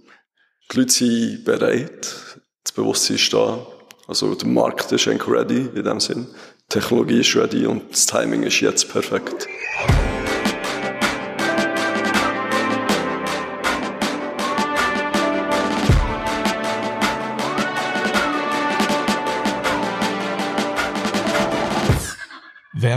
die 0.72 0.78
Leute 0.80 0.94
sind 0.94 1.46
bereit. 1.46 2.16
Das 2.64 2.72
Bewusstsein 2.74 3.18
ist 3.18 3.34
da. 3.34 3.66
Also, 4.08 4.34
der 4.36 4.48
Markt 4.48 4.92
ist 4.92 5.08
eigentlich 5.08 5.28
ready 5.28 5.70
in 5.76 5.84
dem 5.84 6.00
Sinn. 6.00 6.28
Die 6.66 6.80
Technologie 6.80 7.22
ist 7.22 7.36
ready 7.36 7.66
und 7.66 7.92
das 7.92 8.06
Timing 8.06 8.44
ist 8.44 8.60
jetzt 8.62 8.90
perfekt. 8.90 9.48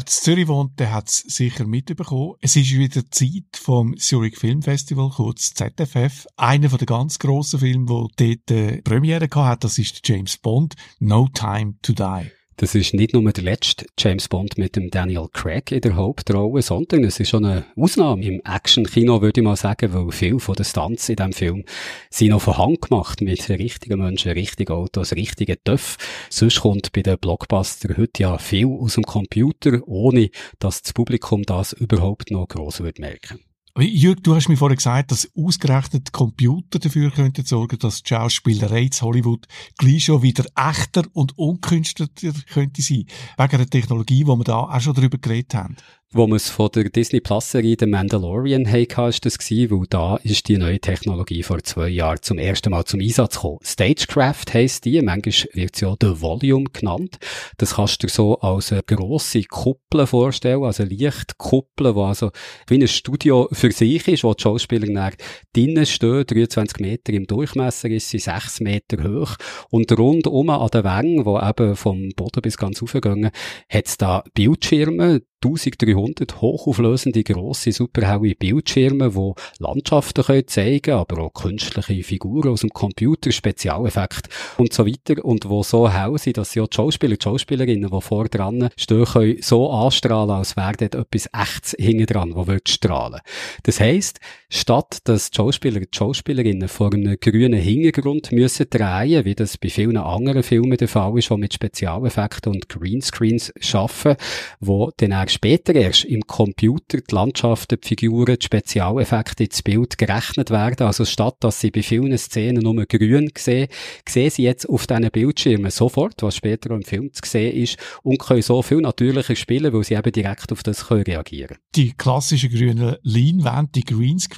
In 0.09 0.23
Zürich 0.23 0.49
wohnt, 0.49 0.81
der 0.81 0.92
hat 0.92 1.09
es 1.09 1.18
sicher 1.18 1.66
mitbekommen. 1.66 2.35
Es 2.40 2.57
ist 2.57 2.73
wieder 2.73 3.03
Zeit 3.11 3.44
vom 3.55 3.94
Zurich 3.99 4.38
Film 4.38 4.62
Festival, 4.62 5.11
kurz 5.11 5.53
ZFF. 5.53 6.27
Einer 6.37 6.68
der 6.68 6.87
ganz 6.87 7.18
grossen 7.18 7.61
Filme, 7.61 8.09
der 8.18 8.37
dort 8.37 8.51
äh, 8.51 8.81
Premiere 8.81 9.29
hatte, 9.35 9.66
das 9.66 9.77
ist 9.77 10.01
James 10.09 10.38
Bond, 10.38 10.77
No 10.99 11.29
Time 11.35 11.75
to 11.83 11.92
Die. 11.92 12.38
Das 12.61 12.75
ist 12.75 12.92
nicht 12.92 13.12
nur 13.12 13.33
der 13.33 13.44
letzte 13.44 13.87
James 13.97 14.27
Bond 14.27 14.59
mit 14.59 14.75
dem 14.75 14.90
Daniel 14.90 15.29
Craig 15.33 15.71
in 15.71 15.81
der 15.81 15.94
Hauptrolle, 15.94 16.61
sondern 16.61 17.05
es 17.05 17.21
ist 17.21 17.29
schon 17.29 17.44
eine 17.44 17.64
Ausnahme 17.77 18.25
im 18.25 18.42
Action-Kino, 18.44 19.23
würde 19.23 19.40
ich 19.40 19.44
mal 19.44 19.55
sagen, 19.55 19.94
weil 19.94 20.11
viel 20.11 20.40
von 20.40 20.57
den 20.57 20.64
Stunts 20.64 21.09
in 21.09 21.14
diesem 21.14 21.33
Film 21.33 21.64
sind 22.11 22.31
noch 22.31 22.42
von 22.42 22.59
Hand 22.59 22.83
gemacht 22.83 23.21
mit 23.21 23.49
richtigen 23.49 24.01
Menschen, 24.01 24.33
richtigen 24.33 24.73
Autos, 24.73 25.12
richtigen 25.12 25.57
Töpfen. 25.62 26.03
Sonst 26.31 26.62
kommt 26.62 26.90
bei 26.92 27.03
den 27.03 27.16
Blockbuster 27.16 27.97
heute 27.97 28.23
ja 28.25 28.38
viel 28.38 28.66
aus 28.66 28.94
dem 28.94 29.05
Computer, 29.05 29.79
ohne 29.87 30.31
dass 30.59 30.83
das 30.83 30.92
Publikum 30.92 31.44
das 31.44 31.75
überhaupt 31.75 32.33
noch 32.33 32.49
gross 32.49 32.81
wird 32.81 32.99
merken. 32.99 33.38
Jürg, 33.80 34.24
du 34.24 34.34
hast 34.34 34.48
mir 34.48 34.56
vorhin 34.56 34.76
gesagt, 34.76 35.12
dass 35.12 35.30
ausgerechnet 35.36 36.12
Computer 36.12 36.80
dafür 36.80 37.12
könnten 37.12 37.44
sorgen, 37.44 37.78
dass 37.78 38.02
die 38.02 38.08
Schauspielerei 38.08 38.82
in 38.82 38.90
Hollywood 39.00 39.46
gleich 39.76 40.06
schon 40.06 40.22
wieder 40.22 40.46
echter 40.56 41.04
und 41.12 41.38
unkünstlicher 41.38 42.32
könnte 42.52 42.82
sein. 42.82 43.04
Wegen 43.36 43.56
der 43.58 43.70
Technologie, 43.70 44.26
wo 44.26 44.36
wir 44.36 44.44
da 44.44 44.56
auch 44.56 44.80
schon 44.80 44.94
drüber 44.94 45.18
geredet 45.18 45.54
haben 45.54 45.76
wo 46.11 46.27
man 46.27 46.37
es 46.37 46.49
von 46.49 46.71
der 46.75 46.85
Disney 46.85 47.21
Plus 47.21 47.51
Serie 47.51 47.77
The 47.79 47.85
Mandalorian 47.85 48.66
hatte, 48.66 49.09
ist 49.09 49.27
das 49.27 49.37
gewesen, 49.38 49.71
weil 49.71 49.87
da 49.90 50.16
ist 50.23 50.49
die 50.49 50.57
neue 50.57 50.81
Technologie 50.81 51.42
vor 51.42 51.62
zwei 51.62 51.88
Jahren 51.88 52.23
zum 52.23 52.38
ersten 52.38 52.71
Mal 52.71 52.87
zum 52.87 53.01
Einsatz 53.01 53.35
gekommen. 53.35 53.59
Stagecraft 53.62 54.55
heisst 54.55 54.87
die, 54.87 55.03
manchmal 55.03 55.35
wird 55.53 55.77
sie 55.77 55.85
auch 55.85 55.99
The 56.01 56.23
Volume 56.23 56.64
genannt. 56.73 57.19
Das 57.59 57.75
kannst 57.75 58.02
du 58.02 58.06
dir 58.06 58.13
so 58.13 58.38
als 58.40 58.73
eine 58.73 58.83
grosse 58.85 59.42
Kuppel 59.42 60.06
vorstellen, 60.06 60.65
also 60.65 60.83
eine 60.83 60.94
Lichtkuppel, 60.94 61.92
die 61.92 62.00
also 62.00 62.31
wie 62.69 62.81
ein 62.81 62.88
Studio 62.88 63.48
für 63.52 63.71
sich 63.71 64.09
ist, 64.09 64.25
wo 64.25 64.33
die 64.33 64.42
Schauspieler 64.42 64.87
dann 64.87 65.13
drinnen 65.52 65.85
stehen, 65.85 66.25
23 66.27 66.81
Meter 66.81 67.13
im 67.13 67.27
Durchmesser 67.27 67.90
ist 67.90 68.09
sie, 68.09 68.19
6 68.19 68.61
Meter 68.61 69.04
hoch 69.04 69.37
und 69.69 69.92
rundum 69.92 70.48
an 70.48 70.69
den 70.69 70.85
Wängen, 70.85 71.25
die 71.25 71.48
eben 71.48 71.77
vom 71.77 72.09
Boden 72.17 72.40
bis 72.40 72.56
ganz 72.56 72.81
raufgehen, 72.81 73.31
hat 73.69 73.87
es 73.87 73.98
da 73.98 74.25
Bildschirme, 74.33 75.21
1300 75.44 76.40
hochauflösende 76.40 77.22
grosse, 77.22 77.70
superhelle 77.70 78.34
Bildschirme, 78.34 79.10
die 79.10 79.62
Landschaften 79.62 80.24
können 80.24 80.48
zeigen 80.48 80.94
aber 80.94 81.22
auch 81.22 81.32
künstliche 81.32 82.02
Figuren 82.02 82.50
aus 82.50 82.62
dem 82.62 82.70
Computer, 82.70 83.30
Spezialeffekte 83.30 84.30
und 84.56 84.72
so 84.72 84.84
weiter 84.84 85.24
und 85.24 85.48
wo 85.48 85.62
so 85.62 85.88
hell 85.88 86.18
sind, 86.18 86.38
dass 86.38 86.52
sie 86.52 86.60
auch 86.60 86.66
die 86.66 86.74
Schauspieler, 86.74 87.16
die 87.16 87.22
Schauspielerinnen, 87.22 87.90
die 87.90 88.00
vor 88.00 88.28
dran 88.28 88.68
stehen, 88.76 89.04
können 89.04 89.40
so 89.40 89.70
anstrahlen, 89.70 90.30
als 90.30 90.56
wäre 90.56 90.74
dort 90.76 90.94
etwas 90.96 91.28
echtes 91.32 91.76
hinten 91.78 92.06
dran, 92.06 92.34
wo 92.34 92.48
wird 92.48 92.68
strahlen. 92.68 93.20
Das 93.62 93.78
heisst, 93.78 94.18
statt 94.51 94.99
dass 95.05 95.31
die 95.31 95.37
Schauspieler, 95.37 95.81
die 95.81 95.88
Schauspielerinnen 95.94 96.69
vor 96.69 96.92
einem 96.92 97.17
grünen 97.21 97.61
Hintergrund 97.61 98.33
müssen 98.33 98.67
drehen, 98.69 99.25
wie 99.25 99.35
das 99.35 99.59
bei 99.59 99.69
vielen 99.69 99.96
anderen 99.96 100.42
Filmen 100.42 100.77
der 100.77 100.88
Fall 100.88 101.17
ist, 101.19 101.31
die 101.31 101.37
mit 101.37 101.55
Spezialeffekten 101.55 102.55
und 102.55 102.69
Greenscreens 102.69 103.53
arbeiten, 103.73 104.17
wo 104.61 104.90
dann 104.96 105.13
Jahre 105.29 105.29
später 105.29 105.75
erst 105.75 106.05
im 106.05 106.23
Computer 106.27 106.99
die 106.99 107.15
Landschaften, 107.15 107.79
die 107.83 107.88
Figuren, 107.88 108.37
die 108.38 108.44
Spezialeffekte 108.44 109.44
ins 109.44 109.63
Bild 109.63 109.99
gerechnet 109.99 110.51
werden. 110.51 110.87
Also 110.87 111.05
statt, 111.05 111.37
dass 111.40 111.61
sie 111.61 111.71
bei 111.71 111.83
vielen 111.83 112.17
Szenen 112.17 112.63
nur 112.63 112.87
grün 112.87 113.31
sehen, 113.37 113.69
sehen 114.09 114.31
sie 114.31 114.44
jetzt 114.44 114.69
auf 114.69 114.87
diesen 114.87 115.11
Bildschirmen 115.11 115.71
sofort, 115.71 116.23
was 116.23 116.37
später 116.37 116.71
im 116.71 116.83
Film 116.83 117.13
zu 117.13 117.23
sehen 117.25 117.57
ist, 117.57 117.77
und 118.03 118.19
können 118.19 118.42
so 118.42 118.63
viel 118.63 118.81
natürlicher 118.81 119.37
spielen, 119.37 119.73
weil 119.73 119.85
sie 119.85 119.94
eben 119.94 120.13
direkt 120.13 120.53
auf 120.53 120.63
das 120.63 120.90
reagieren 120.90 121.49
können. 121.49 121.61
Die 121.75 121.92
klassischen 121.92 122.51
grünen 122.51 122.96
Leinwände, 123.03 123.71
die 123.75 123.85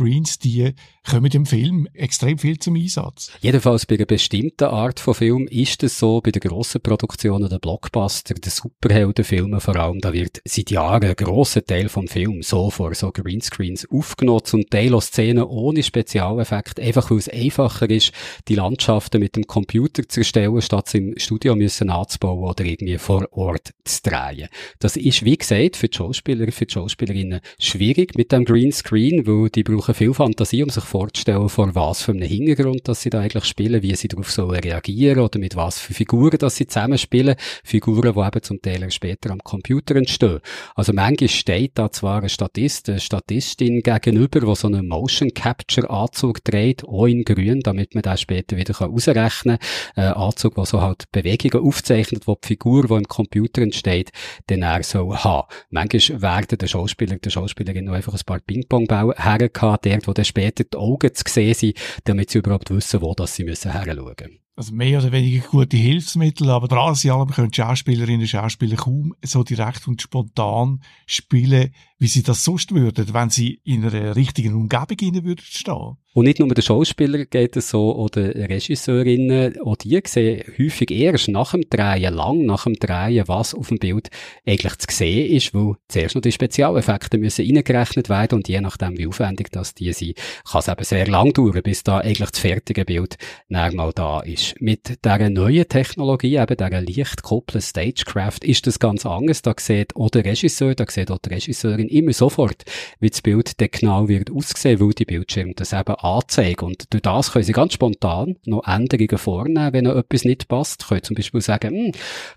Greenscreens, 0.01 0.39
die 0.39 0.73
kommen 1.09 1.31
im 1.33 1.47
Film 1.47 1.89
extrem 1.93 2.39
viel 2.39 2.59
zum 2.59 2.77
Einsatz. 2.77 3.33
Jedenfalls 3.41 3.87
bei 3.87 3.97
einer 3.97 4.07
bestimmten 4.07 4.65
Art 4.65 5.01
von 5.01 5.15
Film 5.15 5.47
ist 5.49 5.83
es 5.83 5.99
so, 5.99 6.21
bei 6.21 6.31
den 6.31 6.41
grossen 6.41 6.81
Produktionen, 6.81 7.49
der 7.49 7.59
Blockbuster, 7.59 8.35
den 8.35 8.51
Superheldenfilmen 8.51 9.61
vor 9.61 9.77
allem, 9.77 10.01
da 10.01 10.13
wird 10.13 10.41
seit 10.45 10.71
Jahren 10.71 11.05
ein 11.05 11.17
grosser 11.17 11.65
Teil 11.65 11.89
vom 11.89 12.09
Film 12.09 12.43
so 12.43 12.71
vor 12.71 12.95
so 12.95 13.13
Greenscreens 13.13 13.89
aufgenommen, 13.91 14.45
zum 14.45 14.69
Teil 14.69 14.95
auch 14.95 15.03
Szenen 15.03 15.45
ohne 15.45 15.83
Spezialeffekt, 15.83 16.81
einfach 16.81 17.11
weil 17.11 17.19
es 17.19 17.29
einfacher 17.29 17.91
ist, 17.91 18.13
die 18.49 18.55
Landschaften 18.55 19.21
mit 19.21 19.37
dem 19.37 19.47
Computer 19.47 20.09
zu 20.09 20.21
erstellen, 20.21 20.63
statt 20.63 20.89
sie 20.89 20.99
im 20.99 21.19
Studio 21.19 21.57
müssen 21.57 21.91
anzubauen 21.91 22.49
oder 22.51 22.65
irgendwie 22.65 22.99
vor 22.99 23.27
Ort 23.33 23.73
zu 23.85 24.03
drehen. 24.03 24.49
Das 24.79 24.97
ist, 24.97 25.25
wie 25.25 25.37
gesagt, 25.37 25.77
für 25.77 25.89
die 25.89 25.97
Schauspieler, 25.97 26.51
für 26.53 26.67
die 26.67 26.73
Schauspielerinnen 26.73 27.41
schwierig 27.59 28.15
mit 28.17 28.33
dem 28.33 28.45
Greenscreen, 28.45 29.27
weil 29.27 29.51
die 29.51 29.63
brauchen 29.63 29.90
viel 29.95 30.15
Fantasie, 30.15 30.63
um 30.63 30.71
sich 30.71 30.85
vorzustellen, 30.85 31.49
vor 31.49 31.75
was 31.75 32.03
für 32.03 32.13
einem 32.13 32.29
Hintergrund, 32.29 32.87
dass 32.89 33.03
sie 33.03 33.11
da 33.11 33.21
eigentlich 33.21 33.45
spielen, 33.45 33.83
wie 33.83 33.95
sie 33.95 34.09
darauf 34.09 34.31
sollen 34.31 34.61
reagieren 34.61 35.21
oder 35.21 35.39
mit 35.39 35.57
was 35.57 35.79
für 35.79 35.95
Figuren, 35.95 36.39
dass 36.39 36.57
sie 36.57 36.67
zusammenspielen. 36.67 37.37
Figuren, 37.65 38.15
die 38.15 38.21
eben 38.21 38.43
zum 38.43 38.63
Teil 38.63 38.91
später 38.91 39.31
am 39.31 39.41
Computer 39.41 39.97
entstehen. 39.97 40.41
Also 40.75 40.93
manchmal 40.93 41.29
steht 41.29 41.73
da 41.77 41.91
zwar 41.91 42.23
ein 42.23 42.29
Statist, 42.29 42.89
eine 42.89 43.01
Statistin 43.01 43.83
gegenüber, 43.83 44.41
die 44.41 44.55
so 44.55 44.69
einen 44.69 44.89
Motion 44.89 45.33
Capture 45.35 45.89
Anzug 45.91 46.45
dreht, 46.45 46.85
auch 46.85 47.07
in 47.07 47.25
grün, 47.25 47.61
damit 47.61 47.95
man 47.95 48.03
das 48.03 48.21
später 48.21 48.57
wieder 48.57 48.81
ausrechnen 48.81 49.59
kann. 49.95 50.05
Ein 50.05 50.13
Anzug, 50.15 50.55
der 50.55 50.67
so 50.67 50.81
halt 50.81 51.11
Bewegungen 51.13 51.67
aufzeichnet, 51.67 52.27
wo 52.27 52.37
die 52.43 52.49
Figur, 52.49 52.87
die 52.87 52.95
im 52.95 53.05
Computer 53.05 53.63
entsteht, 53.63 54.11
dann 54.47 54.63
er 54.63 54.83
so 54.83 55.17
haben. 55.17 55.49
Manchmal 55.71 56.23
werden 56.23 56.59
der 56.59 56.67
Schauspieler, 56.67 57.17
der 57.17 57.31
Schauspielerin 57.31 57.85
noch 57.85 57.95
einfach 57.95 58.15
ein 58.15 58.21
paar 58.25 58.41
Ping-Pong-Bälle 58.41 59.15
hergehabt, 59.17 59.80
dort, 59.83 60.07
wo 60.07 60.13
dann 60.13 60.25
später 60.25 60.65
die 60.65 60.77
Augen 60.77 61.15
zu 61.15 61.25
sehen 61.27 61.55
sind, 61.55 61.79
damit 62.05 62.31
sie 62.31 62.39
überhaupt 62.39 62.71
wissen, 62.71 63.01
wo 63.01 63.15
das 63.15 63.35
sie 63.35 63.45
müssen 63.45 63.73
herschauen 63.73 64.05
müssen. 64.05 64.41
Also 64.57 64.75
mehr 64.75 64.99
oder 64.99 65.11
weniger 65.11 65.47
gute 65.49 65.79
Hilfsmittel, 65.79 66.51
aber 66.51 66.69
trotz 66.69 67.07
allem 67.07 67.31
können 67.31 67.51
Schauspielerinnen 67.51 68.21
und 68.21 68.27
Schauspieler 68.27 68.77
kaum 68.77 69.15
so 69.25 69.43
direkt 69.43 69.89
und 69.89 70.03
spontan 70.03 70.83
spielen, 71.07 71.73
wie 71.99 72.09
sie 72.09 72.23
das 72.23 72.45
sonst 72.45 72.75
würden, 72.75 73.15
wenn 73.15 73.31
sie 73.31 73.63
in 73.65 73.87
einer 73.87 74.17
richtigen 74.17 74.53
Umgebung 74.53 74.99
innen 75.01 75.25
würden 75.25 75.45
stehen. 75.45 75.97
Und 76.13 76.25
nicht 76.25 76.41
nur 76.41 76.49
den 76.49 76.61
Schauspieler 76.61 77.25
geht 77.25 77.57
es 77.57 77.71
so, 77.71 77.95
oder 77.95 78.35
Regisseurinnen, 78.35 79.61
auch 79.61 79.77
die 79.77 80.01
sehen 80.05 80.43
häufig 80.59 80.91
erst 80.91 81.29
nach 81.29 81.53
dem 81.53 81.71
Drehen, 81.71 82.13
lang 82.13 82.45
nach 82.45 82.65
dem 82.65 82.75
Drehen, 82.75 83.29
was 83.29 83.55
auf 83.55 83.69
dem 83.69 83.79
Bild 83.79 84.09
eigentlich 84.45 84.77
zu 84.79 84.89
sehen 84.91 85.33
ist, 85.33 85.55
weil 85.55 85.77
zuerst 85.87 86.17
noch 86.17 86.23
die 86.23 86.33
Spezialeffekte 86.33 87.17
müssen 87.17 87.47
reingerechnet 87.47 88.09
werden 88.09 88.39
und 88.39 88.49
je 88.49 88.61
nachdem, 88.61 88.99
wie 88.99 89.07
aufwendig 89.07 89.53
das 89.53 89.73
die 89.75 89.93
sind, 89.93 90.19
kann 90.51 90.59
es 90.59 90.67
eben 90.67 90.83
sehr 90.83 91.07
lang 91.07 91.33
dauern, 91.33 91.63
bis 91.63 91.85
da 91.85 91.99
eigentlich 91.99 92.31
das 92.31 92.41
fertige 92.41 92.85
Bild 92.85 93.17
mal 93.49 93.93
da 93.95 94.19
ist. 94.19 94.61
Mit 94.61 95.05
dieser 95.05 95.31
neuen 95.31 95.69
Technologie, 95.69 96.39
eben 96.39 96.57
dieser 96.57 96.81
leicht 96.81 97.19
gekoppelten 97.19 97.63
Stagecraft, 97.63 98.41
ist 98.43 98.67
das 98.67 98.81
ganz 98.81 99.07
anders. 99.07 99.43
Da 99.43 99.55
sieht 99.57 99.95
auch 99.95 100.11
der 100.11 100.25
Regisseur, 100.25 100.75
da 100.75 100.87
sieht 100.89 101.13
auch 101.13 101.19
die 101.19 101.35
Regisseurin 101.35 101.87
immer 101.87 102.13
sofort, 102.13 102.65
wie 102.99 103.11
das 103.11 103.23
Bild 103.23 103.61
dann 103.61 103.69
genau 103.71 104.09
wird 104.09 104.33
aussehen, 104.33 104.81
weil 104.81 104.91
die 104.91 105.05
Bildschirme 105.05 105.55
das 105.55 105.73
eben 105.73 106.00
anzeigen. 106.03 106.65
Und 106.67 106.93
durch 106.93 107.03
das 107.03 107.33
können 107.33 107.45
sie 107.45 107.53
ganz 107.53 107.75
spontan 107.75 108.37
noch 108.45 108.67
Änderungen 108.67 109.19
vornehmen, 109.19 109.73
wenn 109.73 109.85
noch 109.85 109.97
etwas 109.97 110.25
nicht 110.25 110.49
passt. 110.49 110.89
Können 110.89 111.03
zum 111.03 111.17
Beispiel 111.17 111.41
sagen, 111.41 111.75
hm, 111.75 111.93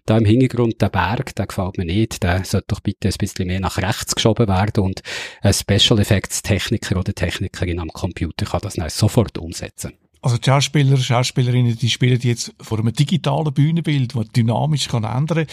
da 0.05 0.17
im 0.17 0.25
Hintergrund 0.25 0.81
der 0.81 0.89
Berg, 0.89 1.35
der 1.35 1.47
gefällt 1.47 1.77
mir 1.77 1.85
nicht, 1.85 2.23
der 2.23 2.43
sollte 2.45 2.67
doch 2.69 2.79
bitte 2.79 3.07
ein 3.07 3.15
bisschen 3.17 3.47
mehr 3.47 3.59
nach 3.59 3.77
rechts 3.77 4.15
geschoben 4.15 4.47
werden 4.47 4.83
und 4.83 5.01
ein 5.41 5.53
Special 5.53 5.99
Effects 5.99 6.41
Techniker 6.41 6.97
oder 6.97 7.13
Technikerin 7.13 7.79
am 7.79 7.89
Computer 7.89 8.45
kann 8.45 8.61
das 8.61 8.75
dann 8.75 8.89
sofort 8.89 9.37
umsetzen. 9.37 9.93
Also 10.23 10.37
die 10.37 10.45
Schauspieler, 10.45 10.95
Schauspielerinnen, 10.95 11.77
die 11.77 11.89
spielen 11.89 12.17
jetzt 12.21 12.53
vor 12.61 12.79
einem 12.79 12.93
digitalen 12.93 13.53
Bühnenbild, 13.53 14.15
das 14.15 14.29
dynamisch 14.29 14.87
kann 14.87 15.03
ändern 15.03 15.45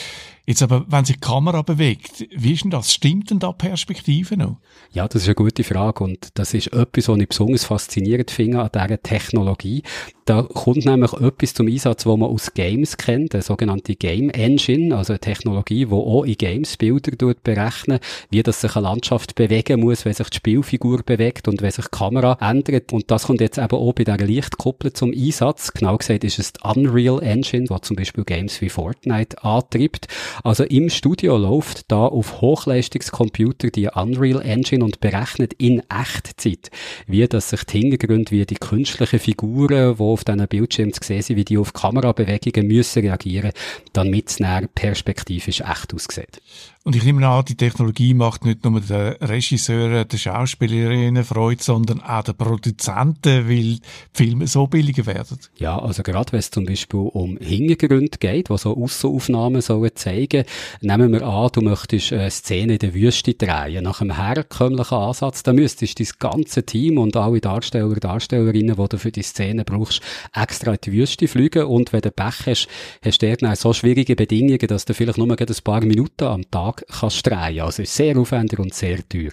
Jetzt 0.50 0.64
aber, 0.64 0.84
wenn 0.88 1.04
sich 1.04 1.14
die 1.14 1.20
Kamera 1.20 1.62
bewegt, 1.62 2.26
wie 2.34 2.54
ist 2.54 2.64
denn 2.64 2.72
das? 2.72 2.92
Stimmt 2.92 3.30
denn 3.30 3.38
da 3.38 3.52
Perspektive 3.52 4.36
noch? 4.36 4.56
Ja, 4.90 5.06
das 5.06 5.22
ist 5.22 5.28
eine 5.28 5.36
gute 5.36 5.62
Frage 5.62 6.02
und 6.02 6.30
das 6.34 6.54
ist 6.54 6.72
etwas, 6.72 7.06
was 7.06 7.18
ich 7.18 7.28
besonders 7.28 7.64
faszinierend 7.66 8.32
finde 8.32 8.62
an 8.62 8.70
dieser 8.74 9.00
Technologie. 9.00 9.84
Da 10.24 10.42
kommt 10.42 10.84
nämlich 10.84 11.12
etwas 11.12 11.54
zum 11.54 11.66
Einsatz, 11.66 12.06
was 12.06 12.16
man 12.16 12.30
aus 12.30 12.54
Games 12.54 12.96
kennt, 12.96 13.34
eine 13.34 13.42
sogenannte 13.42 13.96
Game 13.96 14.30
Engine, 14.30 14.96
also 14.96 15.12
eine 15.12 15.18
Technologie, 15.18 15.86
die 15.86 15.92
auch 15.92 16.22
in 16.22 16.36
Games 16.36 16.76
Bilder 16.76 17.34
berechnen, 17.42 17.98
wie 18.30 18.42
das 18.42 18.60
sich 18.60 18.76
eine 18.76 18.84
Landschaft 18.84 19.34
bewegen 19.34 19.80
muss, 19.80 20.04
wenn 20.04 20.14
sich 20.14 20.30
die 20.30 20.36
Spielfigur 20.36 21.02
bewegt 21.04 21.48
und 21.48 21.62
wenn 21.62 21.70
sich 21.72 21.86
die 21.86 21.96
Kamera 21.96 22.38
ändert. 22.40 22.92
Und 22.92 23.10
das 23.10 23.24
kommt 23.24 23.40
jetzt 23.40 23.58
eben 23.58 23.76
auch 23.76 23.92
bei 23.92 24.04
dieser 24.04 24.18
Lichtkuppel 24.18 24.92
zum 24.92 25.12
Einsatz. 25.12 25.72
Genau 25.72 25.96
gesagt 25.96 26.22
ist 26.22 26.38
es 26.38 26.52
die 26.52 26.60
Unreal 26.62 27.20
Engine, 27.22 27.66
die 27.66 27.80
zum 27.80 27.96
Beispiel 27.96 28.24
Games 28.24 28.60
wie 28.60 28.68
Fortnite 28.68 29.42
antreibt. 29.42 30.06
Also 30.42 30.64
im 30.64 30.88
Studio 30.88 31.36
läuft 31.36 31.90
da 31.90 32.06
auf 32.06 32.40
Hochleistungscomputer 32.40 33.70
die 33.70 33.88
Unreal 33.88 34.40
Engine 34.42 34.84
und 34.84 35.00
berechnet 35.00 35.52
in 35.54 35.82
Echtzeit, 35.90 36.70
wie 37.06 37.26
das 37.26 37.50
sich 37.50 37.64
die 37.64 37.80
Hintergründe, 37.80 38.30
wie 38.30 38.46
die 38.46 38.54
künstlichen 38.54 39.18
Figuren, 39.18 39.96
die 39.96 40.02
auf 40.02 40.24
diesen 40.24 40.48
Bildschirmen 40.48 40.92
zu 40.92 41.00
sehen 41.02 41.22
sind, 41.22 41.36
wie 41.36 41.44
die 41.44 41.58
auf 41.58 41.72
Kamerabewegungen 41.72 42.66
müssen 42.66 43.02
reagieren, 43.02 43.52
damit 43.92 44.30
es 44.30 44.38
perspektivisch 44.74 45.60
echt 45.60 45.94
aussieht. 45.94 46.40
Und 46.82 46.96
ich 46.96 47.04
nehme 47.04 47.28
an, 47.28 47.44
die 47.44 47.56
Technologie 47.56 48.14
macht 48.14 48.46
nicht 48.46 48.64
nur 48.64 48.80
den 48.80 49.12
Regisseuren, 49.20 50.08
den 50.08 50.18
Schauspielerinnen 50.18 51.24
Freude, 51.24 51.62
sondern 51.62 52.00
auch 52.00 52.22
den 52.22 52.34
Produzenten, 52.34 53.46
weil 53.50 53.74
die 53.74 53.80
Filme 54.14 54.46
so 54.46 54.66
billiger 54.66 55.04
werden. 55.04 55.38
Ja, 55.58 55.78
also 55.78 56.02
gerade 56.02 56.32
wenn 56.32 56.38
es 56.38 56.50
zum 56.50 56.64
Beispiel 56.64 57.00
um 57.00 57.36
Hintergründe 57.36 58.16
geht, 58.18 58.48
die 58.48 58.56
so 58.56 58.74
Aussenaufnahmen 58.74 59.60
sollen 59.60 59.90
zeigen, 59.94 60.44
nehmen 60.80 61.12
wir 61.12 61.22
an, 61.22 61.50
du 61.52 61.60
möchtest 61.60 62.14
eine 62.14 62.30
Szene 62.30 62.72
in 62.72 62.78
der 62.78 62.94
Wüste 62.94 63.34
drehen, 63.34 63.84
nach 63.84 64.00
einem 64.00 64.16
herkömmlichen 64.16 64.96
Ansatz, 64.96 65.42
dann 65.42 65.56
müsstest 65.56 65.98
du 65.98 66.04
das 66.04 66.18
ganze 66.18 66.64
Team 66.64 66.96
und 66.96 67.14
alle 67.14 67.42
Darsteller, 67.42 67.94
Darstellerinnen, 67.96 68.76
die 68.76 68.88
du 68.88 68.96
für 68.96 69.12
die 69.12 69.22
Szene 69.22 69.66
brauchst, 69.66 70.00
extra 70.34 70.72
in 70.72 70.78
die 70.82 70.92
Wüste 70.92 71.28
fliegen 71.28 71.64
und 71.64 71.92
wenn 71.92 72.00
du 72.00 72.10
Pech 72.10 72.46
hast, 72.46 72.68
hast 73.04 73.20
du 73.20 73.36
dort 73.36 73.58
so 73.58 73.74
schwierige 73.74 74.16
Bedingungen, 74.16 74.66
dass 74.66 74.86
du 74.86 74.94
vielleicht 74.94 75.18
nur 75.18 75.30
ein 75.30 75.46
paar 75.62 75.84
Minuten 75.84 76.24
am 76.24 76.50
Tag 76.50 76.69
Tag 76.70 76.84
kannst 76.88 77.26
drehen. 77.26 77.60
Also 77.60 77.82
ist 77.82 77.94
sehr 77.94 78.16
aufwendig 78.16 78.58
und 78.58 78.74
sehr 78.74 78.98
teuer. 79.08 79.30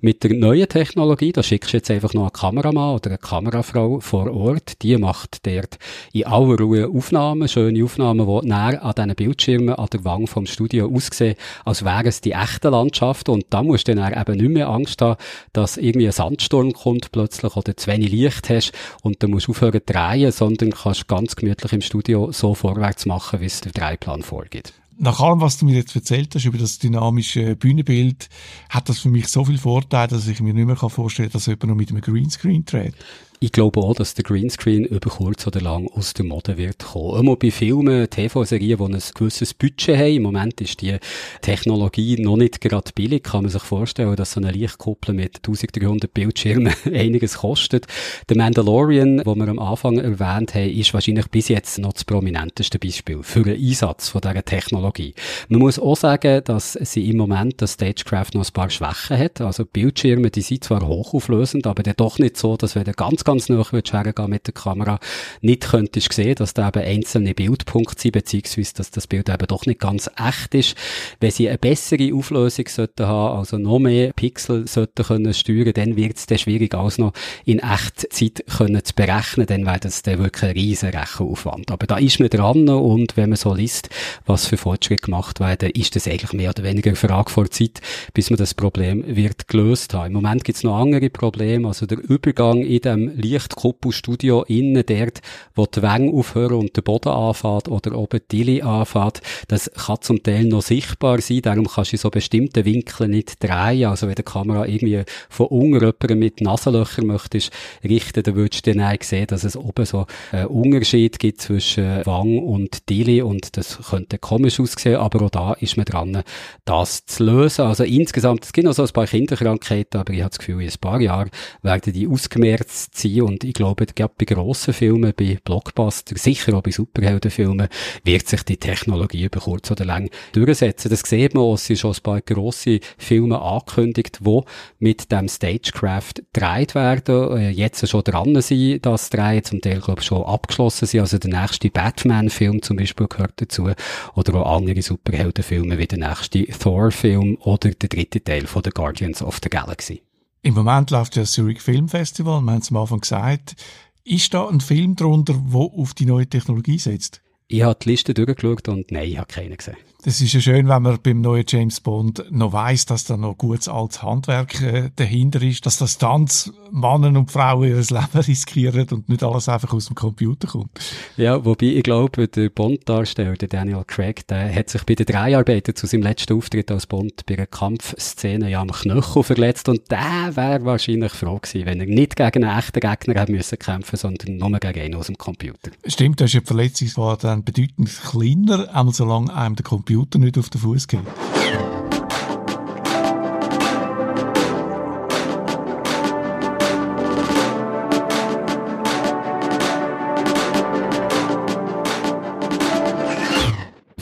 Mit 0.00 0.22
der 0.24 0.34
neuen 0.34 0.68
Technologie, 0.68 1.32
da 1.32 1.42
schickst 1.42 1.72
du 1.72 1.76
jetzt 1.76 1.90
einfach 1.90 2.14
noch 2.14 2.22
einen 2.22 2.32
Kameramann 2.32 2.94
oder 2.94 3.10
eine 3.10 3.18
Kamerafrau 3.18 4.00
vor 4.00 4.30
Ort, 4.32 4.82
die 4.82 4.96
macht 4.96 5.46
dort 5.46 5.78
in 6.12 6.26
aller 6.26 6.58
Ruhe 6.58 6.88
Aufnahmen, 6.88 7.48
schöne 7.48 7.84
Aufnahmen, 7.84 8.26
die 8.26 8.48
näher 8.48 8.82
an 8.82 8.94
diesen 8.96 9.14
Bildschirmen 9.14 9.74
an 9.74 9.88
der 9.92 10.04
Wand 10.04 10.28
vom 10.28 10.46
Studio 10.46 10.90
aussehen, 10.92 11.36
als 11.64 11.84
wären 11.84 12.06
es 12.06 12.20
die 12.20 12.32
echten 12.32 12.70
Landschaften 12.70 13.30
und 13.30 13.46
da 13.50 13.62
musst 13.62 13.88
du 13.88 13.94
dann 13.94 14.12
eben 14.12 14.36
nicht 14.36 14.50
mehr 14.50 14.68
Angst 14.68 15.00
haben, 15.02 15.20
dass 15.52 15.76
irgendwie 15.76 16.06
ein 16.06 16.12
Sandsturm 16.12 16.72
kommt 16.72 17.12
plötzlich 17.12 17.56
oder 17.56 17.76
zu 17.76 17.90
wenig 17.90 18.10
Licht 18.10 18.50
hast 18.50 18.72
und 19.02 19.22
dann 19.22 19.30
musst 19.30 19.48
du 19.48 19.52
aufhören 19.52 19.80
zu 19.86 19.92
drehen, 19.92 20.32
sondern 20.32 20.70
kannst 20.70 21.08
ganz 21.08 21.36
gemütlich 21.36 21.72
im 21.72 21.80
Studio 21.80 22.32
so 22.32 22.54
vorwärts 22.54 23.06
machen, 23.06 23.40
wie 23.40 23.46
es 23.46 23.60
der 23.60 23.72
Dreiplan 23.72 24.22
vorgibt 24.22 24.74
nach 25.00 25.18
allem, 25.20 25.40
was 25.40 25.56
du 25.56 25.64
mir 25.64 25.76
jetzt 25.76 25.96
erzählt 25.96 26.34
hast 26.34 26.44
über 26.44 26.58
das 26.58 26.78
dynamische 26.78 27.56
Bühnenbild, 27.56 28.28
hat 28.68 28.88
das 28.88 28.98
für 28.98 29.08
mich 29.08 29.28
so 29.28 29.46
viel 29.46 29.56
Vorteile, 29.56 30.08
dass 30.08 30.28
ich 30.28 30.40
mir 30.40 30.52
nicht 30.52 30.66
mehr 30.66 30.76
vorstellen 30.76 31.30
kann, 31.30 31.38
dass 31.38 31.46
jemand 31.46 31.64
noch 31.64 31.74
mit 31.74 31.90
einem 31.90 32.02
Greenscreen 32.02 32.64
dreht. 32.66 32.94
Ich 33.42 33.52
glaube 33.52 33.80
auch, 33.80 33.94
dass 33.94 34.12
der 34.12 34.22
Greenscreen 34.22 34.84
über 34.84 35.08
kurz 35.08 35.46
oder 35.46 35.62
lang 35.62 35.88
aus 35.94 36.12
der 36.12 36.26
Mode 36.26 36.58
wird 36.58 36.80
kommen. 36.80 37.20
Immer 37.20 37.36
bei 37.36 37.50
Filmen, 37.50 38.10
TV-Serien, 38.10 38.76
die 38.76 38.84
ein 38.84 39.02
gewisses 39.14 39.54
Budget 39.54 39.96
haben. 39.96 40.16
Im 40.16 40.22
Moment 40.24 40.60
ist 40.60 40.82
die 40.82 40.98
Technologie 41.40 42.20
noch 42.20 42.36
nicht 42.36 42.60
gerade 42.60 42.92
billig. 42.94 43.22
Kann 43.22 43.44
man 43.44 43.50
sich 43.50 43.62
vorstellen, 43.62 44.14
dass 44.14 44.32
so 44.32 44.42
eine 44.42 44.50
Lichtkuppel 44.50 45.14
mit 45.14 45.36
1300 45.38 46.12
Bildschirmen 46.12 46.74
einiges 46.84 47.38
kostet. 47.38 47.86
Der 48.28 48.36
Mandalorian, 48.36 49.22
wo 49.24 49.34
wir 49.34 49.48
am 49.48 49.58
Anfang 49.58 49.96
erwähnt 49.96 50.54
haben, 50.54 50.68
ist 50.68 50.92
wahrscheinlich 50.92 51.28
bis 51.28 51.48
jetzt 51.48 51.78
noch 51.78 51.94
das 51.94 52.04
prominenteste 52.04 52.78
Beispiel 52.78 53.22
für 53.22 53.44
den 53.44 53.58
Einsatz 53.58 54.10
von 54.10 54.20
dieser 54.20 54.44
Technologie. 54.44 55.14
Man 55.48 55.60
muss 55.60 55.78
auch 55.78 55.96
sagen, 55.96 56.44
dass 56.44 56.74
sie 56.74 57.08
im 57.08 57.16
Moment 57.16 57.62
das 57.62 57.72
Stagecraft 57.72 58.34
noch 58.34 58.44
ein 58.44 58.52
paar 58.52 58.68
Schwächen 58.68 59.16
hat. 59.16 59.40
Also 59.40 59.64
Bildschirme, 59.64 60.30
die 60.30 60.42
sind 60.42 60.62
zwar 60.62 60.86
hochauflösend, 60.86 61.66
aber 61.66 61.82
dann 61.82 61.94
doch 61.96 62.18
nicht 62.18 62.36
so, 62.36 62.58
dass 62.58 62.74
wenn 62.74 62.84
der 62.84 62.92
ganz 62.92 63.24
ganz 63.30 63.48
nah 63.48 63.64
hergehen 63.64 64.30
mit 64.30 64.46
der 64.46 64.54
Kamera, 64.54 64.98
nicht 65.40 65.68
könntest 65.68 66.12
sehen, 66.12 66.34
dass 66.34 66.54
da 66.54 66.68
eben 66.68 66.82
einzelne 66.82 67.34
Bildpunkte 67.34 68.00
sind, 68.00 68.12
beziehungsweise, 68.12 68.74
dass 68.74 68.90
das 68.90 69.06
Bild 69.06 69.28
eben 69.28 69.46
doch 69.46 69.66
nicht 69.66 69.80
ganz 69.80 70.10
echt 70.16 70.54
ist. 70.54 70.74
Wenn 71.20 71.30
sie 71.30 71.48
eine 71.48 71.58
bessere 71.58 72.12
Auflösung 72.14 72.66
sollten 72.68 73.06
haben, 73.06 73.38
also 73.38 73.58
noch 73.58 73.78
mehr 73.78 74.12
Pixel 74.12 74.66
sollten 74.66 75.04
können 75.04 75.32
steuern, 75.32 75.72
dann 75.74 75.96
wird 75.96 76.16
es 76.16 76.26
dann 76.26 76.38
schwierig, 76.38 76.74
alles 76.74 76.98
noch 76.98 77.12
in 77.44 77.60
Echtzeit 77.60 78.44
können 78.56 78.84
zu 78.84 78.94
berechnen, 78.94 79.46
dann 79.46 79.64
wäre 79.64 79.80
das 79.80 80.02
dann 80.02 80.18
wirklich 80.18 80.42
ein 80.42 80.50
riesen 80.50 80.90
Rechenaufwand. 80.90 81.70
Aber 81.70 81.86
da 81.86 81.98
ist 81.98 82.18
man 82.18 82.28
dran 82.28 82.68
und 82.68 83.16
wenn 83.16 83.30
man 83.30 83.36
so 83.36 83.54
liest, 83.54 83.90
was 84.26 84.46
für 84.46 84.56
Fortschritte 84.56 85.04
gemacht 85.04 85.40
werden, 85.40 85.70
ist 85.70 85.94
das 85.94 86.08
eigentlich 86.08 86.32
mehr 86.32 86.50
oder 86.50 86.64
weniger 86.64 86.90
eine 86.90 86.96
Frage 86.96 87.30
vor 87.30 87.50
Zeit, 87.50 87.80
bis 88.12 88.30
man 88.30 88.38
das 88.38 88.54
Problem 88.54 89.04
wird 89.06 89.48
gelöst 89.48 89.94
haben. 89.94 90.08
Im 90.08 90.12
Moment 90.14 90.44
gibt 90.44 90.56
es 90.56 90.64
noch 90.64 90.78
andere 90.78 91.10
Probleme, 91.10 91.68
also 91.68 91.86
der 91.86 91.98
Übergang 91.98 92.62
in 92.62 92.80
dem 92.80 93.19
Lichtkuppelstudio 93.20 94.42
innen 94.42 94.84
dort, 94.86 95.20
wo 95.54 95.66
die 95.66 95.82
Wänge 95.82 96.12
aufhören 96.12 96.54
und 96.54 96.76
der 96.76 96.82
Boden 96.82 97.10
anfährt 97.10 97.68
oder 97.68 97.96
oben 97.96 98.20
die 98.30 98.36
Dili 98.36 98.62
anfährt, 98.62 99.20
das 99.48 99.70
kann 99.72 100.00
zum 100.00 100.22
Teil 100.22 100.44
noch 100.44 100.62
sichtbar 100.62 101.20
sein, 101.20 101.42
darum 101.42 101.66
kannst 101.66 101.92
du 101.92 101.96
so 101.96 102.10
bestimmten 102.10 102.64
Winkeln 102.64 103.10
nicht 103.10 103.42
drehen, 103.42 103.86
also 103.86 104.06
wenn 104.08 104.14
die 104.14 104.22
Kamera 104.22 104.66
irgendwie 104.66 105.02
von 105.28 105.46
unten 105.46 106.18
mit 106.18 106.40
Nasenlöchern 106.40 107.06
möchtest 107.06 107.52
richten, 107.84 108.22
dann 108.22 108.34
würdest 108.34 108.66
du 108.66 108.74
dann 108.74 108.96
sehen, 109.00 109.26
dass 109.26 109.44
es 109.44 109.56
oben 109.56 109.84
so 109.84 110.06
einen 110.32 110.46
Unterschied 110.46 111.18
gibt 111.18 111.40
zwischen 111.40 112.04
Wang 112.06 112.38
und 112.38 112.88
Dili 112.88 113.22
und 113.22 113.56
das 113.56 113.78
könnte 113.90 114.18
komisch 114.18 114.60
aussehen, 114.60 114.96
aber 114.96 115.22
auch 115.26 115.30
da 115.30 115.52
ist 115.54 115.76
man 115.76 115.84
dran, 115.84 116.22
das 116.64 117.06
zu 117.06 117.24
lösen. 117.24 117.66
Also 117.66 117.84
insgesamt, 117.84 118.44
es 118.44 118.52
gibt 118.52 118.66
noch 118.66 118.74
so 118.74 118.82
ein 118.82 118.88
paar 118.88 119.06
Kinderkrankheiten, 119.06 120.00
aber 120.00 120.12
ich 120.12 120.20
habe 120.20 120.30
das 120.30 120.38
Gefühl, 120.38 120.62
in 120.62 120.68
ein 120.68 120.74
paar 120.80 121.00
Jahren 121.00 121.30
werden 121.62 121.92
die 121.92 122.08
ausgemerzt 122.08 122.96
sein 122.96 123.09
sein 123.14 123.22
und 123.22 123.44
ich 123.44 123.54
glaube, 123.54 123.86
gerade 123.86 124.14
bei 124.16 124.24
grossen 124.24 124.74
Filmen, 124.74 125.12
bei 125.16 125.38
Blockbuster, 125.42 126.16
sicher 126.16 126.54
auch 126.54 126.62
bei 126.62 126.70
Superheldenfilmen, 126.70 127.68
wird 128.04 128.28
sich 128.28 128.42
die 128.42 128.56
Technologie 128.56 129.24
über 129.24 129.40
kurz 129.40 129.70
oder 129.70 129.84
lang 129.84 130.10
durchsetzen. 130.32 130.90
Das 130.90 131.00
sieht 131.00 131.34
man 131.34 131.44
auch, 131.44 131.54
es 131.54 131.66
sind 131.66 131.78
schon 131.78 131.92
ein 131.92 132.02
paar 132.02 132.20
grosse 132.20 132.80
Filme 132.98 133.40
angekündigt, 133.40 134.20
die 134.24 134.40
mit 134.78 135.10
dem 135.12 135.28
Stagecraft 135.28 136.14
gedreht 136.32 136.74
werden, 136.74 137.38
äh, 137.38 137.50
jetzt 137.50 137.86
schon 137.88 138.04
dran 138.04 138.40
sind, 138.40 138.84
das 138.84 139.10
drehen, 139.10 139.44
zum 139.44 139.60
Teil, 139.60 139.80
glaube 139.80 140.00
ich, 140.00 140.06
schon 140.06 140.24
abgeschlossen 140.24 140.86
sind. 140.86 141.00
Also 141.00 141.18
der 141.18 141.40
nächste 141.40 141.70
Batman-Film 141.70 142.62
zum 142.62 142.76
Beispiel 142.76 143.06
gehört 143.08 143.34
dazu. 143.36 143.70
Oder 144.14 144.34
auch 144.34 144.56
andere 144.56 144.82
Superheldenfilme 144.82 145.78
wie 145.78 145.86
der 145.86 145.98
nächste 145.98 146.44
Thor-Film 146.46 147.36
oder 147.40 147.70
der 147.70 147.88
dritte 147.88 148.22
Teil 148.22 148.46
von 148.46 148.62
The 148.64 148.70
Guardians 148.70 149.22
of 149.22 149.38
the 149.42 149.48
Galaxy. 149.48 150.02
Im 150.42 150.54
Moment 150.54 150.90
läuft 150.90 151.16
ja 151.16 151.22
das 151.22 151.32
Zurich 151.32 151.60
Film 151.60 151.88
Festival, 151.88 152.40
wir 152.40 152.52
haben 152.52 152.60
es 152.60 152.70
am 152.70 152.78
Anfang 152.78 153.00
gesagt. 153.00 153.56
Ist 154.04 154.32
da 154.32 154.48
ein 154.48 154.60
Film 154.60 154.96
drunter, 154.96 155.34
der 155.34 155.60
auf 155.60 155.92
die 155.92 156.06
neue 156.06 156.26
Technologie 156.26 156.78
setzt? 156.78 157.20
Ich 157.46 157.62
habe 157.62 157.78
die 157.82 157.90
Liste 157.90 158.14
durchgeschaut 158.14 158.66
und 158.68 158.90
nein, 158.90 159.08
ich 159.08 159.18
habe 159.18 159.26
keinen 159.26 159.56
gesehen. 159.56 159.76
Das 160.02 160.22
ist 160.22 160.32
ja 160.32 160.40
schön, 160.40 160.66
wenn 160.66 160.82
man 160.82 160.98
beim 161.02 161.20
neuen 161.20 161.44
James 161.46 161.80
Bond 161.80 162.24
noch 162.30 162.54
weiß, 162.54 162.86
dass 162.86 163.04
da 163.04 163.18
noch 163.18 163.36
gutes 163.36 163.68
altes 163.68 164.02
Handwerk 164.02 164.62
äh, 164.62 164.90
dahinter 164.96 165.42
ist, 165.42 165.66
dass 165.66 165.76
das 165.76 165.98
Tanz 165.98 166.50
Männer 166.70 167.18
und 167.18 167.30
Frauen 167.30 167.68
ihr 167.68 167.76
Leben 167.76 168.20
riskieren 168.26 168.88
und 168.92 169.10
nicht 169.10 169.22
alles 169.22 169.50
einfach 169.50 169.74
aus 169.74 169.86
dem 169.86 169.96
Computer 169.96 170.48
kommt. 170.48 170.70
Ja, 171.18 171.44
wobei 171.44 171.66
ich 171.66 171.82
glaube, 171.82 172.28
der 172.28 172.48
Bond-Darsteller, 172.48 173.34
der 173.34 173.48
Daniel 173.48 173.84
Craig, 173.86 174.26
der 174.28 174.54
hat 174.54 174.70
sich 174.70 174.84
bei 174.84 174.94
den 174.94 175.04
Dreharbeiten 175.04 175.74
zu 175.76 175.86
seinem 175.86 176.02
letzten 176.02 176.34
Auftritt 176.34 176.70
als 176.70 176.86
Bond 176.86 177.26
bei 177.26 177.36
einer 177.36 177.46
Kampfszene 177.46 178.48
ja 178.48 178.62
am 178.62 178.70
Knöchel 178.70 179.22
verletzt 179.22 179.68
und 179.68 179.90
der 179.90 180.34
wäre 180.34 180.64
wahrscheinlich 180.64 181.12
froh 181.12 181.38
gewesen, 181.38 181.66
wenn 181.66 181.80
er 181.80 181.86
nicht 181.86 182.16
gegen 182.16 182.44
einen 182.44 182.58
echten 182.58 182.80
Gegner 182.80 183.20
hätte 183.20 183.32
müssen 183.32 183.58
kämpfen, 183.58 183.96
sondern 183.96 184.38
nur 184.38 184.58
gegen 184.60 184.80
einen 184.80 184.94
aus 184.94 185.08
dem 185.08 185.18
Computer. 185.18 185.72
Stimmt, 185.84 186.22
da 186.22 186.24
ist 186.24 186.32
ja 186.32 186.40
die 186.40 186.46
Verletzung 186.46 187.18
dann 187.20 187.44
bedeutend 187.44 187.90
kleiner, 188.10 188.74
einmal 188.74 188.94
solange 188.94 189.34
einem 189.34 189.56
der 189.56 189.64
Computer 189.64 189.89
Computer 189.90 190.20
nicht 190.20 190.38
auf 190.38 190.48
den 190.50 190.60
Fuß 190.60 190.86
geht. 190.86 191.00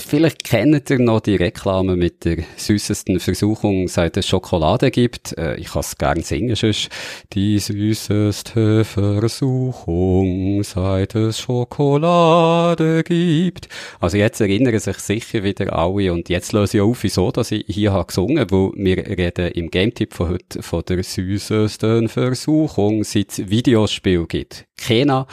Vielleicht 0.09 0.42
kennt 0.42 0.88
ihr 0.88 0.98
noch 1.00 1.20
die 1.20 1.36
Reklame 1.36 1.94
mit 1.94 2.24
der 2.24 2.38
süßesten 2.56 3.20
Versuchung, 3.20 3.88
seit 3.88 4.16
es 4.16 4.26
Schokolade 4.26 4.90
gibt. 4.90 5.36
Äh, 5.36 5.56
ich 5.56 5.66
kann 5.66 5.80
es 5.80 5.98
gern 5.98 6.22
singen, 6.22 6.56
sonst. 6.56 6.88
Die 7.34 7.59
süßeste 7.59 8.86
Versuchung, 8.86 10.62
seit 10.62 11.14
es 11.14 11.38
Schokolade 11.38 13.04
gibt. 13.04 13.68
Also 14.00 14.16
jetzt 14.16 14.40
erinnern 14.40 14.78
sich 14.78 14.96
sicher 14.96 15.44
wieder 15.44 15.74
alle 15.74 16.11
und 16.14 16.30
jetzt 16.30 16.54
löse 16.54 16.78
ich 16.78 16.82
auf, 16.82 17.02
wieso, 17.02 17.30
dass 17.30 17.50
ich 17.50 17.66
hier 17.68 17.92
habe 17.92 18.06
gesungen, 18.06 18.46
wo 18.50 18.72
wir 18.76 18.96
reden 18.96 19.48
im 19.48 19.70
Game-Tipp 19.70 20.14
von 20.14 20.30
heute 20.30 20.62
von 20.62 20.82
der 20.88 21.02
süßesten 21.02 22.09
Versuchung, 22.09 23.04
seit 23.04 23.32
es 23.32 23.50
Videospiel 23.50 24.24
gibt. 24.26 24.64
Kena 24.78 25.26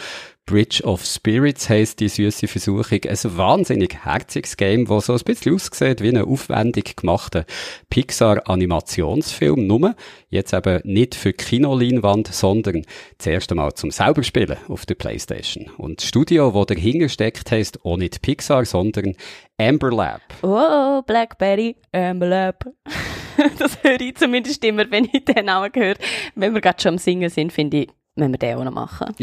Bridge 0.48 0.84
of 0.84 1.04
Spirits 1.04 1.70
heisst 1.70 2.00
die 2.00 2.08
süße 2.08 2.48
Versuchung. 2.48 3.00
Ein 3.04 3.38
wahnsinnig 3.38 4.06
herziges 4.06 4.58
Game, 4.58 4.86
das 4.86 5.08
so 5.08 5.14
ein 5.14 5.20
bisschen 5.26 5.56
aussieht 5.56 6.02
wie 6.02 6.10
ein 6.10 6.24
aufwendig 6.24 6.96
gemachter 6.96 7.46
Pixar-Animationsfilm. 7.90 9.66
Nur 9.66 9.96
jetzt 10.30 10.54
eben 10.54 10.82
nicht 10.84 11.16
für 11.16 11.34
Kinoleinwand, 11.34 12.28
sondern 12.28 12.84
das 13.18 13.26
erste 13.26 13.56
Mal 13.56 13.74
zum 13.74 13.90
selber 13.90 14.22
spielen 14.22 14.58
auf 14.68 14.86
der 14.86 14.94
Playstation. 14.94 15.72
Und 15.78 16.02
das 16.02 16.10
Studio, 16.10 16.52
das 16.52 16.76
dahinter 16.76 17.10
steckt, 17.10 17.50
heisst 17.50 17.84
auch 17.84 17.98
nicht 17.98 18.22
Pixar, 18.22 18.66
sondern 18.66 19.16
Amber 19.58 19.92
Lab. 19.92 20.22
Oh, 20.44 21.02
Blackberry, 21.02 21.76
Amber 21.92 22.28
Lab. 22.28 22.66
das 23.58 23.82
höre 23.84 24.00
ich 24.00 24.16
zumindest 24.16 24.64
immer, 24.64 24.92
wenn 24.92 25.10
ich 25.12 25.26
den 25.26 25.46
Namen 25.46 25.72
höre. 25.74 25.96
Wenn 26.36 26.54
wir 26.54 26.62
gerade 26.62 26.80
schon 26.80 26.94
am 26.94 26.98
Singen 27.00 27.32
sind, 27.32 27.52
finde 27.52 27.78
ich, 27.78 27.90
müssen 28.16 28.32
wir 28.32 28.38
den 28.38 28.58
auch 28.58 28.64
noch 28.64 28.72
machen. 28.72 29.14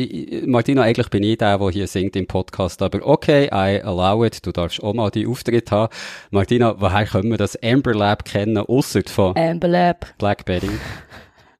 Martina, 0.47 0.83
eigentlich 0.83 1.09
bin 1.09 1.23
ich 1.23 1.39
der, 1.39 1.59
der 1.59 1.71
hier 1.71 1.87
singt 1.87 2.15
im 2.17 2.27
Podcast, 2.27 2.83
aber 2.83 3.07
okay, 3.07 3.47
I 3.47 3.81
allow 3.83 4.25
it, 4.25 4.45
du 4.47 4.53
darfst 4.53 4.83
auch 4.83 4.95
mal 4.95 5.11
die 5.11 5.27
Auftritt 5.27 5.71
haben. 5.71 5.93
Martina, 6.31 6.81
woher 6.81 7.07
können 7.07 7.31
wir 7.31 7.39
das 7.39 7.57
Amber 7.63 7.95
Lab 7.95 8.25
kennen, 8.25 8.59
ausser 8.59 9.03
von 9.07 9.37
Amber 9.37 9.69
Lab. 9.69 10.07
Blackberry? 10.19 10.71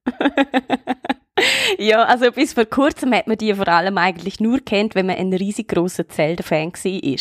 Ja, 1.77 2.03
also 2.03 2.31
bis 2.31 2.53
vor 2.53 2.65
kurzem 2.65 3.13
hat 3.13 3.27
man 3.27 3.37
die 3.37 3.53
vor 3.53 3.67
allem 3.67 3.97
eigentlich 3.97 4.39
nur 4.39 4.59
kennt, 4.59 4.95
wenn 4.95 5.07
man 5.07 5.17
ein 5.17 5.33
riesig 5.33 5.67
grosser 5.67 6.07
Zelda-Fan 6.07 6.73
war. 6.73 7.17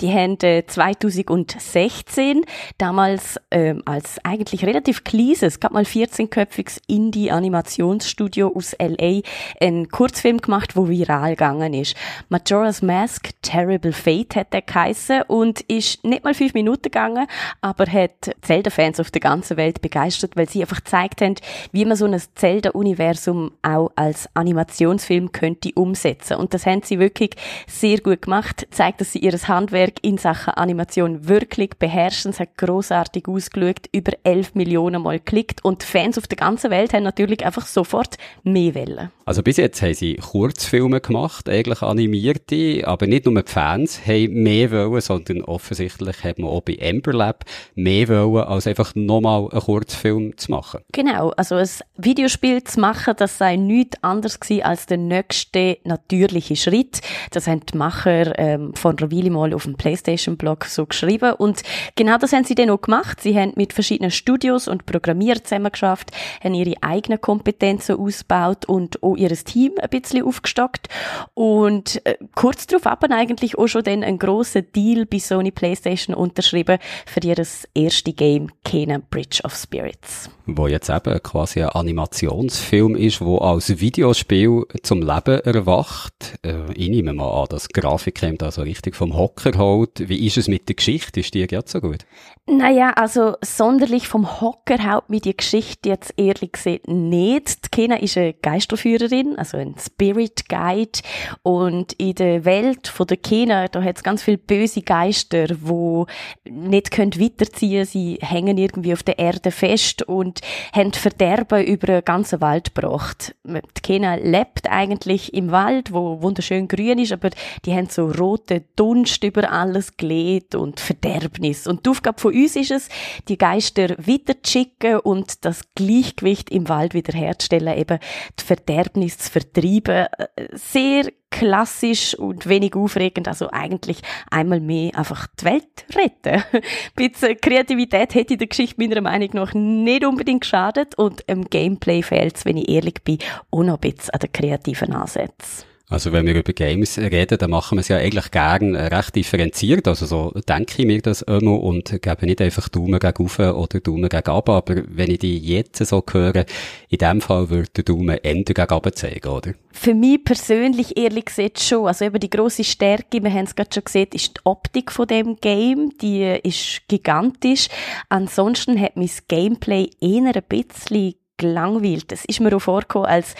Die 0.00 0.12
haben 0.12 0.38
äh, 0.42 0.64
2016 0.66 2.44
damals 2.78 3.40
ähm, 3.50 3.82
als 3.84 4.18
eigentlich 4.24 4.64
relativ 4.64 5.04
kleines, 5.04 5.42
es 5.42 5.60
gab 5.60 5.72
mal 5.72 5.84
14-köpfiges 5.84 6.80
Indie-Animationsstudio 6.86 8.52
aus 8.54 8.72
L.A. 8.74 9.20
einen 9.60 9.88
Kurzfilm 9.88 10.38
gemacht, 10.38 10.76
wo 10.76 10.88
viral 10.88 11.30
gegangen 11.30 11.74
ist. 11.74 11.96
Majora's 12.28 12.82
Mask 12.82 13.30
Terrible 13.42 13.92
Fate 13.92 14.36
hat 14.36 14.52
der 14.52 14.62
geheissen 14.62 15.22
und 15.28 15.60
ist 15.62 16.04
nicht 16.04 16.24
mal 16.24 16.34
fünf 16.34 16.54
Minuten 16.54 16.82
gegangen, 16.82 17.26
aber 17.60 17.86
hat 17.86 18.34
Zelda-Fans 18.42 19.00
auf 19.00 19.10
der 19.10 19.20
ganzen 19.20 19.56
Welt 19.56 19.80
begeistert, 19.80 20.36
weil 20.36 20.48
sie 20.48 20.62
einfach 20.62 20.84
gezeigt 20.84 21.20
haben, 21.20 21.36
wie 21.72 21.84
man 21.84 21.96
so 21.96 22.06
ein 22.06 22.20
Zelda-Universum 22.34 23.52
auch 23.64 23.90
als 23.96 24.28
Animationsfilm 24.34 25.32
könnte 25.32 25.70
umsetzen. 25.74 26.36
Und 26.36 26.54
das 26.54 26.66
haben 26.66 26.82
sie 26.82 26.98
wirklich 26.98 27.30
sehr 27.66 27.98
gut 27.98 28.22
gemacht, 28.22 28.66
zeigt, 28.70 29.00
dass 29.00 29.12
sie 29.12 29.20
ihr 29.20 29.32
Handwerk 29.32 29.94
in 30.02 30.18
Sachen 30.18 30.54
Animation 30.54 31.28
wirklich 31.28 31.70
beherrschen. 31.78 32.30
Es 32.30 32.40
hat 32.40 32.56
großartig 32.56 33.26
ausgeschaut, 33.28 33.88
über 33.92 34.12
11 34.22 34.54
Millionen 34.54 35.02
Mal 35.02 35.18
geklickt 35.18 35.64
und 35.64 35.82
Fans 35.82 36.18
auf 36.18 36.26
der 36.26 36.36
ganzen 36.36 36.70
Welt 36.70 36.92
haben 36.92 37.02
natürlich 37.02 37.44
einfach 37.44 37.66
sofort 37.66 38.16
mehr 38.42 38.74
wollen. 38.74 39.10
Also 39.26 39.42
bis 39.42 39.56
jetzt 39.56 39.80
haben 39.82 39.94
sie 39.94 40.16
Kurzfilme 40.16 41.00
gemacht, 41.00 41.48
eigentlich 41.48 41.82
animierte, 41.82 42.86
aber 42.86 43.06
nicht 43.06 43.24
nur 43.24 43.42
die 43.42 43.50
Fans 43.50 44.06
haben 44.06 44.42
mehr 44.42 44.70
wollen, 44.70 45.00
sondern 45.00 45.42
offensichtlich 45.42 46.22
hat 46.22 46.38
man 46.38 46.50
auch 46.50 46.60
bei 46.60 46.74
Ember 46.74 47.12
Lab 47.12 47.44
mehr 47.74 48.08
wollen, 48.08 48.44
als 48.44 48.66
einfach 48.66 48.94
nochmal 48.94 49.48
einen 49.50 49.60
Kurzfilm 49.60 50.36
zu 50.36 50.50
machen. 50.50 50.80
Genau, 50.92 51.30
also 51.30 51.56
ein 51.56 51.68
Videospiel 51.96 52.62
zu 52.64 52.80
machen, 52.80 53.14
das 53.16 53.38
sei 53.38 53.53
nichts 53.56 54.02
anderes 54.02 54.40
gewesen 54.40 54.62
als 54.62 54.86
der 54.86 54.98
nächste 54.98 55.78
natürliche 55.84 56.56
Schritt. 56.56 57.00
Das 57.30 57.46
haben 57.46 57.60
die 57.66 57.76
Macher 57.76 58.38
ähm, 58.38 58.74
von 58.74 58.98
einer 58.98 59.30
mal 59.30 59.54
auf 59.54 59.64
dem 59.64 59.76
Playstation-Blog 59.76 60.64
so 60.66 60.86
geschrieben 60.86 61.34
und 61.34 61.62
genau 61.96 62.18
das 62.18 62.32
haben 62.32 62.44
sie 62.44 62.54
dann 62.54 62.70
auch 62.70 62.80
gemacht. 62.80 63.20
Sie 63.20 63.38
haben 63.38 63.52
mit 63.56 63.72
verschiedenen 63.72 64.10
Studios 64.10 64.68
und 64.68 64.86
Programmierern 64.86 65.44
zusammengeschafft, 65.44 66.10
haben 66.42 66.54
ihre 66.54 66.74
eigenen 66.82 67.20
Kompetenzen 67.20 67.96
ausgebaut 67.96 68.64
und 68.66 69.02
auch 69.02 69.16
ihr 69.16 69.30
Team 69.34 69.72
ein 69.80 69.88
bisschen 69.88 70.24
aufgestockt 70.24 70.88
und 71.34 72.04
äh, 72.06 72.16
kurz 72.34 72.66
darauf 72.66 72.84
haben 72.86 73.12
eigentlich 73.12 73.58
auch 73.58 73.66
schon 73.66 73.82
dann 73.82 74.04
einen 74.04 74.18
grossen 74.18 74.66
Deal 74.74 75.06
bei 75.06 75.18
Sony 75.18 75.50
Playstation 75.50 76.14
unterschrieben 76.14 76.78
für 77.06 77.20
ihr 77.20 77.36
erste 77.74 78.12
Game 78.12 78.48
Kena 78.64 79.00
Bridge 79.10 79.40
of 79.44 79.54
Spirits. 79.54 80.30
Wo 80.46 80.66
jetzt 80.66 80.90
eben 80.90 81.22
quasi 81.22 81.62
ein 81.62 81.70
Animationsfilm 81.70 82.96
ist, 82.96 83.20
wo 83.20 83.38
als 83.44 83.78
Videospiel 83.78 84.64
zum 84.82 85.02
Leben 85.02 85.40
erwacht. 85.40 86.38
Äh, 86.42 86.72
ich 86.74 86.88
nehme 86.88 87.12
mal 87.12 87.42
an, 87.42 87.46
dass 87.50 87.68
die 87.68 87.78
Grafik 87.78 88.20
kommt 88.20 88.42
also 88.42 88.62
richtig 88.62 88.96
vom 88.96 89.14
Hocker 89.14 89.58
holt. 89.58 90.08
Wie 90.08 90.26
ist 90.26 90.38
es 90.38 90.48
mit 90.48 90.68
der 90.68 90.76
Geschichte? 90.76 91.20
Ist 91.20 91.34
die 91.34 91.40
jetzt 91.40 91.72
so 91.72 91.80
gut? 91.80 92.06
Naja, 92.46 92.92
also 92.92 93.36
sonderlich 93.42 94.08
vom 94.08 94.40
Hocker 94.40 94.90
haut 94.90 95.08
mir 95.08 95.20
die 95.20 95.36
Geschichte 95.36 95.88
jetzt 95.90 96.14
ehrlich 96.16 96.52
gesagt 96.52 96.88
nicht. 96.88 97.64
Die 97.64 97.68
Kena 97.70 97.96
ist 97.96 98.16
eine 98.16 98.34
Geisterführerin, 98.34 99.38
also 99.38 99.56
ein 99.56 99.74
Spirit 99.78 100.48
Guide 100.48 101.00
und 101.42 101.94
in 101.94 102.14
der 102.14 102.44
Welt 102.44 102.88
von 102.88 103.06
der 103.06 103.16
Kena, 103.16 103.68
da 103.68 103.82
hat 103.82 103.96
es 103.96 104.02
ganz 104.02 104.22
viele 104.22 104.38
böse 104.38 104.82
Geister, 104.82 105.46
wo 105.60 106.06
nicht 106.44 106.90
können 106.90 107.18
weiterziehen, 107.18 107.86
sie 107.86 108.18
hängen 108.20 108.58
irgendwie 108.58 108.92
auf 108.92 109.02
der 109.02 109.18
Erde 109.18 109.50
fest 109.50 110.02
und 110.02 110.40
haben 110.74 110.92
Verderben 110.92 111.64
über 111.64 111.86
den 111.86 112.04
ganzen 112.04 112.42
Wald 112.42 112.74
gebracht. 112.74 113.23
Die 113.44 113.80
Kena 113.82 114.14
lebt 114.16 114.68
eigentlich 114.68 115.34
im 115.34 115.50
Wald, 115.50 115.92
wo 115.92 116.22
wunderschön 116.22 116.68
grün 116.68 116.98
ist, 116.98 117.12
aber 117.12 117.30
die 117.64 117.74
haben 117.74 117.88
so 117.88 118.06
rote 118.06 118.64
Dunst 118.76 119.22
über 119.24 119.50
alles 119.50 119.96
gelegt 119.96 120.54
und 120.54 120.80
Verderbnis. 120.80 121.66
Und 121.66 121.86
die 121.86 121.90
Aufgabe 121.90 122.20
von 122.20 122.34
uns 122.34 122.56
ist 122.56 122.70
es, 122.70 122.88
die 123.28 123.38
Geister 123.38 123.90
weiterzuschicken 123.98 125.00
und 125.00 125.44
das 125.44 125.62
Gleichgewicht 125.74 126.50
im 126.50 126.68
Wald 126.68 126.94
wiederherzustellen, 126.94 127.76
eben 127.78 127.98
die 128.38 128.44
Verderbnis 128.44 129.18
zu 129.18 129.30
vertreiben. 129.30 130.06
Sehr 130.52 131.10
klassisch 131.34 132.14
und 132.14 132.48
wenig 132.48 132.76
aufregend, 132.76 133.26
also 133.26 133.50
eigentlich 133.50 133.98
einmal 134.30 134.60
mehr 134.60 134.96
einfach 134.96 135.26
die 135.40 135.44
Welt 135.46 135.84
retten. 135.92 136.44
Ein 136.52 136.62
bisschen 136.94 137.40
Kreativität 137.40 138.14
hätte 138.14 138.36
der 138.36 138.46
Geschichte 138.46 138.76
meiner 138.80 139.00
Meinung 139.00 139.30
nach 139.32 139.52
nicht 139.52 140.04
unbedingt 140.04 140.42
geschadet 140.42 140.94
und 140.96 141.24
im 141.26 141.44
Gameplay 141.46 142.02
fehlt 142.02 142.36
es, 142.36 142.44
wenn 142.44 142.56
ich 142.56 142.68
ehrlich 142.68 143.02
bin, 143.02 143.18
auch 143.50 143.64
noch 143.64 143.74
ein 143.74 143.80
bisschen 143.80 144.10
an 144.10 144.20
den 144.20 144.32
kreativen 144.32 144.92
Ansätzen. 144.92 145.73
Also 145.90 146.12
wenn 146.12 146.24
wir 146.26 146.34
über 146.34 146.54
Games 146.54 146.96
reden, 146.96 147.36
dann 147.36 147.50
machen 147.50 147.76
wir 147.76 147.80
es 147.80 147.88
ja 147.88 147.98
eigentlich 147.98 148.30
gern 148.30 148.74
recht 148.74 149.14
differenziert. 149.14 149.86
Also 149.86 150.06
so 150.06 150.30
denke 150.48 150.76
ich 150.78 150.86
mir 150.86 151.02
das 151.02 151.20
immer 151.22 151.62
und 151.62 152.00
gebe 152.00 152.24
nicht 152.26 152.40
einfach 152.40 152.70
Daumen 152.70 152.98
gegen 152.98 153.24
auf 153.24 153.38
oder 153.38 153.80
Daumen 153.80 154.08
gegen 154.08 154.30
ab. 154.30 154.48
Aber 154.48 154.76
wenn 154.88 155.10
ich 155.10 155.18
die 155.18 155.38
jetzt 155.38 155.84
so 155.84 156.02
höre, 156.10 156.46
in 156.88 156.98
dem 156.98 157.20
Fall 157.20 157.50
würde 157.50 157.68
der 157.76 157.84
Daumen 157.84 158.18
eher 158.22 158.42
gegen 158.42 158.62
ab 158.62 158.88
zeigen, 158.94 159.28
oder? 159.28 159.52
Für 159.72 159.94
mich 159.94 160.24
persönlich 160.24 160.96
ehrlich 160.96 161.26
gesagt 161.26 161.60
schon. 161.60 161.86
Also 161.86 162.06
eben 162.06 162.18
die 162.18 162.30
grosse 162.30 162.64
Stärke, 162.64 163.22
wir 163.22 163.30
haben 163.30 163.44
es 163.44 163.54
gerade 163.54 163.70
schon 163.74 163.84
gesehen, 163.84 164.08
ist 164.14 164.38
die 164.38 164.40
Optik 164.44 164.90
von 164.90 165.06
dem 165.06 165.36
Game. 165.36 165.90
Die 166.00 166.38
ist 166.42 166.80
gigantisch. 166.88 167.68
Ansonsten 168.08 168.80
hat 168.80 168.96
mein 168.96 169.10
Gameplay 169.28 169.90
eher 170.00 170.34
ein 170.34 170.42
bisschen 170.48 171.14
gelangweilt. 171.36 172.10
Es 172.10 172.24
ist 172.24 172.40
mir 172.40 172.56
auch 172.56 172.60
vorgekommen, 172.60 173.08
als 173.08 173.34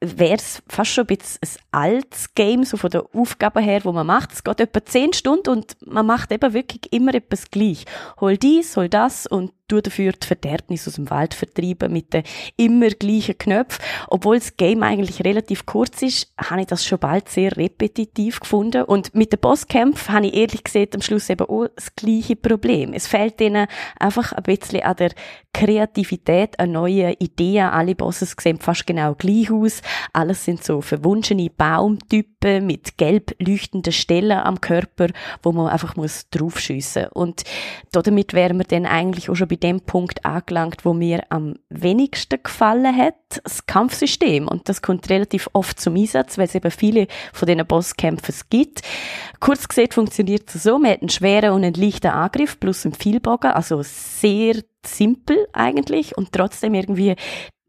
wäre 0.00 0.36
es 0.36 0.62
fast 0.68 0.92
schon 0.92 1.04
ein 1.04 1.16
bisschen 1.16 1.40
ein 1.42 1.82
altes 1.94 2.34
Game, 2.34 2.64
so 2.64 2.76
von 2.76 2.90
der 2.90 3.04
Aufgabe 3.12 3.60
her, 3.60 3.80
wo 3.84 3.92
man 3.92 4.06
macht. 4.06 4.32
Es 4.32 4.44
geht 4.44 4.60
etwa 4.60 4.84
zehn 4.84 5.12
Stunden 5.12 5.50
und 5.50 5.76
man 5.84 6.06
macht 6.06 6.30
eben 6.30 6.52
wirklich 6.52 6.92
immer 6.92 7.14
etwas 7.14 7.50
gleich. 7.50 7.84
Hol 8.20 8.36
dies, 8.36 8.76
hol 8.76 8.88
das 8.88 9.26
und 9.26 9.52
du 9.68 9.80
dafür 9.80 10.12
die 10.12 10.26
Verderbnis 10.26 10.88
aus 10.88 10.94
dem 10.94 11.10
Wald 11.10 11.34
vertreiben 11.34 11.92
mit 11.92 12.12
den 12.12 12.22
immer 12.56 12.88
gleichen 12.88 13.38
Knöpfen. 13.38 13.84
Obwohl 14.08 14.38
das 14.38 14.56
Game 14.56 14.82
eigentlich 14.82 15.24
relativ 15.24 15.66
kurz 15.66 16.02
ist, 16.02 16.32
habe 16.38 16.62
ich 16.62 16.66
das 16.66 16.84
schon 16.84 16.98
bald 16.98 17.28
sehr 17.28 17.56
repetitiv 17.56 18.40
gefunden. 18.40 18.84
Und 18.84 19.14
mit 19.14 19.32
den 19.32 19.40
Bosskämpfen 19.40 20.14
habe 20.14 20.26
ich 20.26 20.34
ehrlich 20.34 20.64
gesagt 20.64 20.94
am 20.94 21.02
Schluss 21.02 21.30
eben 21.30 21.48
auch 21.48 21.68
das 21.74 21.94
gleiche 21.94 22.36
Problem. 22.36 22.92
Es 22.92 23.06
fehlt 23.06 23.40
ihnen 23.40 23.66
einfach 23.98 24.32
ein 24.32 24.42
bisschen 24.42 24.82
an 24.82 24.96
der 24.96 25.10
Kreativität, 25.52 26.58
an 26.58 26.72
neuen 26.72 27.14
Ideen. 27.18 27.66
Alle 27.68 27.94
Bosses 27.94 28.34
sehen 28.40 28.58
fast 28.58 28.86
genau 28.86 29.14
gleich 29.14 29.50
aus. 29.50 29.82
Alles 30.12 30.44
sind 30.44 30.64
so 30.64 30.80
verwunschene 30.80 31.50
Baumtypen 31.50 32.66
mit 32.66 32.96
gelb 32.96 33.34
leuchtenden 33.38 33.92
Stellen 33.92 34.38
am 34.38 34.60
Körper, 34.60 35.08
wo 35.42 35.52
man 35.52 35.68
einfach 35.68 35.96
muss 35.96 36.28
draufschiessen. 36.30 37.06
Und 37.12 37.42
damit 37.92 38.32
wären 38.32 38.58
wir 38.58 38.64
dann 38.64 38.86
eigentlich 38.86 39.30
auch 39.30 39.34
schon 39.34 39.48
bei 39.48 39.57
dem 39.58 39.80
Punkt 39.80 40.24
angelangt, 40.24 40.84
wo 40.84 40.94
mir 40.94 41.22
am 41.30 41.56
wenigsten 41.68 42.42
gefallen 42.42 42.96
hat, 42.96 43.14
das 43.44 43.66
Kampfsystem. 43.66 44.48
Und 44.48 44.68
das 44.68 44.82
kommt 44.82 45.08
relativ 45.10 45.48
oft 45.52 45.80
zum 45.80 45.96
Einsatz, 45.96 46.38
weil 46.38 46.46
es 46.46 46.54
eben 46.54 46.70
viele 46.70 47.06
von 47.32 47.46
diesen 47.46 47.66
Bosskämpfen 47.66 48.34
gibt. 48.50 48.82
Kurz 49.40 49.68
gesagt 49.68 49.94
funktioniert 49.94 50.54
es 50.54 50.62
so, 50.62 50.78
man 50.78 50.92
hat 50.92 51.00
einen 51.00 51.08
schweren 51.08 51.52
und 51.52 51.64
einen 51.64 51.74
leichten 51.74 52.08
Angriff 52.08 52.58
plus 52.58 52.84
einen 52.84 52.94
Vielbogen, 52.94 53.50
also 53.50 53.82
sehr 53.82 54.62
simpel 54.84 55.46
eigentlich 55.52 56.16
und 56.16 56.32
trotzdem 56.32 56.74
irgendwie 56.74 57.16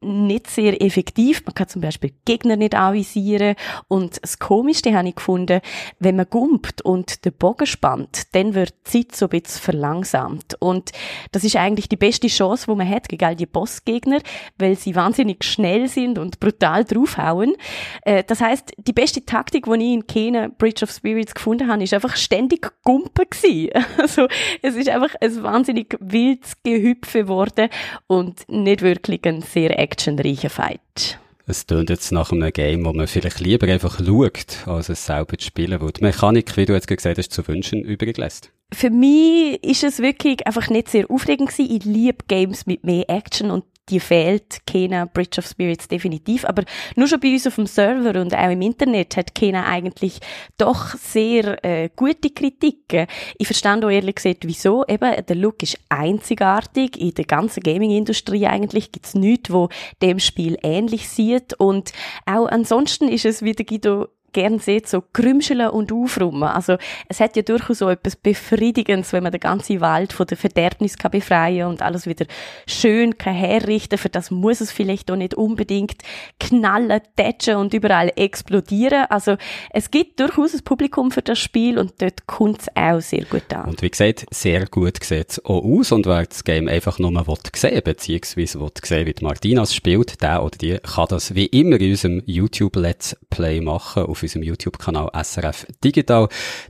nicht 0.01 0.47
sehr 0.47 0.81
effektiv. 0.81 1.43
Man 1.45 1.53
kann 1.53 1.67
zum 1.67 1.81
Beispiel 1.81 2.13
Gegner 2.25 2.55
nicht 2.55 2.75
anvisieren. 2.75 3.55
Und 3.87 4.21
das 4.21 4.39
Komischste 4.39 4.93
habe 4.93 5.09
ich 5.09 5.15
gefunden, 5.15 5.61
wenn 5.99 6.15
man 6.15 6.27
gumpt 6.29 6.81
und 6.81 7.25
den 7.25 7.33
Bogen 7.33 7.65
spannt, 7.65 8.33
dann 8.33 8.53
wird 8.53 8.73
die 8.87 9.07
Zeit 9.07 9.15
so 9.15 9.25
ein 9.25 9.41
bisschen 9.41 9.61
verlangsamt. 9.61 10.55
Und 10.59 10.91
das 11.31 11.43
ist 11.43 11.55
eigentlich 11.55 11.89
die 11.89 11.97
beste 11.97 12.27
Chance, 12.27 12.65
die 12.69 12.75
man 12.75 12.89
hat 12.89 13.09
gegen 13.09 13.25
all 13.25 13.35
die 13.35 13.45
Bossgegner, 13.45 14.19
weil 14.57 14.75
sie 14.75 14.95
wahnsinnig 14.95 15.43
schnell 15.43 15.87
sind 15.87 16.17
und 16.17 16.39
brutal 16.39 16.85
draufhauen. 16.85 17.55
Äh, 18.03 18.23
das 18.23 18.41
heißt, 18.41 18.73
die 18.77 18.93
beste 18.93 19.25
Taktik, 19.25 19.65
die 19.65 19.73
ich 19.73 19.93
in 19.93 20.07
Kena 20.07 20.49
Bridge 20.57 20.83
of 20.83 20.91
Spirits 20.91 21.33
gefunden 21.33 21.67
habe, 21.67 21.83
ist 21.83 21.93
einfach 21.93 22.15
ständig 22.15 22.71
Gumpen 22.83 23.25
gewesen. 23.29 23.69
Also, 23.99 24.27
es 24.61 24.75
ist 24.75 24.87
einfach 24.89 25.13
ein 25.19 25.43
wahnsinnig 25.43 25.97
wildes 25.99 26.53
Gehüpfe 26.63 27.23
geworden 27.23 27.69
und 28.07 28.47
nicht 28.47 28.81
wirklich 28.81 29.25
ein 29.25 29.41
sehr 29.41 29.77
actionreicher 29.89 30.49
Fight. 30.49 31.19
Es 31.47 31.65
tönt 31.65 31.89
jetzt 31.89 32.11
nach 32.11 32.31
einem 32.31 32.53
Game, 32.53 32.85
wo 32.85 32.93
man 32.93 33.07
vielleicht 33.07 33.39
lieber 33.39 33.67
einfach 33.67 33.99
schaut, 34.05 34.67
als 34.67 34.89
es 34.89 35.03
selber 35.03 35.35
zu 35.35 35.47
spielen, 35.47 35.81
weil 35.81 35.91
die 35.91 36.03
Mechanik, 36.03 36.55
wie 36.57 36.65
du 36.65 36.73
jetzt 36.73 36.87
gesagt 36.87 37.17
hast, 37.17 37.31
zu 37.31 37.47
wünschen 37.47 37.81
übrig 37.81 38.17
lässt. 38.17 38.51
Für 38.71 38.91
mich 38.91 39.63
ist 39.63 39.83
es 39.83 39.97
wirklich 39.97 40.45
einfach 40.45 40.69
nicht 40.69 40.89
sehr 40.89 41.09
aufregend 41.09 41.49
gewesen. 41.49 41.75
Ich 41.75 41.85
liebe 41.85 42.23
Games 42.27 42.67
mit 42.67 42.83
mehr 42.83 43.09
Action 43.09 43.49
und 43.49 43.63
die 43.89 43.99
fehlt 43.99 44.65
Kena 44.65 45.05
Bridge 45.05 45.39
of 45.39 45.47
Spirits 45.47 45.87
definitiv. 45.87 46.45
Aber 46.45 46.63
nur 46.95 47.07
schon 47.07 47.19
bei 47.19 47.33
uns 47.33 47.47
auf 47.47 47.55
dem 47.55 47.65
Server 47.65 48.19
und 48.19 48.35
auch 48.35 48.49
im 48.49 48.61
Internet 48.61 49.17
hat 49.17 49.35
Kena 49.35 49.65
eigentlich 49.65 50.19
doch 50.57 50.95
sehr 50.95 51.63
äh, 51.63 51.89
gute 51.95 52.29
Kritiken. 52.29 53.07
Ich 53.37 53.47
verstehe 53.47 53.85
auch 53.85 53.89
ehrlich 53.89 54.15
gesagt, 54.15 54.45
wieso. 54.45 54.85
Eben, 54.87 55.25
der 55.25 55.35
Look 55.35 55.63
ist 55.63 55.79
einzigartig. 55.89 56.99
In 56.99 57.13
der 57.13 57.25
ganzen 57.25 57.61
Gaming-Industrie 57.61 58.47
eigentlich 58.47 58.91
gibt's 58.91 59.15
nichts, 59.15 59.51
wo 59.51 59.69
dem 60.01 60.19
Spiel 60.19 60.57
ähnlich 60.63 61.09
sieht. 61.09 61.53
Und 61.53 61.91
auch 62.25 62.47
ansonsten 62.47 63.07
ist 63.07 63.25
es, 63.25 63.41
wie 63.41 63.53
der 63.53 63.65
Guido 63.65 64.07
gern 64.33 64.59
sieht, 64.59 64.87
so 64.87 65.01
krümscheln 65.13 65.69
und 65.69 65.91
aufräumen. 65.91 66.43
Also 66.43 66.77
es 67.07 67.19
hat 67.19 67.35
ja 67.35 67.41
durchaus 67.41 67.79
so 67.79 67.89
etwas 67.89 68.15
Befriedigendes, 68.15 69.13
wenn 69.13 69.23
man 69.23 69.31
den 69.31 69.41
ganzen 69.41 69.81
Wald 69.81 70.13
von 70.13 70.27
der 70.27 70.37
Verderbnis 70.37 70.97
kann 70.97 71.11
befreien 71.11 71.67
und 71.67 71.81
alles 71.81 72.07
wieder 72.07 72.25
schön 72.67 73.17
kann 73.17 73.33
herrichten. 73.33 73.97
Für 73.97 74.09
das 74.09 74.31
muss 74.31 74.61
es 74.61 74.71
vielleicht 74.71 75.09
auch 75.11 75.15
nicht 75.15 75.33
unbedingt 75.33 76.01
knallen, 76.39 77.01
tätschen 77.15 77.55
und 77.55 77.73
überall 77.73 78.11
explodieren. 78.15 79.05
Also 79.09 79.37
es 79.71 79.91
gibt 79.91 80.19
durchaus 80.19 80.53
ein 80.53 80.63
Publikum 80.63 81.11
für 81.11 81.21
das 81.21 81.39
Spiel 81.39 81.77
und 81.77 82.01
dort 82.01 82.27
kommt 82.27 82.61
es 82.61 82.67
auch 82.75 83.01
sehr 83.01 83.25
gut 83.25 83.53
an. 83.53 83.69
Und 83.69 83.81
wie 83.81 83.89
gesagt, 83.89 84.25
sehr 84.31 84.65
gut 84.67 85.03
sieht 85.03 85.31
es 85.31 85.45
auch 85.45 85.63
aus 85.63 85.91
und 85.91 86.05
wer 86.05 86.25
das 86.25 86.43
Game 86.43 86.67
einfach 86.67 86.99
nur 86.99 87.09
sehen 87.55 87.81
beziehungsweise 87.83 88.59
will 88.59 88.71
sehen, 88.83 89.05
wie 89.07 89.23
Martinas 89.23 89.73
spielt, 89.73 90.21
der 90.21 90.43
oder 90.43 90.57
die 90.57 90.77
kann 90.77 91.07
das 91.09 91.35
wie 91.35 91.45
immer 91.47 91.79
in 91.79 91.91
unserem 91.91 92.23
YouTube 92.25 92.75
Let's 92.75 93.15
Play 93.29 93.61
machen 93.61 94.03
auf 94.03 94.18
unserem 94.23 94.43
YouTube-Kanal 94.43 95.09
SRF 95.23 95.65
Digital. 95.83 96.29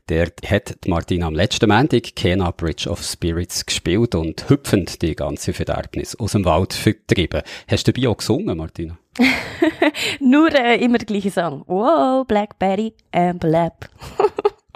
Der 0.09 0.31
hat 0.45 0.77
Martina 0.87 1.27
am 1.27 1.35
letzten 1.35 1.69
Montag 1.69 2.15
Kena 2.15 2.51
Bridge 2.51 2.89
of 2.89 3.03
Spirits 3.03 3.65
gespielt 3.65 4.15
und 4.15 4.49
hüpfend 4.49 5.01
die 5.01 5.15
ganze 5.15 5.53
Verderbnis 5.53 6.15
aus 6.15 6.33
dem 6.33 6.45
Wald 6.45 6.73
vertrieben. 6.73 7.41
Hast 7.67 7.87
du 7.87 7.93
dabei 7.93 8.09
auch 8.09 8.17
gesungen, 8.17 8.57
Martina? 8.57 8.97
Nur 10.19 10.53
äh, 10.53 10.83
immer 10.83 10.97
der 10.97 11.07
gleiche 11.07 11.31
Song. 11.31 11.63
Wow, 11.67 12.25
Blackberry 12.25 12.93
and 13.11 13.39
Blab. 13.39 13.89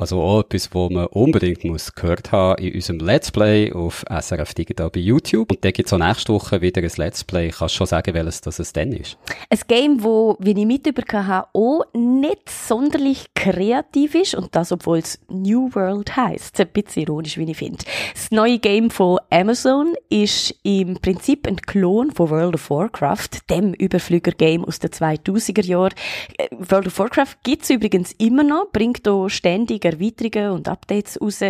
Also 0.03 0.21
auch 0.21 0.41
etwas, 0.41 0.69
was 0.75 0.89
man 0.89 1.05
unbedingt 1.05 1.63
muss 1.63 1.95
gehört 1.95 2.33
haben 2.33 2.61
in 2.61 2.75
unserem 2.75 2.99
Let's 2.99 3.31
Play 3.31 3.71
auf 3.71 4.03
SRF 4.09 4.53
Digital 4.53 4.89
bei 4.89 4.99
YouTube. 4.99 5.49
Und 5.49 5.63
dann 5.63 5.71
gibt 5.71 5.87
es 5.87 5.93
auch 5.93 5.97
nächste 5.97 6.33
Woche 6.33 6.59
wieder 6.59 6.81
ein 6.81 6.91
Let's 6.97 7.23
Play. 7.23 7.51
Kannst 7.57 7.75
du 7.75 7.77
schon 7.77 7.87
sagen, 7.87 8.13
welches 8.13 8.41
das 8.41 8.59
es 8.59 8.73
denn 8.73 8.91
ist? 8.91 9.17
Ein 9.49 9.59
Game, 9.65 10.03
wo, 10.03 10.35
wie 10.41 10.59
ich 10.59 10.65
mitbekommen 10.65 11.27
habe, 11.27 11.47
auch 11.53 11.85
nicht 11.93 12.49
sonderlich 12.49 13.27
kreativ 13.33 14.15
ist. 14.15 14.35
Und 14.35 14.53
das, 14.53 14.73
obwohl 14.73 14.97
es 14.97 15.21
New 15.29 15.73
World 15.73 16.17
heisst. 16.17 16.59
Ein 16.59 16.67
bisschen 16.67 17.03
ironisch, 17.03 17.37
wie 17.37 17.49
ich 17.49 17.55
finde. 17.55 17.85
Das 18.13 18.29
neue 18.29 18.59
Game 18.59 18.89
von 18.89 19.19
Amazon 19.29 19.93
ist 20.09 20.53
im 20.63 20.97
Prinzip 20.97 21.47
ein 21.47 21.55
Klon 21.55 22.11
von 22.11 22.29
World 22.29 22.55
of 22.55 22.69
Warcraft, 22.69 23.49
dem 23.49 23.73
Überflüger-Game 23.73 24.65
aus 24.65 24.79
den 24.79 24.89
2000er 24.89 25.63
Jahren. 25.63 25.93
Äh, 26.37 26.49
World 26.51 26.87
of 26.87 26.99
Warcraft 26.99 27.35
gibt's 27.43 27.69
übrigens 27.69 28.11
immer 28.17 28.43
noch, 28.43 28.69
bringt 28.73 29.07
auch 29.07 29.29
ständig 29.29 29.92
Erweiterungen 29.93 30.51
und 30.51 30.67
Updates 30.67 31.19
raus. 31.21 31.41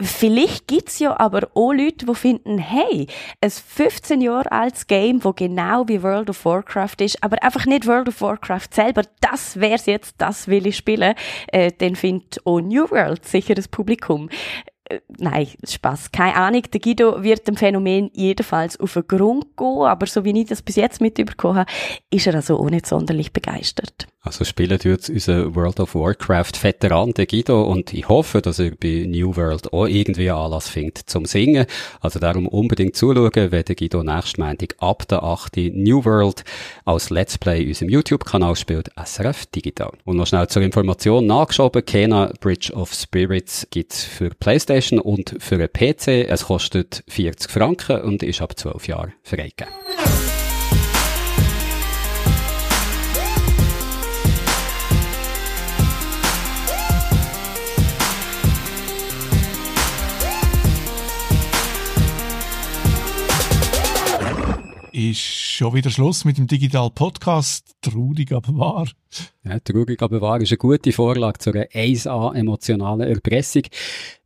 Vielleicht 0.00 0.66
gibt's 0.66 0.98
ja 0.98 1.18
aber 1.18 1.48
auch 1.54 1.72
Leute, 1.72 2.06
die 2.06 2.14
finden, 2.14 2.58
hey, 2.58 3.06
ein 3.40 3.50
15 3.50 4.20
Jahre 4.20 4.50
altes 4.50 4.86
Game, 4.86 5.22
wo 5.22 5.32
genau 5.32 5.86
wie 5.86 6.02
World 6.02 6.30
of 6.30 6.44
Warcraft 6.44 6.96
ist, 7.00 7.22
aber 7.22 7.42
einfach 7.42 7.66
nicht 7.66 7.86
World 7.86 8.08
of 8.08 8.20
Warcraft 8.20 8.68
selber, 8.72 9.02
das 9.20 9.60
wär's 9.60 9.86
jetzt, 9.86 10.16
das 10.18 10.48
will 10.48 10.66
ich 10.66 10.76
spielen, 10.76 11.14
äh, 11.48 11.70
dann 11.78 11.94
findet 11.94 12.44
auch 12.44 12.60
New 12.60 12.90
World 12.90 13.24
sicher 13.24 13.54
das 13.54 13.68
Publikum 13.68 14.28
nein, 15.18 15.48
Spaß, 15.66 16.12
keine 16.12 16.36
Ahnung. 16.36 16.62
Der 16.72 16.80
Guido 16.80 17.22
wird 17.22 17.46
dem 17.46 17.56
Phänomen 17.56 18.10
jedenfalls 18.14 18.78
auf 18.78 18.94
den 18.94 19.06
Grund 19.06 19.56
gehen, 19.56 19.82
aber 19.82 20.06
so 20.06 20.24
wie 20.24 20.38
ich 20.38 20.48
das 20.48 20.62
bis 20.62 20.76
jetzt 20.76 21.00
mitbekommen 21.00 21.58
habe, 21.58 21.70
ist 22.10 22.26
er 22.26 22.34
also 22.34 22.58
auch 22.58 22.70
nicht 22.70 22.86
sonderlich 22.86 23.32
begeistert. 23.32 24.06
Also 24.24 24.44
spielen 24.44 24.78
tut 24.78 25.08
unser 25.08 25.52
World 25.56 25.80
of 25.80 25.96
Warcraft 25.96 26.62
Veteran, 26.62 27.12
der 27.12 27.26
Guido, 27.26 27.64
und 27.64 27.92
ich 27.92 28.08
hoffe, 28.08 28.40
dass 28.40 28.60
er 28.60 28.70
bei 28.70 29.04
New 29.08 29.34
World 29.34 29.72
auch 29.72 29.86
irgendwie 29.86 30.30
Anlass 30.30 30.68
findet 30.68 31.10
zum 31.10 31.24
Singen. 31.24 31.66
Also 32.00 32.20
darum 32.20 32.46
unbedingt 32.46 32.94
zuschauen, 32.94 33.32
wenn 33.34 33.64
der 33.64 33.74
Guido 33.74 34.04
nächsten 34.04 34.40
Montag 34.40 34.76
ab 34.78 35.08
der 35.08 35.24
8. 35.24 35.56
New 35.74 36.04
World 36.04 36.44
als 36.84 37.10
Let's 37.10 37.36
Play 37.36 37.62
in 37.62 37.68
unserem 37.70 37.88
YouTube-Kanal 37.88 38.54
spielt, 38.54 38.90
SRF 38.96 39.46
Digital. 39.46 39.90
Und 40.04 40.18
noch 40.18 40.28
schnell 40.28 40.46
zur 40.46 40.62
Information 40.62 41.26
nachgeschoben, 41.26 41.84
Kena 41.84 42.32
Bridge 42.40 42.72
of 42.74 42.94
Spirits 42.94 43.66
gibt's 43.72 44.04
für 44.04 44.30
Playstation 44.30 44.81
und 44.90 45.36
für 45.38 45.54
einen 45.56 45.68
PC. 45.72 46.28
Es 46.28 46.44
kostet 46.46 47.04
40 47.08 47.50
Franken 47.50 48.00
und 48.00 48.22
ist 48.22 48.42
ab 48.42 48.58
12 48.58 48.88
Jahren 48.88 49.12
freigegeben. 49.22 49.72
ist 64.94 65.41
schon 65.52 65.74
wieder 65.74 65.90
Schluss 65.90 66.24
mit 66.24 66.38
dem 66.38 66.46
Digital 66.46 66.90
Podcast. 66.90 67.74
Traurig, 67.82 68.32
aber 68.32 68.56
wahr. 68.56 68.88
Ja, 69.44 69.60
traurig, 69.60 70.00
aber 70.00 70.20
wahr 70.20 70.40
ist 70.40 70.50
eine 70.50 70.56
gute 70.56 70.92
Vorlage 70.92 71.38
zu 71.38 71.52
einer 71.52 71.66
1A 71.66 72.34
emotionalen 72.34 73.06
Erpressung. 73.08 73.62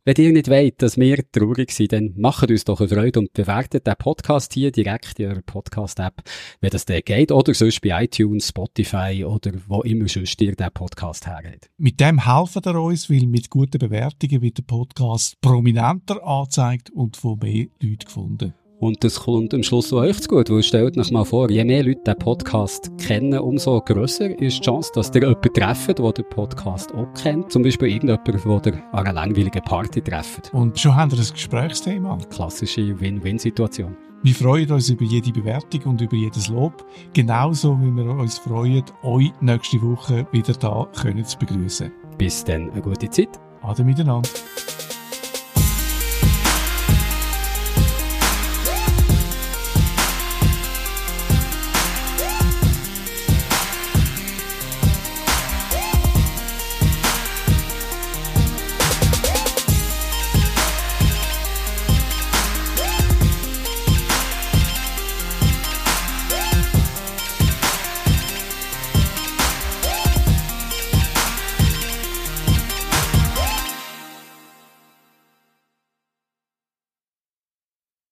Wenn 0.05 0.15
ihr 0.17 0.31
nicht 0.31 0.49
wollt, 0.49 0.81
dass 0.81 0.97
wir 0.97 1.29
traurig 1.31 1.71
sind, 1.71 1.91
dann 1.91 2.13
macht 2.15 2.49
uns 2.49 2.63
doch 2.63 2.79
eine 2.79 2.87
Freude 2.87 3.19
und 3.19 3.33
bewertet 3.33 3.85
den 3.85 3.95
Podcast 3.97 4.53
hier 4.53 4.71
direkt 4.71 5.19
in 5.19 5.31
eurer 5.31 5.41
Podcast-App, 5.41 6.23
wenn 6.61 6.69
das 6.69 6.85
dann 6.85 7.01
geht, 7.03 7.31
oder 7.31 7.53
sonst 7.53 7.81
bei 7.81 8.05
iTunes, 8.05 8.47
Spotify 8.47 9.25
oder 9.25 9.51
wo 9.67 9.81
immer 9.81 10.07
sonst 10.07 10.41
ihr 10.41 10.55
den 10.55 10.71
Podcast 10.71 11.27
hergeht. 11.27 11.69
Mit 11.77 11.99
dem 11.99 12.25
helfen 12.25 12.61
ihr 12.65 12.79
uns, 12.79 13.09
weil 13.09 13.27
mit 13.27 13.49
guten 13.49 13.79
Bewertungen 13.79 14.41
wird 14.41 14.59
der 14.59 14.63
Podcast 14.63 15.41
prominenter 15.41 16.25
angezeigt 16.25 16.89
und 16.91 17.17
von 17.17 17.37
mehr 17.39 17.65
Leuten 17.81 18.05
gefunden. 18.05 18.53
Und 18.79 19.03
das 19.03 19.21
kommt 19.21 19.53
am 19.55 19.63
Schluss 19.63 19.91
auch 19.91 19.97
euch 19.97 20.21
zu 20.21 20.29
gut, 20.29 20.51
weil 20.51 20.61
stellt 20.61 20.97
euch 20.97 21.11
mal 21.11 21.25
vor, 21.25 21.49
je 21.49 21.63
mehr 21.63 21.83
Leute 21.83 22.01
den 22.05 22.17
Podcast 22.17 22.91
kennen, 22.99 23.39
umso 23.39 23.81
grösser 23.81 24.29
ist 24.39 24.59
die 24.59 24.61
Chance, 24.63 24.91
dass 24.93 25.09
ihr 25.15 25.21
jemanden 25.21 25.51
trefft, 25.53 25.97
der 25.97 26.11
den 26.11 26.29
Podcast 26.29 26.93
auch 26.93 27.11
kennt. 27.19 27.51
Zum 27.51 27.63
Beispiel 27.63 27.87
irgendjemanden, 27.87 28.61
der 28.61 28.93
an 28.93 28.99
einer 28.99 29.13
langweiligen 29.13 29.63
Party 29.63 30.01
trefft. 30.01 30.53
Und 30.53 30.79
schon 30.79 30.95
haben 30.95 31.11
wir 31.11 31.17
ein 31.17 31.25
Gesprächsthema. 31.33 32.19
Klassische 32.29 32.99
Win-Win-Situation. 32.99 33.97
Wir 34.21 34.35
freuen 34.35 34.71
uns 34.71 34.89
über 34.89 35.05
jede 35.05 35.31
Bewertung 35.31 35.81
und 35.83 36.01
über 36.01 36.15
jedes 36.15 36.47
Lob. 36.47 36.85
Genauso 37.13 37.79
wie 37.81 37.91
wir 37.91 38.09
uns 38.11 38.37
freuen, 38.37 38.83
euch 39.01 39.31
nächste 39.41 39.81
Woche 39.81 40.27
wieder 40.31 40.53
da 40.53 40.87
können 41.01 41.25
zu 41.25 41.37
begrüßen. 41.37 41.91
Bis 42.17 42.43
dann, 42.43 42.69
eine 42.71 42.81
gute 42.81 43.09
Zeit. 43.09 43.39
Ade 43.61 43.83
miteinander. 43.83 44.29